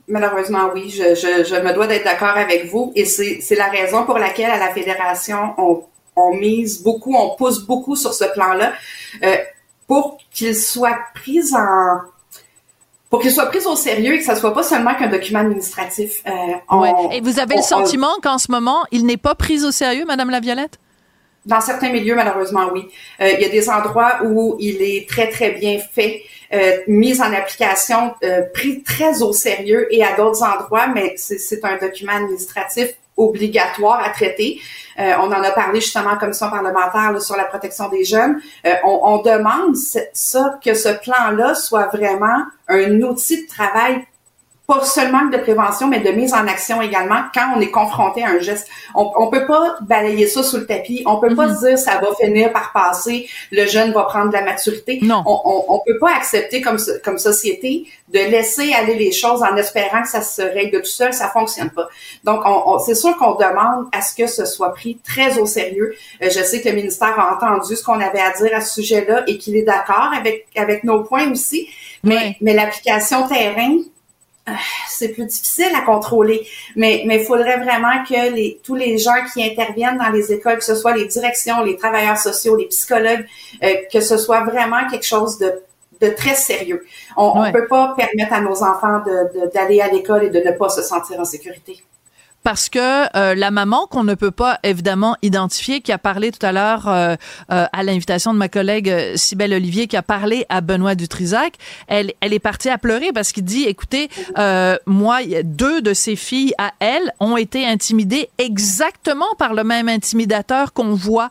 Malheureusement, 0.08 0.70
oui, 0.74 0.90
je, 0.90 1.14
je, 1.14 1.44
je 1.44 1.60
me 1.60 1.72
dois 1.72 1.86
d'être 1.86 2.04
d'accord 2.04 2.36
avec 2.36 2.66
vous 2.66 2.92
et 2.94 3.04
c'est 3.04 3.54
la 3.54 3.68
raison 3.68 4.04
pour 4.04 4.18
laquelle 4.18 4.50
à 4.50 4.58
la 4.58 4.70
fédération, 4.70 5.54
on 5.58 5.84
on 6.16 6.34
mise 6.34 6.82
beaucoup, 6.82 7.14
on 7.14 7.36
pousse 7.36 7.60
beaucoup 7.66 7.96
sur 7.96 8.12
ce 8.12 8.24
plan-là 8.24 8.72
euh, 9.22 9.36
pour 9.86 10.18
qu'il 10.30 10.54
soit 10.54 10.98
pris 11.14 11.40
en 11.54 12.00
pour 13.10 13.20
qu'il 13.20 13.30
soit 13.30 13.46
pris 13.46 13.64
au 13.66 13.76
sérieux 13.76 14.14
et 14.14 14.18
que 14.18 14.24
ça 14.24 14.36
soit 14.36 14.54
pas 14.54 14.62
seulement 14.62 14.94
qu'un 14.94 15.08
document 15.08 15.40
administratif. 15.40 16.22
Euh, 16.26 16.30
Et 17.12 17.20
vous 17.20 17.38
avez 17.38 17.56
le 17.56 17.62
sentiment 17.62 18.14
qu'en 18.22 18.38
ce 18.38 18.50
moment, 18.50 18.84
il 18.90 19.04
n'est 19.04 19.18
pas 19.18 19.34
pris 19.34 19.64
au 19.64 19.70
sérieux, 19.70 20.06
Madame 20.06 20.30
Laviolette? 20.30 20.78
Dans 21.44 21.60
certains 21.60 21.90
milieux, 21.90 22.14
malheureusement, 22.14 22.68
oui. 22.72 22.88
Euh, 23.20 23.30
il 23.34 23.40
y 23.40 23.44
a 23.44 23.48
des 23.48 23.68
endroits 23.68 24.20
où 24.24 24.56
il 24.60 24.80
est 24.80 25.08
très, 25.08 25.28
très 25.28 25.50
bien 25.50 25.78
fait, 25.78 26.22
euh, 26.52 26.78
mis 26.86 27.20
en 27.20 27.32
application, 27.32 28.14
euh, 28.22 28.42
pris 28.54 28.82
très 28.82 29.22
au 29.22 29.32
sérieux, 29.32 29.88
et 29.90 30.04
à 30.04 30.16
d'autres 30.16 30.42
endroits, 30.42 30.86
mais 30.88 31.14
c'est 31.16 31.64
un 31.64 31.78
document 31.78 32.12
administratif 32.12 32.94
obligatoire 33.16 34.02
à 34.04 34.10
traiter. 34.10 34.60
Euh, 34.98 35.12
on 35.20 35.26
en 35.26 35.42
a 35.42 35.50
parlé 35.50 35.80
justement 35.80 36.10
en 36.10 36.16
commission 36.16 36.50
parlementaire 36.50 37.20
sur 37.20 37.36
la 37.36 37.44
protection 37.44 37.88
des 37.88 38.04
jeunes. 38.04 38.40
Euh, 38.66 38.74
on, 38.84 39.00
on, 39.02 39.22
demande 39.22 39.76
ça, 39.76 40.58
que 40.64 40.74
ce 40.74 40.88
plan-là 40.88 41.54
soit 41.54 41.86
vraiment 41.86 42.44
un 42.68 43.00
outil 43.02 43.42
de 43.42 43.48
travail 43.48 44.04
pas 44.72 44.84
seulement 44.84 45.24
de 45.26 45.36
prévention, 45.36 45.88
mais 45.88 46.00
de 46.00 46.10
mise 46.10 46.32
en 46.32 46.46
action 46.46 46.80
également 46.80 47.22
quand 47.34 47.54
on 47.56 47.60
est 47.60 47.70
confronté 47.70 48.24
à 48.24 48.28
un 48.28 48.38
geste. 48.38 48.68
On, 48.94 49.10
on 49.16 49.26
peut 49.28 49.46
pas 49.46 49.76
balayer 49.82 50.26
ça 50.26 50.42
sous 50.42 50.58
le 50.58 50.66
tapis. 50.66 51.02
On 51.06 51.16
peut 51.20 51.34
pas 51.34 51.46
mm-hmm. 51.46 51.60
se 51.60 51.66
dire 51.66 51.78
ça 51.78 51.98
va 51.98 52.08
finir 52.20 52.52
par 52.52 52.72
passer, 52.72 53.28
le 53.50 53.66
jeune 53.66 53.92
va 53.92 54.04
prendre 54.04 54.28
de 54.28 54.34
la 54.34 54.42
maturité. 54.42 54.98
Non. 55.02 55.22
On, 55.26 55.40
on, 55.44 55.74
on 55.74 55.78
peut 55.86 55.98
pas 56.00 56.14
accepter 56.16 56.60
comme, 56.60 56.78
comme 57.04 57.18
société 57.18 57.86
de 58.08 58.18
laisser 58.18 58.72
aller 58.72 58.94
les 58.94 59.12
choses 59.12 59.42
en 59.42 59.56
espérant 59.56 60.02
que 60.02 60.08
ça 60.08 60.22
se 60.22 60.42
règle 60.42 60.80
tout 60.80 60.88
seul. 60.88 61.12
Ça 61.12 61.28
fonctionne 61.28 61.70
pas. 61.70 61.88
Donc, 62.24 62.42
on, 62.44 62.78
c'est 62.78 62.94
sûr 62.94 63.16
qu'on 63.16 63.34
demande 63.34 63.86
à 63.92 64.00
ce 64.02 64.14
que 64.14 64.26
ce 64.26 64.44
soit 64.44 64.72
pris 64.74 64.98
très 65.04 65.38
au 65.38 65.46
sérieux. 65.46 65.94
Euh, 66.22 66.28
je 66.30 66.42
sais 66.42 66.60
que 66.60 66.68
le 66.68 66.74
ministère 66.74 67.18
a 67.18 67.34
entendu 67.34 67.76
ce 67.76 67.82
qu'on 67.82 68.00
avait 68.00 68.20
à 68.20 68.30
dire 68.32 68.54
à 68.54 68.60
ce 68.60 68.74
sujet-là 68.74 69.24
et 69.26 69.38
qu'il 69.38 69.56
est 69.56 69.62
d'accord 69.62 70.10
avec, 70.16 70.46
avec 70.56 70.84
nos 70.84 71.02
points 71.02 71.30
aussi. 71.30 71.68
Mais, 72.04 72.36
mais 72.40 72.54
l'application 72.54 73.28
terrain, 73.28 73.76
c'est 74.88 75.10
plus 75.10 75.26
difficile 75.26 75.72
à 75.76 75.82
contrôler, 75.82 76.46
mais 76.74 77.04
mais 77.06 77.20
il 77.20 77.24
faudrait 77.24 77.58
vraiment 77.58 78.02
que 78.04 78.34
les 78.34 78.60
tous 78.64 78.74
les 78.74 78.98
gens 78.98 79.24
qui 79.32 79.44
interviennent 79.44 79.98
dans 79.98 80.10
les 80.10 80.32
écoles, 80.32 80.58
que 80.58 80.64
ce 80.64 80.74
soit 80.74 80.96
les 80.96 81.06
directions, 81.06 81.62
les 81.62 81.76
travailleurs 81.76 82.18
sociaux, 82.18 82.56
les 82.56 82.66
psychologues, 82.66 83.24
euh, 83.62 83.74
que 83.92 84.00
ce 84.00 84.16
soit 84.16 84.40
vraiment 84.40 84.88
quelque 84.90 85.06
chose 85.06 85.38
de 85.38 85.62
de 86.00 86.08
très 86.08 86.34
sérieux. 86.34 86.84
On 87.16 87.44
ne 87.44 87.52
peut 87.52 87.68
pas 87.68 87.94
permettre 87.96 88.32
à 88.32 88.40
nos 88.40 88.64
enfants 88.64 89.02
d'aller 89.54 89.80
à 89.80 89.88
l'école 89.88 90.24
et 90.24 90.30
de 90.30 90.40
ne 90.40 90.50
pas 90.50 90.68
se 90.68 90.82
sentir 90.82 91.20
en 91.20 91.24
sécurité 91.24 91.84
parce 92.42 92.68
que 92.68 93.16
euh, 93.16 93.34
la 93.34 93.50
maman 93.50 93.86
qu'on 93.86 94.04
ne 94.04 94.14
peut 94.14 94.30
pas 94.30 94.58
évidemment 94.62 95.16
identifier, 95.22 95.80
qui 95.80 95.92
a 95.92 95.98
parlé 95.98 96.32
tout 96.32 96.44
à 96.44 96.52
l'heure 96.52 96.88
euh, 96.88 97.16
euh, 97.50 97.66
à 97.72 97.82
l'invitation 97.82 98.32
de 98.32 98.38
ma 98.38 98.48
collègue 98.48 98.92
Cybelle 99.16 99.54
Olivier, 99.54 99.86
qui 99.86 99.96
a 99.96 100.02
parlé 100.02 100.46
à 100.48 100.60
Benoît 100.60 100.94
Dutrisac, 100.94 101.54
elle, 101.86 102.12
elle 102.20 102.32
est 102.32 102.38
partie 102.38 102.68
à 102.68 102.78
pleurer 102.78 103.12
parce 103.12 103.32
qu'il 103.32 103.44
dit, 103.44 103.64
écoutez, 103.64 104.08
moi, 104.86 105.18
deux 105.44 105.80
de 105.80 105.94
ses 105.94 106.16
filles 106.16 106.54
à 106.58 106.72
elle 106.80 107.12
ont 107.20 107.36
été 107.36 107.66
intimidées 107.66 108.28
exactement 108.38 109.34
par 109.38 109.54
le 109.54 109.64
même 109.64 109.88
intimidateur 109.88 110.72
qu'on 110.72 110.94
voit 110.94 111.30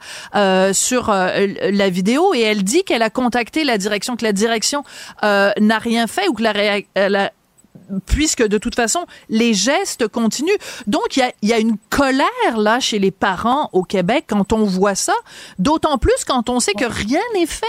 sur 0.74 1.10
la 1.12 1.90
vidéo, 1.90 2.34
et 2.34 2.42
elle 2.42 2.64
dit 2.64 2.84
qu'elle 2.84 3.02
a 3.02 3.10
contacté 3.10 3.64
la 3.64 3.78
direction, 3.78 4.16
que 4.16 4.24
la 4.26 4.34
direction 4.34 4.84
n'a 5.24 5.80
rien 5.80 6.08
fait 6.08 6.28
ou 6.28 6.34
que 6.34 6.44
la, 6.44 7.10
la 7.10 7.32
puisque 8.06 8.44
de 8.44 8.58
toute 8.58 8.76
façon, 8.76 9.06
les 9.30 9.54
gestes 9.54 10.08
continuent. 10.08 10.58
Donc, 10.88 11.18
il 11.18 11.32
y 11.42 11.54
a, 11.54 11.60
une 11.60 11.78
colère 11.90 12.58
là 12.58 12.80
chez 12.80 13.00
les 13.00 13.12
parents 13.12 13.70
au 13.74 13.84
Québec 13.84 14.26
quand 14.28 14.54
on 14.54 14.64
voit 14.64 14.96
ça, 14.96 15.14
d'autant 15.60 15.98
plus 15.98 16.24
quand 16.26 16.50
on 16.50 16.60
sait 16.60 16.74
que 16.74 16.86
rien 16.86 17.22
n'est 17.34 17.46
fait. 17.46 17.66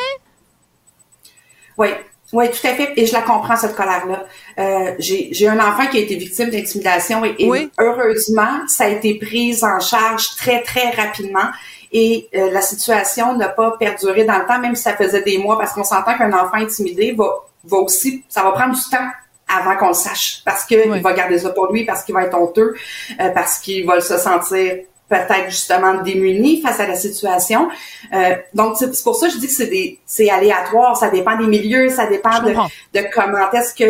Oui, 1.79 1.89
oui, 2.33 2.51
tout 2.51 2.67
à 2.67 2.75
fait. 2.75 2.93
Et 2.97 3.07
je 3.07 3.13
la 3.13 3.23
comprends, 3.23 3.57
cette 3.57 3.75
colère-là. 3.75 4.27
Euh, 4.59 4.95
j'ai 4.99 5.49
un 5.49 5.59
enfant 5.59 5.87
qui 5.87 5.99
a 5.99 6.01
été 6.01 6.17
victime 6.17 6.51
d'intimidation 6.51 7.25
et, 7.25 7.71
heureusement, 7.79 8.67
ça 8.69 8.85
a 8.85 8.89
été 8.89 9.19
pris 9.19 9.59
en 9.63 9.81
charge 9.81 10.37
très, 10.37 10.63
très 10.63 10.91
rapidement. 10.91 11.51
Et 11.95 12.29
euh, 12.35 12.51
la 12.51 12.63
situation 12.63 13.37
n'a 13.37 13.49
pas 13.49 13.73
perduré 13.73 14.25
dans 14.25 14.39
le 14.39 14.47
temps, 14.47 14.59
même 14.59 14.75
si 14.75 14.83
ça 14.83 14.97
faisait 14.97 15.23
des 15.23 15.37
mois, 15.37 15.59
parce 15.59 15.75
qu'on 15.75 15.85
s'entend 15.85 16.17
qu'un 16.17 16.33
enfant 16.33 16.57
intimidé 16.57 17.13
va, 17.13 17.27
va 17.65 17.77
aussi, 17.77 18.25
ça 18.31 18.43
va 18.43 18.53
prendre 18.53 18.75
du 18.75 18.91
temps 18.91 19.09
avant 19.53 19.77
qu'on 19.77 19.89
le 19.89 19.95
sache. 19.95 20.43
Parce 20.45 20.65
qu'il 20.65 20.89
va 20.89 21.13
garder 21.13 21.39
ça 21.39 21.51
pour 21.51 21.73
lui, 21.73 21.85
parce 21.85 22.05
qu'il 22.05 22.15
va 22.15 22.25
être 22.25 22.37
honteux, 22.39 22.75
euh, 23.21 23.29
parce 23.31 23.59
qu'il 23.59 23.87
va 23.87 24.01
se 24.01 24.19
sentir 24.19 24.79
peut-être 25.13 25.51
justement 25.51 26.03
démuni 26.03 26.63
face 26.63 26.81
à 26.81 26.87
la 26.87 26.95
situation. 26.95 27.69
Euh, 28.15 28.35
donc 28.55 28.77
c'est 28.79 28.91
pour 29.03 29.15
ça 29.15 29.27
que 29.27 29.35
je 29.35 29.39
dis 29.39 29.47
que 29.47 29.99
c'est 30.07 30.31
aléatoire, 30.31 30.97
ça 30.97 31.11
dépend 31.11 31.37
des 31.37 31.47
milieux, 31.47 31.91
ça 31.91 32.07
dépend 32.07 32.41
de, 32.43 32.55
de, 32.95 33.05
comment 33.13 33.51
est-ce 33.53 33.75
que 33.75 33.85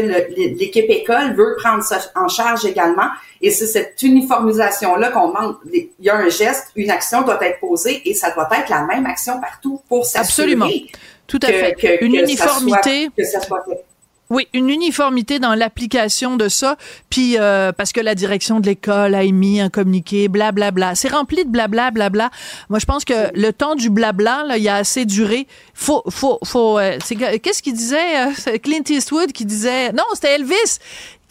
l'équipe 0.59 0.91
école 0.91 1.35
veut 1.35 1.57
prendre 1.63 1.83
ça 1.85 1.99
en 2.17 2.29
charge 2.29 2.65
également. 2.65 3.09
Et 3.41 3.51
c'est 3.51 3.67
cette 3.67 4.03
uniformisation 4.03 4.97
là 4.97 5.11
qu'on 5.11 5.29
demande. 5.29 5.57
Il 5.73 5.89
y 6.01 6.11
a 6.11 6.17
un 6.17 6.29
geste, 6.29 6.69
une 6.75 6.91
action 6.91 7.23
doit 7.23 7.39
être 7.45 7.61
posée 7.61 8.03
et 8.09 8.15
ça 8.15 8.33
doit 8.33 8.49
être 8.59 8.69
la 8.69 8.85
même 8.87 9.07
action 9.07 9.41
partout 9.41 9.81
pour 9.89 10.05
s'assurer 10.05 10.53
Absolument. 10.53 10.69
Tout 11.27 11.41
à 11.43 11.47
fait. 11.47 11.99
une 12.03 12.17
uniformité. 12.17 13.09
que 13.17 13.25
ça 13.25 13.41
soit 13.41 13.65
fait. 13.65 13.85
Oui, 14.33 14.49
une 14.55 14.71
uniformité 14.71 15.39
dans 15.41 15.55
l'application 15.55 16.39
de 16.39 16.49
ça, 16.49 16.79
puis 17.11 17.37
euh, 17.39 17.71
parce 17.71 17.93
que 17.93 18.01
la 18.01 18.15
direction 18.15 18.61
de 18.61 18.67
l'école 18.67 19.15
a 19.15 19.25
émis 19.25 19.61
un 19.61 19.69
communiqué, 19.69 20.29
blablabla. 20.29 20.71
Bla, 20.71 20.87
bla. 20.87 20.95
C'est 20.95 21.09
rempli 21.09 21.45
de 21.45 21.51
blabla, 21.51 21.91
blabla. 21.91 22.31
Moi, 22.71 22.79
je 22.79 22.87
pense 22.87 23.05
que 23.05 23.31
le 23.39 23.53
temps 23.53 23.75
du 23.75 23.91
blabla, 23.91 24.45
là, 24.49 24.57
il 24.57 24.67
a 24.71 24.77
assez 24.77 25.05
duré. 25.05 25.47
Faut, 25.75 26.03
faut, 26.09 26.39
faut. 26.45 26.79
Euh, 26.79 26.97
qu'est-ce 27.43 27.63
qu'il 27.63 27.75
disait 27.75 28.27
euh, 28.27 28.57
Clint 28.63 28.85
Eastwood 28.89 29.33
qui 29.33 29.45
disait 29.45 29.93
Non, 29.93 30.05
c'était 30.15 30.37
Elvis 30.37 30.79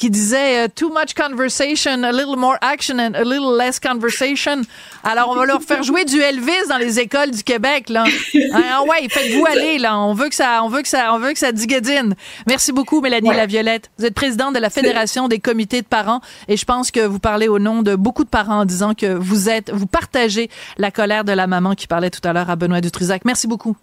qui 0.01 0.09
disait 0.09 0.65
euh, 0.65 0.67
too 0.67 0.89
much 0.89 1.13
conversation, 1.13 2.01
a 2.01 2.11
little 2.11 2.35
more 2.35 2.57
action 2.61 2.97
and 2.97 3.13
a 3.13 3.23
little 3.23 3.55
less 3.55 3.79
conversation. 3.79 4.63
Alors 5.03 5.29
on 5.29 5.35
va 5.35 5.45
leur 5.45 5.61
faire 5.61 5.83
jouer 5.83 6.05
du 6.05 6.19
Elvis 6.19 6.67
dans 6.69 6.79
les 6.79 6.99
écoles 6.99 7.29
du 7.29 7.43
Québec 7.43 7.87
là. 7.87 8.05
Ah 8.53 8.81
ouais, 8.81 9.07
faites-vous 9.07 9.45
aller 9.45 9.77
là. 9.77 9.99
On 9.99 10.15
veut 10.15 10.29
que 10.29 10.33
ça, 10.33 10.61
on 10.63 10.69
veut 10.69 10.81
que 10.81 10.87
ça, 10.87 11.13
on 11.13 11.19
veut 11.19 11.33
que 11.33 11.37
ça 11.37 11.51
digadine. 11.51 12.15
Merci 12.47 12.71
beaucoup 12.71 12.99
Mélanie 12.99 13.29
Laviolette. 13.29 13.91
Vous 13.99 14.05
êtes 14.05 14.15
présidente 14.15 14.55
de 14.55 14.59
la 14.59 14.71
Fédération 14.71 15.27
des 15.27 15.37
comités 15.37 15.83
de 15.83 15.87
parents 15.87 16.21
et 16.47 16.57
je 16.57 16.65
pense 16.65 16.89
que 16.89 17.01
vous 17.05 17.19
parlez 17.19 17.47
au 17.47 17.59
nom 17.59 17.83
de 17.83 17.95
beaucoup 17.95 18.23
de 18.23 18.29
parents 18.29 18.61
en 18.61 18.65
disant 18.65 18.95
que 18.95 19.13
vous 19.13 19.49
êtes, 19.49 19.69
vous 19.69 19.85
partagez 19.85 20.49
la 20.77 20.89
colère 20.89 21.25
de 21.25 21.31
la 21.31 21.45
maman 21.45 21.75
qui 21.75 21.85
parlait 21.85 22.09
tout 22.09 22.27
à 22.27 22.33
l'heure 22.33 22.49
à 22.49 22.55
Benoît 22.55 22.81
Dutrisac. 22.81 23.23
Merci 23.23 23.45
beaucoup. 23.45 23.77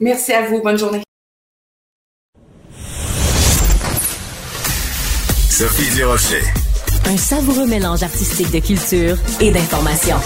Merci 0.00 0.32
à 0.32 0.46
vous. 0.46 0.62
Bonne 0.62 0.78
journée. 0.78 1.02
Sophie 5.56 5.94
Durocher. 5.94 6.42
Un 7.06 7.16
savoureux 7.16 7.68
mélange 7.68 8.02
artistique 8.02 8.50
de 8.50 8.58
culture 8.58 9.16
et 9.40 9.52
d'information. 9.52 10.16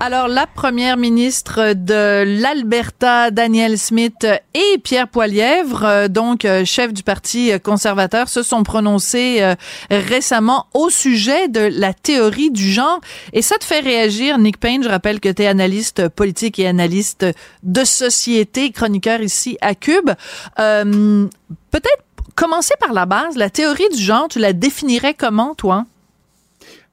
Alors, 0.00 0.28
la 0.28 0.46
première 0.46 0.96
ministre 0.96 1.74
de 1.74 2.24
l'Alberta, 2.40 3.30
Danielle 3.30 3.76
Smith, 3.76 4.26
et 4.54 4.78
Pierre 4.78 5.08
Poilièvre, 5.08 5.84
euh, 5.84 6.08
donc 6.08 6.46
euh, 6.46 6.64
chef 6.64 6.94
du 6.94 7.02
Parti 7.02 7.52
conservateur, 7.62 8.30
se 8.30 8.42
sont 8.42 8.62
prononcés 8.62 9.42
euh, 9.42 9.54
récemment 9.90 10.64
au 10.72 10.88
sujet 10.88 11.48
de 11.48 11.68
la 11.70 11.92
théorie 11.92 12.50
du 12.50 12.72
genre. 12.72 12.98
Et 13.34 13.42
ça 13.42 13.56
te 13.56 13.64
fait 13.64 13.80
réagir, 13.80 14.38
Nick 14.38 14.58
Payne. 14.58 14.82
Je 14.82 14.88
rappelle 14.88 15.20
que 15.20 15.28
tu 15.28 15.42
es 15.42 15.46
analyste 15.46 16.08
politique 16.08 16.58
et 16.58 16.66
analyste 16.66 17.26
de 17.62 17.84
société, 17.84 18.72
chroniqueur 18.72 19.20
ici 19.20 19.58
à 19.60 19.74
Cube. 19.74 20.12
Euh, 20.58 21.28
Peut-être 21.74 22.04
commencer 22.34 22.74
par 22.80 22.92
la 22.92 23.06
base. 23.06 23.36
La 23.36 23.50
théorie 23.50 23.88
du 23.90 24.00
genre, 24.02 24.28
tu 24.28 24.38
la 24.38 24.52
définirais 24.52 25.14
comment, 25.14 25.54
toi? 25.54 25.84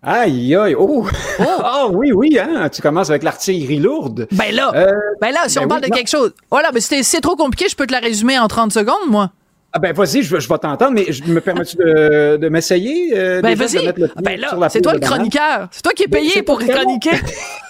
Aïe, 0.03 0.55
aïe, 0.55 0.75
oh! 0.77 1.05
Ah 1.39 1.87
oui, 1.91 2.11
oui, 2.11 2.39
hein, 2.39 2.69
tu 2.69 2.81
commences 2.81 3.09
avec 3.11 3.21
l'artillerie 3.23 3.77
lourde. 3.77 4.27
Ben 4.31 4.51
là, 4.53 4.71
Euh, 4.75 4.87
ben 5.21 5.31
là, 5.31 5.41
si 5.47 5.59
ben 5.59 5.65
on 5.65 5.67
parle 5.67 5.81
oui, 5.81 5.89
de 5.89 5.91
non. 5.91 5.97
quelque 5.97 6.09
chose. 6.09 6.33
Voilà, 6.49 6.71
mais 6.73 6.81
c'est 6.81 7.03
c'est 7.03 7.21
trop 7.21 7.35
compliqué, 7.35 7.69
je 7.69 7.75
peux 7.75 7.85
te 7.85 7.91
la 7.93 7.99
résumer 7.99 8.39
en 8.39 8.47
30 8.47 8.71
secondes, 8.73 9.07
moi. 9.09 9.29
Ah 9.73 9.79
ben 9.79 9.93
vas-y, 9.93 10.21
je, 10.23 10.37
je 10.39 10.49
vais 10.49 10.57
t'entendre, 10.57 10.91
mais 10.91 11.13
je 11.13 11.23
me 11.23 11.39
permets-tu 11.39 11.77
de, 11.77 12.35
de 12.35 12.49
m'essayer? 12.49 13.17
euh, 13.17 13.41
Ben 13.41 13.55
vas-y. 13.55 13.93
pied 13.93 14.05
Ben 14.21 14.37
là, 14.39 14.69
c'est 14.69 14.81
toi 14.81 14.93
le 14.93 14.99
chroniqueur. 14.99 15.69
C'est 15.71 15.81
toi 15.83 15.93
qui 15.93 16.03
es 16.03 16.07
Ben, 16.07 16.19
payé 16.19 16.41
pour 16.43 16.59
chroniquer. 16.59 17.11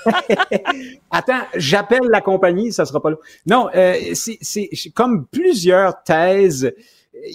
Attends, 1.12 1.41
j'appelle 1.55 2.07
la 2.09 2.22
compagnie, 2.22 2.72
ça 2.72 2.86
sera 2.86 3.01
pas 3.01 3.09
long. 3.12 3.18
Non, 3.45 3.68
euh, 3.76 3.93
c'est 4.14 4.70
comme 4.95 5.26
plusieurs 5.28 6.01
thèses 6.03 6.72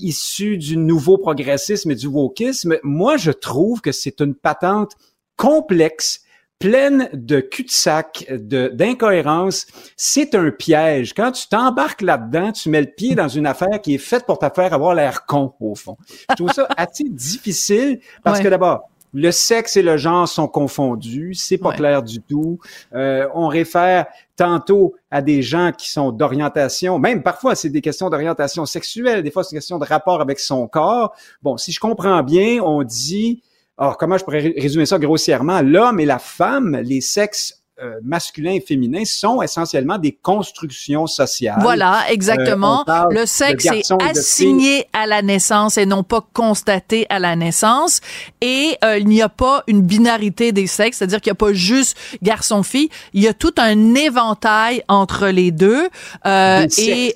issues 0.01 0.59
du 0.59 0.77
nouveau 0.77 1.19
progressisme 1.19 1.91
et 1.91 1.95
du 1.95 2.07
wokisme. 2.07 2.77
Moi, 2.83 3.17
je 3.17 3.31
trouve 3.31 3.81
que 3.81 3.93
c'est 3.93 4.21
une 4.21 4.35
patente 4.35 4.93
complexe 5.37 6.23
pleine 6.59 7.11
de 7.13 7.41
cul-de-sac, 7.41 8.27
de- 8.31 8.69
d'incohérences. 8.69 9.67
C'est 9.97 10.35
un 10.35 10.51
piège. 10.51 11.13
Quand 11.13 11.31
tu 11.33 11.47
t'embarques 11.49 12.01
là-dedans, 12.01 12.51
tu 12.53 12.71
mets 12.71 12.81
le 12.81 12.91
pied 12.91 13.15
dans 13.15 13.29
une 13.29 13.47
affaire 13.47 13.81
qui 13.83 13.95
est 13.95 13.99
faite 13.99 14.25
pour 14.25 14.39
te 14.39 14.47
faire 14.55 14.73
avoir 14.73 14.95
l'air 14.95 15.27
con, 15.27 15.53
au 15.61 15.75
fond. 15.75 15.99
Je 16.31 16.35
trouve 16.37 16.53
ça 16.53 16.67
assez 16.77 17.05
difficile 17.11 18.01
parce 18.25 18.39
Ouais. 18.39 18.45
que 18.45 18.49
d'abord, 18.49 18.89
le 19.19 19.31
sexe 19.33 19.79
et 19.79 19.83
le 19.83 19.97
genre 19.97 20.29
sont 20.29 20.47
confondus, 20.47 21.33
c'est 21.35 21.57
pas 21.57 21.71
Ouais. 21.71 21.77
clair 21.77 22.03
du 22.03 22.21
tout. 22.21 22.59
Euh, 22.95 23.27
on 23.35 23.49
réfère 23.49 24.05
tantôt 24.37 24.95
à 25.11 25.23
des 25.23 25.41
gens 25.43 25.73
qui 25.73 25.91
sont 25.91 26.13
d'orientation, 26.13 26.99
même 26.99 27.23
parfois 27.23 27.55
c'est 27.55 27.71
des 27.71 27.81
questions 27.81 28.11
d'orientation 28.11 28.67
sexuelle, 28.67 29.23
des 29.23 29.31
fois 29.31 29.43
c'est 29.43 29.57
une 29.57 29.61
question 29.61 29.79
de 29.79 29.87
rapport 29.87 30.21
avec 30.21 30.39
son 30.39 30.69
corps. 30.69 31.15
Bon, 31.43 31.57
si 31.57 31.73
je 31.73 31.81
comprends 31.81 32.23
bien, 32.23 32.61
on 32.63 32.83
dit, 32.83 33.43
alors 33.79 33.97
comment 33.97 34.19
je 34.19 34.25
pourrais 34.25 34.41
ré- 34.41 34.55
résumer 34.59 34.85
ça 34.85 34.99
grossièrement, 34.99 35.63
l'homme 35.63 35.99
et 35.99 36.05
la 36.07 36.19
femme, 36.19 36.77
les 36.85 37.01
sexes 37.01 37.63
euh, 37.83 38.01
masculins 38.03 38.53
et 38.53 38.61
féminins 38.61 39.05
sont 39.05 39.43
essentiellement 39.43 39.99
des 39.99 40.13
constructions 40.13 41.07
sociales. 41.07 41.59
Voilà, 41.61 42.05
exactement. 42.11 42.81
Euh, 42.81 42.85
parle 42.85 43.15
le 43.15 43.27
sexe 43.27 43.67
est 43.67 43.93
assigné 44.03 44.87
à 44.95 45.07
la 45.07 45.21
naissance 45.21 45.77
et 45.77 45.85
non 45.85 46.03
pas 46.03 46.27
constaté 46.33 47.07
à 47.11 47.19
la 47.19 47.37
naissance. 47.37 48.01
Et 48.41 48.79
euh, 48.83 48.99
il 48.99 49.07
n'y 49.09 49.21
a 49.21 49.29
pas 49.29 49.63
une 49.67 49.83
binarité 49.83 50.53
des 50.53 50.67
sexes, 50.67 50.99
c'est-à-dire 50.99 51.21
qu'il 51.21 51.31
n'y 51.31 51.37
a 51.37 51.43
pas 51.47 51.53
juste 51.53 51.99
garçon-fille. 52.23 52.89
Il 53.13 53.23
y 53.23 53.29
a 53.29 53.35
tout 53.35 53.55
un 53.59 53.95
éventail 53.95 54.83
entre 54.89 55.29
les 55.29 55.51
deux. 55.51 55.89
Euh, 56.25 56.67
et. 56.79 57.15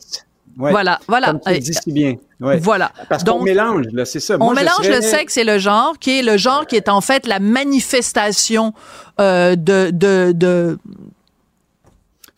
Ouais. 0.60 0.70
voilà, 0.70 1.00
voilà. 1.08 1.28
Comme 1.28 1.40
tu 1.40 1.52
le 1.52 1.58
dis 1.58 1.72
si 1.72 1.92
bien. 1.92 2.16
Ouais. 2.40 2.58
Voilà. 2.58 2.92
Parce 3.08 3.24
qu'on 3.24 3.42
mélange, 3.42 3.86
là, 3.92 4.04
c'est 4.04 4.20
ça. 4.20 4.36
on 4.40 4.44
Moi, 4.44 4.54
mélange 4.54 4.88
le 4.88 5.00
sexe 5.00 5.36
et 5.36 5.44
le 5.44 5.58
genre, 5.58 5.98
qui 5.98 6.18
est 6.18 6.22
le 6.22 6.36
genre 6.36 6.66
qui 6.66 6.76
est 6.76 6.88
en 6.88 7.00
fait 7.00 7.26
la 7.26 7.38
manifestation 7.38 8.72
euh, 9.20 9.56
de, 9.56 9.90
de, 9.92 10.32
de 10.34 10.78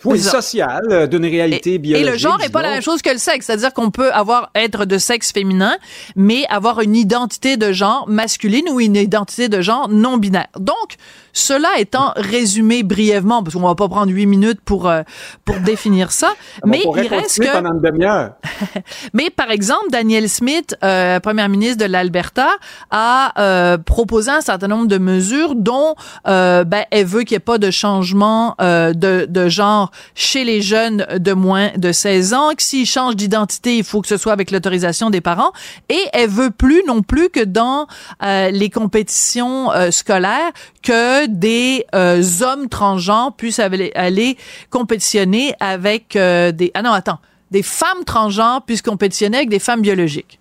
Oui, 0.04 0.18
C'est 0.18 0.24
ça. 0.30 0.42
social, 0.42 0.82
euh, 0.90 1.06
d'une 1.06 1.24
réalité 1.24 1.74
Et 1.74 1.78
biologique. 1.78 2.10
le 2.12 2.18
genre 2.18 2.40
est 2.42 2.48
pas 2.48 2.62
la 2.62 2.70
même 2.70 2.82
chose 2.82 3.02
que 3.02 3.10
le 3.10 3.18
sexe, 3.18 3.46
c'est-à-dire 3.46 3.72
qu'on 3.72 3.90
peut 3.90 4.12
avoir 4.12 4.50
être 4.54 4.84
de 4.84 4.98
sexe 4.98 5.32
féminin, 5.32 5.76
mais 6.16 6.44
avoir 6.48 6.80
une 6.80 6.96
identité 6.96 7.56
de 7.56 7.72
genre 7.72 8.04
masculine 8.08 8.68
ou 8.70 8.80
une 8.80 8.96
identité 8.96 9.48
de 9.48 9.60
genre 9.60 9.88
non 9.88 10.16
binaire. 10.16 10.48
Donc, 10.58 10.96
cela 11.32 11.68
étant 11.78 12.12
résumé 12.16 12.82
brièvement, 12.82 13.42
parce 13.42 13.54
qu'on 13.54 13.62
va 13.62 13.74
pas 13.74 13.88
prendre 13.88 14.12
huit 14.12 14.26
minutes 14.26 14.60
pour 14.64 14.88
euh, 14.88 15.02
pour 15.44 15.56
définir 15.60 16.12
ça, 16.12 16.32
mais 16.66 16.82
il 16.96 17.06
reste 17.08 17.40
que 17.40 17.50
pendant 17.52 17.72
une 17.72 17.80
demi-heure. 17.80 18.32
mais 19.14 19.30
par 19.30 19.50
exemple, 19.50 19.86
Danielle 19.90 20.28
Smith, 20.28 20.76
euh, 20.84 21.20
première 21.20 21.48
ministre 21.48 21.78
de 21.78 21.90
l'Alberta, 21.90 22.48
a 22.90 23.32
euh, 23.40 23.78
proposé 23.78 24.30
un 24.30 24.40
certain 24.40 24.68
nombre 24.68 24.88
de 24.88 24.98
mesures 24.98 25.54
dont 25.54 25.94
euh, 26.28 26.64
ben, 26.64 26.84
elle 26.90 27.06
veut 27.06 27.22
qu'il 27.22 27.34
n'y 27.34 27.36
ait 27.36 27.40
pas 27.40 27.58
de 27.58 27.70
changement 27.70 28.54
euh, 28.60 28.92
de, 28.92 29.26
de 29.28 29.48
genre 29.48 29.90
chez 30.14 30.44
les 30.44 30.62
jeunes 30.62 31.06
de 31.18 31.32
moins 31.32 31.70
de 31.76 31.92
16 31.92 32.34
ans, 32.34 32.50
que 32.56 32.62
s'ils 32.62 32.86
changent 32.86 33.16
d'identité, 33.16 33.76
il 33.76 33.84
faut 33.84 34.00
que 34.00 34.08
ce 34.08 34.16
soit 34.16 34.32
avec 34.32 34.50
l'autorisation 34.50 35.10
des 35.10 35.20
parents. 35.20 35.52
Et 35.88 36.00
elle 36.12 36.30
veut 36.30 36.50
plus 36.50 36.82
non 36.86 37.02
plus 37.02 37.28
que 37.28 37.44
dans 37.44 37.86
euh, 38.22 38.50
les 38.50 38.70
compétitions 38.70 39.72
euh, 39.72 39.90
scolaires, 39.90 40.52
que 40.82 41.26
des 41.26 41.86
euh, 41.94 42.22
hommes 42.42 42.68
transgenres 42.68 43.34
puissent 43.36 43.58
aller, 43.58 43.92
aller 43.94 44.36
compétitionner 44.70 45.54
avec 45.60 46.16
euh, 46.16 46.52
des... 46.52 46.70
Ah 46.74 46.82
non, 46.82 46.92
attends 46.92 47.18
des 47.52 47.62
femmes 47.62 48.04
transgenres 48.06 48.62
puissent 48.64 48.82
compétitionner 48.82 49.36
avec 49.36 49.50
des 49.50 49.58
femmes 49.58 49.82
biologiques. 49.82 50.40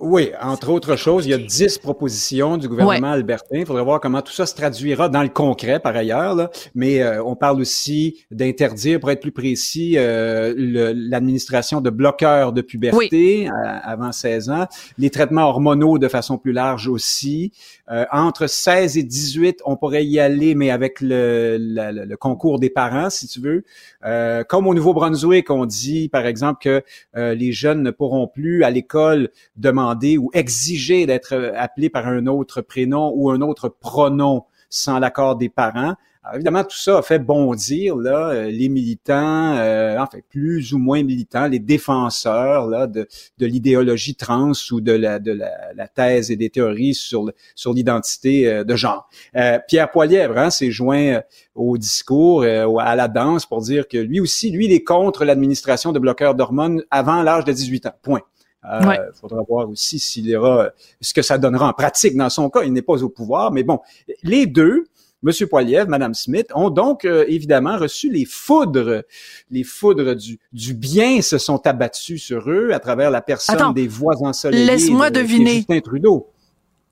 Oui, 0.00 0.30
entre 0.40 0.70
autres 0.70 0.96
choses, 0.96 1.26
il 1.26 1.30
y 1.30 1.34
a 1.34 1.38
dix 1.38 1.76
propositions 1.78 2.56
du 2.56 2.68
gouvernement 2.68 3.10
albertain. 3.12 3.58
Il 3.58 3.66
faudrait 3.66 3.84
voir 3.84 4.00
comment 4.00 4.22
tout 4.22 4.32
ça 4.32 4.46
se 4.46 4.54
traduira 4.54 5.08
dans 5.10 5.22
le 5.22 5.28
concret, 5.28 5.78
par 5.78 5.94
ailleurs. 5.94 6.34
Là. 6.34 6.50
Mais 6.74 7.02
euh, 7.02 7.22
on 7.22 7.36
parle 7.36 7.60
aussi 7.60 8.24
d'interdire, 8.30 8.98
pour 9.00 9.10
être 9.10 9.20
plus 9.20 9.32
précis, 9.32 9.94
euh, 9.96 10.54
l'administration 10.96 11.80
de 11.80 11.90
bloqueurs 11.90 12.52
de 12.52 12.62
puberté 12.62 13.48
à- 13.48 13.78
avant 13.90 14.12
16 14.12 14.48
ans, 14.50 14.66
les 14.96 15.10
traitements 15.10 15.48
hormonaux 15.48 15.98
de 15.98 16.08
façon 16.08 16.38
plus 16.38 16.52
large 16.52 16.88
aussi. 16.88 17.52
Euh, 17.90 18.04
entre 18.12 18.46
16 18.46 18.98
et 18.98 19.02
18, 19.02 19.62
on 19.64 19.76
pourrait 19.76 20.04
y 20.04 20.20
aller, 20.20 20.54
mais 20.54 20.70
avec 20.70 20.98
le, 21.00 22.14
concours 22.16 22.58
des 22.58 22.68
parents, 22.68 23.08
si 23.08 23.26
tu 23.26 23.40
veux. 23.40 23.64
Euh, 24.04 24.44
comme 24.44 24.66
au 24.66 24.74
Nouveau-Brunswick, 24.74 25.50
on 25.50 25.64
dit, 25.64 26.08
par 26.08 26.26
exemple, 26.26 26.60
que 26.62 26.82
euh, 27.16 27.34
les 27.34 27.52
jeunes 27.52 27.82
ne 27.82 27.90
pourront 27.90 28.28
plus 28.28 28.62
à 28.62 28.70
l'école 28.70 29.30
demander 29.56 30.18
ou 30.18 30.30
exiger 30.34 31.06
d'être 31.06 31.52
appelés 31.56 31.88
par 31.88 32.06
un 32.06 32.26
autre 32.26 32.60
prénom 32.60 33.12
ou 33.14 33.30
un 33.30 33.40
autre 33.40 33.68
pronom 33.68 34.44
sans 34.68 34.98
l'accord 34.98 35.36
des 35.36 35.48
parents. 35.48 35.94
Alors, 36.28 36.34
évidemment, 36.36 36.62
tout 36.62 36.76
ça 36.76 36.98
a 36.98 37.02
fait 37.02 37.18
bondir 37.18 37.96
là, 37.96 38.28
euh, 38.28 38.50
les 38.50 38.68
militants, 38.68 39.56
euh, 39.56 39.96
enfin 39.98 40.18
plus 40.28 40.74
ou 40.74 40.78
moins 40.78 41.02
militants, 41.02 41.46
les 41.48 41.58
défenseurs 41.58 42.66
là, 42.66 42.86
de, 42.86 43.08
de 43.38 43.46
l'idéologie 43.46 44.14
trans 44.14 44.52
ou 44.70 44.82
de 44.82 44.92
la, 44.92 45.18
de 45.20 45.32
la, 45.32 45.72
la 45.74 45.88
thèse 45.88 46.30
et 46.30 46.36
des 46.36 46.50
théories 46.50 46.92
sur, 46.94 47.24
le- 47.24 47.32
sur 47.54 47.72
l'identité 47.72 48.46
euh, 48.46 48.62
de 48.64 48.76
genre. 48.76 49.08
Euh, 49.36 49.58
Pierre 49.68 49.90
Poilièvre 49.90 50.36
hein, 50.36 50.50
s'est 50.50 50.70
joint 50.70 51.14
euh, 51.14 51.20
au 51.54 51.78
discours, 51.78 52.42
euh, 52.42 52.76
à 52.76 52.94
la 52.94 53.08
danse 53.08 53.46
pour 53.46 53.62
dire 53.62 53.88
que 53.88 53.96
lui 53.96 54.20
aussi, 54.20 54.50
lui, 54.50 54.66
il 54.66 54.72
est 54.72 54.84
contre 54.84 55.24
l'administration 55.24 55.92
de 55.92 55.98
bloqueurs 55.98 56.34
d'hormones 56.34 56.82
avant 56.90 57.22
l'âge 57.22 57.46
de 57.46 57.52
18 57.52 57.86
ans. 57.86 57.92
Point. 58.02 58.20
Euh, 58.64 58.86
Ouais. 58.86 58.98
faudra 59.14 59.40
voir 59.48 59.70
aussi 59.70 59.98
s'il 59.98 60.36
aura 60.36 60.70
ce 61.00 61.14
que 61.14 61.22
ça 61.22 61.38
donnera 61.38 61.68
en 61.68 61.72
pratique. 61.72 62.14
Dans 62.16 62.28
son 62.28 62.50
cas, 62.50 62.64
il 62.64 62.72
n'est 62.74 62.82
pas 62.82 63.02
au 63.02 63.08
pouvoir, 63.08 63.50
mais 63.52 63.62
bon, 63.62 63.78
les 64.24 64.46
deux, 64.46 64.84
Monsieur 65.22 65.46
Poilievre, 65.48 65.88
Madame 65.88 66.14
Smith, 66.14 66.46
ont 66.54 66.70
donc 66.70 67.04
euh, 67.04 67.24
évidemment 67.26 67.76
reçu 67.76 68.08
les 68.10 68.24
foudres, 68.24 69.02
les 69.50 69.64
foudres 69.64 70.14
du, 70.14 70.38
du 70.52 70.74
bien 70.74 71.20
se 71.22 71.38
sont 71.38 71.66
abattues 71.66 72.18
sur 72.18 72.48
eux 72.48 72.70
à 72.72 72.78
travers 72.78 73.10
la 73.10 73.20
personne 73.20 73.56
Attends, 73.56 73.72
des 73.72 73.88
voix 73.88 74.14
ensoleillées. 74.20 74.64
laisse-moi 74.64 75.10
de- 75.10 75.16
de 75.16 75.20
deviner. 75.22 75.54
Justin 75.56 75.80
Trudeau. 75.80 76.28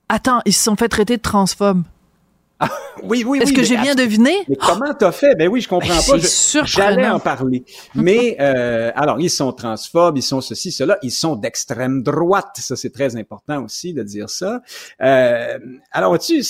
Attends, 0.09 0.41
ils 0.45 0.53
se 0.53 0.63
sont 0.63 0.75
fait 0.75 0.89
traiter 0.89 1.15
de 1.17 1.21
transphobes. 1.21 1.83
Oui, 3.03 3.23
oui, 3.25 3.39
Est-ce 3.39 3.51
oui, 3.51 3.55
que 3.55 3.63
j'ai 3.63 3.77
bien 3.77 3.95
deviné? 3.95 4.35
Mais 4.49 4.55
comment 4.55 4.93
t'as 4.93 5.11
fait? 5.11 5.35
Ben 5.35 5.47
oui, 5.47 5.61
je 5.61 5.67
comprends 5.67 5.93
Ben, 6.07 6.19
pas. 6.19 6.65
J'allais 6.65 7.07
en 7.07 7.19
parler. 7.19 7.63
Mais 7.93 8.35
euh, 8.39 8.91
alors, 8.95 9.19
ils 9.19 9.29
sont 9.29 9.53
transphobes, 9.53 10.17
ils 10.17 10.23
sont 10.23 10.41
ceci, 10.41 10.71
cela, 10.71 10.97
ils 11.03 11.11
sont 11.11 11.35
d'extrême 11.35 12.01
droite. 12.01 12.57
Ça, 12.57 12.75
c'est 12.75 12.89
très 12.91 13.15
important 13.15 13.63
aussi 13.63 13.93
de 13.93 14.03
dire 14.03 14.29
ça. 14.29 14.61
Euh, 15.01 15.59
alors, 15.91 16.17
tu 16.17 16.41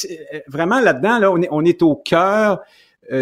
vraiment 0.48 0.80
là-dedans, 0.80 1.20
là, 1.20 1.32
on 1.32 1.42
est, 1.42 1.50
on 1.52 1.66
est 1.66 1.82
au 1.82 1.96
cœur 1.96 2.60
euh, 2.60 2.64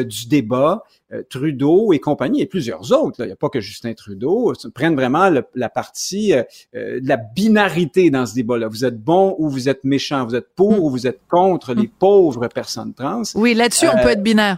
du 0.04 0.28
débat. 0.28 0.84
Euh, 1.14 1.22
Trudeau 1.30 1.94
et 1.94 2.00
compagnie 2.00 2.42
et 2.42 2.48
plusieurs 2.48 2.92
autres. 2.92 3.18
là. 3.20 3.26
Il 3.26 3.28
n'y 3.28 3.34
a 3.34 3.36
pas 3.36 3.50
que 3.50 3.60
Justin 3.60 3.94
Trudeau. 3.94 4.52
euh, 4.52 4.70
prennent 4.74 4.96
vraiment 4.96 5.30
le- 5.30 5.46
la 5.54 5.70
partie 5.70 6.34
euh, 6.34 6.42
euh, 6.76 7.00
de 7.00 7.08
la 7.08 7.18
binarité 7.18 8.10
dans 8.10 8.26
ce 8.26 8.34
débat-là. 8.34 8.68
Vous 8.68 8.86
êtes 8.86 9.00
bon 9.00 9.36
ou 9.38 9.48
vous 9.48 9.70
êtes 9.70 9.84
méchant. 9.84 10.26
Vous 10.26 10.36
êtes 10.36 10.48
pour 10.56 10.84
ou 10.84 10.90
vous 10.90 11.06
êtes 11.06 11.20
contre 11.30 11.74
les 11.76 11.88
pauvres 11.88 12.48
personnes 12.48 12.94
trans. 12.96 13.22
Oui, 13.36 13.54
là-dessus, 13.54 13.88
on 13.88 13.98
Euh, 14.00 14.02
peut 14.04 14.10
être 14.10 14.24
binaire. 14.24 14.58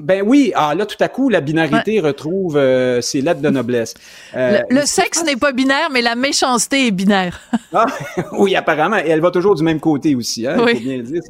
Ben 0.00 0.22
oui, 0.26 0.52
ah 0.54 0.74
là 0.74 0.86
tout 0.86 0.96
à 1.00 1.08
coup 1.08 1.28
la 1.28 1.40
binarité 1.40 2.00
retrouve 2.00 2.56
euh, 2.56 3.00
ses 3.00 3.20
lettres 3.20 3.40
de 3.40 3.48
noblesse. 3.48 3.94
Euh, 4.34 4.60
le, 4.68 4.82
sexe 4.86 5.24
n'est 5.24 5.36
pas 5.36 5.52
binaire, 5.52 5.88
mais 5.92 6.02
la 6.02 6.16
méchanceté 6.16 6.88
est 6.88 6.90
binaire. 6.90 7.40
ah, 7.72 7.86
oui, 8.32 8.56
apparemment, 8.56 8.96
et 8.96 9.08
elle 9.08 9.20
va 9.20 9.30
toujours 9.30 9.54
du 9.54 9.62
même 9.62 9.80
côté 9.80 10.14
aussi. 10.14 10.46
Hein, 10.46 10.56
oui. 10.64 10.74
faut 10.74 10.80
bien 10.80 10.96
le 10.96 11.02
dire. 11.02 11.22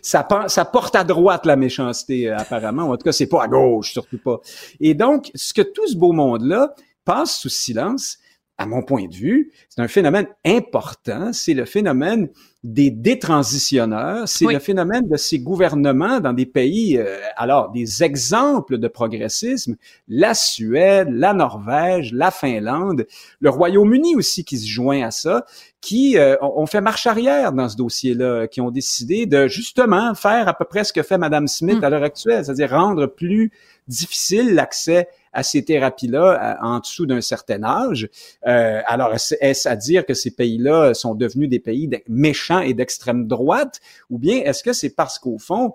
Ça, 0.00 0.26
ça 0.46 0.64
porte 0.64 0.94
à 0.94 1.04
droite 1.04 1.44
la 1.46 1.56
méchanceté 1.56 2.30
euh, 2.30 2.36
apparemment. 2.36 2.90
En 2.90 2.96
tout 2.96 3.04
cas, 3.04 3.12
c'est 3.12 3.26
pas 3.26 3.44
à 3.44 3.48
gauche, 3.48 3.92
surtout 3.92 4.18
pas. 4.18 4.40
Et 4.80 4.94
donc, 4.94 5.30
ce 5.34 5.52
que 5.52 5.62
tout 5.62 5.86
ce 5.88 5.96
beau 5.96 6.12
monde 6.12 6.44
là 6.44 6.74
passe 7.04 7.38
sous 7.38 7.48
silence, 7.48 8.18
à 8.58 8.66
mon 8.66 8.82
point 8.82 9.06
de 9.06 9.14
vue, 9.14 9.52
c'est 9.68 9.82
un 9.82 9.88
phénomène 9.88 10.28
important. 10.44 11.32
C'est 11.32 11.54
le 11.54 11.64
phénomène 11.64 12.28
des 12.64 12.90
détransitionneurs. 12.90 14.26
C'est 14.26 14.46
le 14.46 14.58
phénomène 14.58 15.06
de 15.06 15.18
ces 15.18 15.38
gouvernements 15.38 16.18
dans 16.20 16.32
des 16.32 16.46
pays, 16.46 16.96
euh, 16.96 17.18
alors 17.36 17.70
des 17.70 18.02
exemples 18.02 18.78
de 18.78 18.88
progressisme, 18.88 19.76
la 20.08 20.32
Suède, 20.32 21.08
la 21.10 21.34
Norvège, 21.34 22.14
la 22.14 22.30
Finlande, 22.30 23.06
le 23.40 23.50
Royaume-Uni 23.50 24.16
aussi 24.16 24.44
qui 24.44 24.56
se 24.56 24.66
joint 24.66 25.06
à 25.06 25.10
ça, 25.10 25.44
qui 25.82 26.16
euh, 26.16 26.36
ont 26.40 26.64
fait 26.64 26.80
marche 26.80 27.06
arrière 27.06 27.52
dans 27.52 27.68
ce 27.68 27.76
dossier-là, 27.76 28.48
qui 28.48 28.62
ont 28.62 28.70
décidé 28.70 29.26
de 29.26 29.46
justement 29.46 30.14
faire 30.14 30.48
à 30.48 30.54
peu 30.54 30.64
près 30.64 30.84
ce 30.84 30.94
que 30.94 31.02
fait 31.02 31.18
Madame 31.18 31.46
Smith 31.46 31.80
hmm. 31.80 31.84
à 31.84 31.90
l'heure 31.90 32.02
actuelle, 32.02 32.46
c'est-à-dire 32.46 32.70
rendre 32.70 33.06
plus 33.06 33.52
difficile 33.88 34.54
l'accès 34.54 35.08
à 35.32 35.42
ces 35.42 35.64
thérapies-là 35.64 36.58
en 36.62 36.78
dessous 36.78 37.06
d'un 37.06 37.20
certain 37.20 37.62
âge. 37.64 38.08
Euh, 38.46 38.80
alors, 38.86 39.12
est-ce 39.14 39.68
à 39.68 39.76
dire 39.76 40.06
que 40.06 40.14
ces 40.14 40.30
pays-là 40.30 40.94
sont 40.94 41.14
devenus 41.14 41.48
des 41.48 41.58
pays 41.58 41.90
méchants 42.08 42.60
et 42.60 42.72
d'extrême 42.72 43.26
droite, 43.26 43.80
ou 44.10 44.18
bien 44.18 44.36
est-ce 44.36 44.62
que 44.62 44.72
c'est 44.72 44.90
parce 44.90 45.18
qu'au 45.18 45.38
fond, 45.38 45.72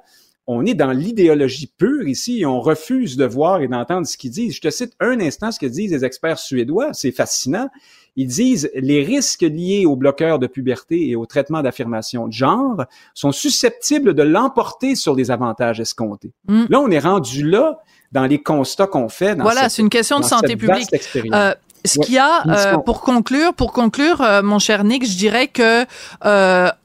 on 0.51 0.65
est 0.65 0.73
dans 0.73 0.91
l'idéologie 0.91 1.71
pure 1.77 2.07
ici 2.07 2.39
et 2.39 2.45
on 2.47 2.59
refuse 2.59 3.17
de 3.17 3.25
voir 3.25 3.61
et 3.61 3.67
d'entendre 3.67 4.07
ce 4.07 4.17
qu'ils 4.17 4.31
disent? 4.31 4.55
Je 4.55 4.61
te 4.61 4.71
cite 4.71 4.93
un 4.99 5.19
instant 5.19 5.51
ce 5.51 5.59
que 5.59 5.67
disent 5.67 5.91
les 5.91 6.03
experts 6.03 6.39
suédois, 6.39 6.91
c'est 6.93 7.11
fascinant. 7.11 7.69
Ils 8.15 8.25
disent 8.27 8.71
les 8.73 9.03
risques 9.03 9.43
liés 9.43 9.85
aux 9.85 9.95
bloqueurs 9.95 10.39
de 10.39 10.47
puberté 10.47 11.09
et 11.09 11.15
au 11.15 11.27
traitement 11.27 11.61
d'affirmation 11.61 12.27
de 12.27 12.33
genre 12.33 12.83
sont 13.13 13.31
susceptibles 13.31 14.15
de 14.15 14.23
l'emporter 14.23 14.95
sur 14.95 15.15
les 15.15 15.29
avantages 15.29 15.79
escomptés. 15.79 16.33
Mm. 16.47 16.65
Là, 16.69 16.81
on 16.81 16.89
est 16.89 16.99
rendu 16.99 17.47
là 17.47 17.79
dans 18.11 18.25
les 18.25 18.41
constats 18.41 18.87
qu'on 18.87 19.09
fait. 19.09 19.35
Dans 19.35 19.43
voilà, 19.43 19.69
c'est 19.69 19.81
une 19.81 19.89
question 19.89 20.19
de 20.19 20.25
santé 20.25 20.55
publique. 20.55 20.89
Euh, 21.33 21.53
ce 21.85 21.97
qu'il 21.99 22.15
y 22.15 22.17
a 22.17 22.43
euh, 22.47 22.77
pour 22.79 22.99
conclure, 22.99 23.53
pour 23.53 23.71
conclure, 23.71 24.21
euh, 24.21 24.41
mon 24.41 24.59
cher 24.59 24.83
Nick, 24.83 25.09
je 25.09 25.15
dirais 25.15 25.47
que 25.47 25.85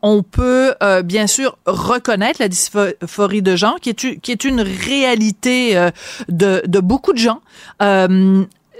on 0.02 0.22
peut 0.22 0.74
bien 1.04 1.26
sûr 1.26 1.56
reconnaître 1.66 2.40
la 2.40 2.48
dysphorie 2.48 3.42
de 3.42 3.56
genre, 3.56 3.80
qui 3.80 3.90
est 3.90 4.20
qui 4.20 4.32
est 4.32 4.44
une 4.44 4.60
réalité 4.60 5.90
de, 6.28 6.62
de 6.66 6.80
beaucoup 6.80 7.12
de 7.12 7.18
gens. 7.18 7.40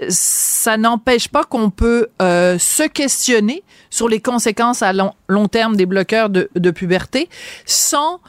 ça 0.09 0.77
n'empêche 0.77 1.27
pas 1.27 1.43
qu'on 1.43 1.69
peut 1.69 2.07
se 2.19 2.87
questionner 2.87 3.63
sur 3.89 4.07
les 4.07 4.19
conséquences 4.19 4.81
à 4.81 4.93
long, 4.93 5.13
long 5.27 5.47
terme 5.47 5.75
des 5.75 5.85
bloqueurs 5.85 6.29
de, 6.29 6.49
de 6.53 6.71
puberté 6.71 7.29
sans 7.65 8.19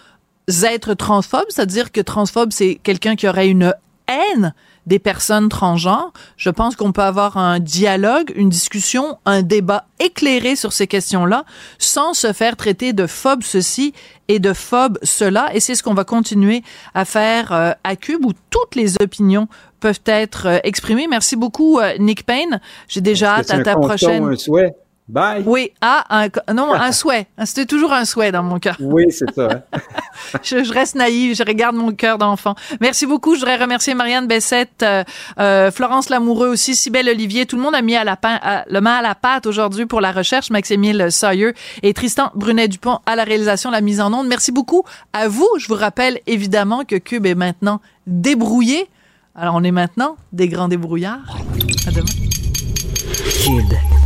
être 0.49 0.95
transphobe, 0.95 1.47
c'est-à-dire 1.49 1.91
que 1.91 2.01
transphobe, 2.01 2.53
c'est 2.53 2.77
quelqu'un 2.77 3.17
qui 3.17 3.29
aurait 3.29 3.49
une 3.49 3.75
haine 4.09 4.55
des 4.87 4.99
personnes 4.99 5.49
transgenres. 5.49 6.13
Je 6.37 6.51
pense 6.51 6.77
qu'on 6.77 6.93
peut 6.93 7.03
avoir 7.03 7.37
un 7.37 7.59
dialogue, 7.59 8.33
une 8.37 8.49
discussion, 8.49 9.19
un 9.25 9.43
débat 9.43 9.87
éclairé 9.99 10.57
sur 10.57 10.73
ces 10.73 10.87
questions-là 10.87 11.45
sans 11.79 12.15
se 12.15 12.33
faire 12.33 12.57
traiter 12.57 12.93
de 12.93 13.07
phobe 13.07 13.43
ceci 13.43 13.93
et 14.29 14.39
de 14.39 14.53
phobe 14.53 14.99
cela. 15.03 15.51
Et 15.55 15.61
c'est 15.61 15.75
ce 15.75 15.83
qu'on 15.83 15.95
va 15.95 16.05
continuer 16.05 16.63
à 16.95 17.05
faire 17.05 17.53
euh, 17.53 17.73
à 17.85 17.97
Cube 17.97 18.25
où 18.25 18.33
toutes 18.51 18.77
les 18.77 18.95
opinions 19.01 19.49
peuvent 19.81 20.01
être 20.07 20.47
euh, 20.47 20.59
exprimées. 20.63 21.07
Merci 21.09 21.37
beaucoup, 21.37 21.79
euh, 21.79 21.97
Nick 21.99 22.25
Payne. 22.25 22.61
J'ai 22.89 23.01
déjà 23.01 23.37
hâte 23.37 23.51
à 23.51 23.63
ta 23.63 23.75
prochaine. 23.75 24.37
Bye. 25.09 25.45
Oui, 25.47 25.71
ah, 25.81 26.05
un, 26.11 26.55
non, 26.55 26.75
un 26.75 26.91
souhait. 26.93 27.29
C'était 27.45 27.67
toujours 27.67 27.93
un 27.93 28.05
souhait 28.05 28.33
dans 28.33 28.43
mon 28.43 28.59
cœur. 28.59 28.77
Oui, 28.81 29.05
c'est 29.11 29.33
ça. 29.33 29.49
Hein. 29.73 29.79
je, 30.43 30.73
reste 30.73 30.97
naïve, 30.97 31.37
je 31.37 31.45
regarde 31.45 31.77
mon 31.77 31.93
cœur 31.93 32.19
d'enfant. 32.19 32.57
Merci 32.81 33.07
beaucoup. 33.07 33.35
Je 33.35 33.41
voudrais 33.41 33.57
remercier 33.57 33.95
Marianne 33.95 34.27
Bessette, 34.27 34.83
euh, 34.83 35.05
euh, 35.39 35.71
Florence 35.71 36.09
Lamoureux 36.09 36.49
aussi, 36.49 36.75
Sybelle 36.75 37.09
Olivier. 37.09 37.47
Tout 37.47 37.57
le 37.57 37.63
monde 37.63 37.77
a 37.77 37.83
mis 37.83 37.95
à 37.95 38.03
la 38.03 38.17
pain, 38.17 38.41
le 38.69 38.81
main 38.81 38.97
à 38.97 39.03
la 39.03 39.15
pâte 39.15 39.47
aujourd'hui 39.47 39.87
pour 39.87 40.01
la 40.01 40.11
recherche. 40.11 40.51
Maximile 40.51 41.07
Sawyer 41.11 41.53
et 41.83 41.95
Tristan 41.95 42.33
Brunet-Dupont 42.35 42.99
à 43.07 43.15
la 43.15 43.23
réalisation, 43.23 43.71
la 43.71 43.81
mise 43.81 44.01
en 44.01 44.13
onde. 44.13 44.27
Merci 44.27 44.51
beaucoup 44.51 44.85
à 45.13 45.29
vous. 45.29 45.49
Je 45.59 45.69
vous 45.69 45.75
rappelle 45.75 46.21
évidemment 46.27 46.85
que 46.85 46.97
Cube 46.97 47.27
est 47.27 47.37
maintenant 47.37 47.81
débrouillé. 48.09 48.89
Alors, 49.37 49.55
on 49.55 49.63
est 49.63 49.71
maintenant 49.71 50.17
des 50.33 50.49
grands 50.49 50.69
débrouillards. 50.69 51.37
À 51.87 51.91
demain. 51.91 52.07
Cube. 53.45 54.06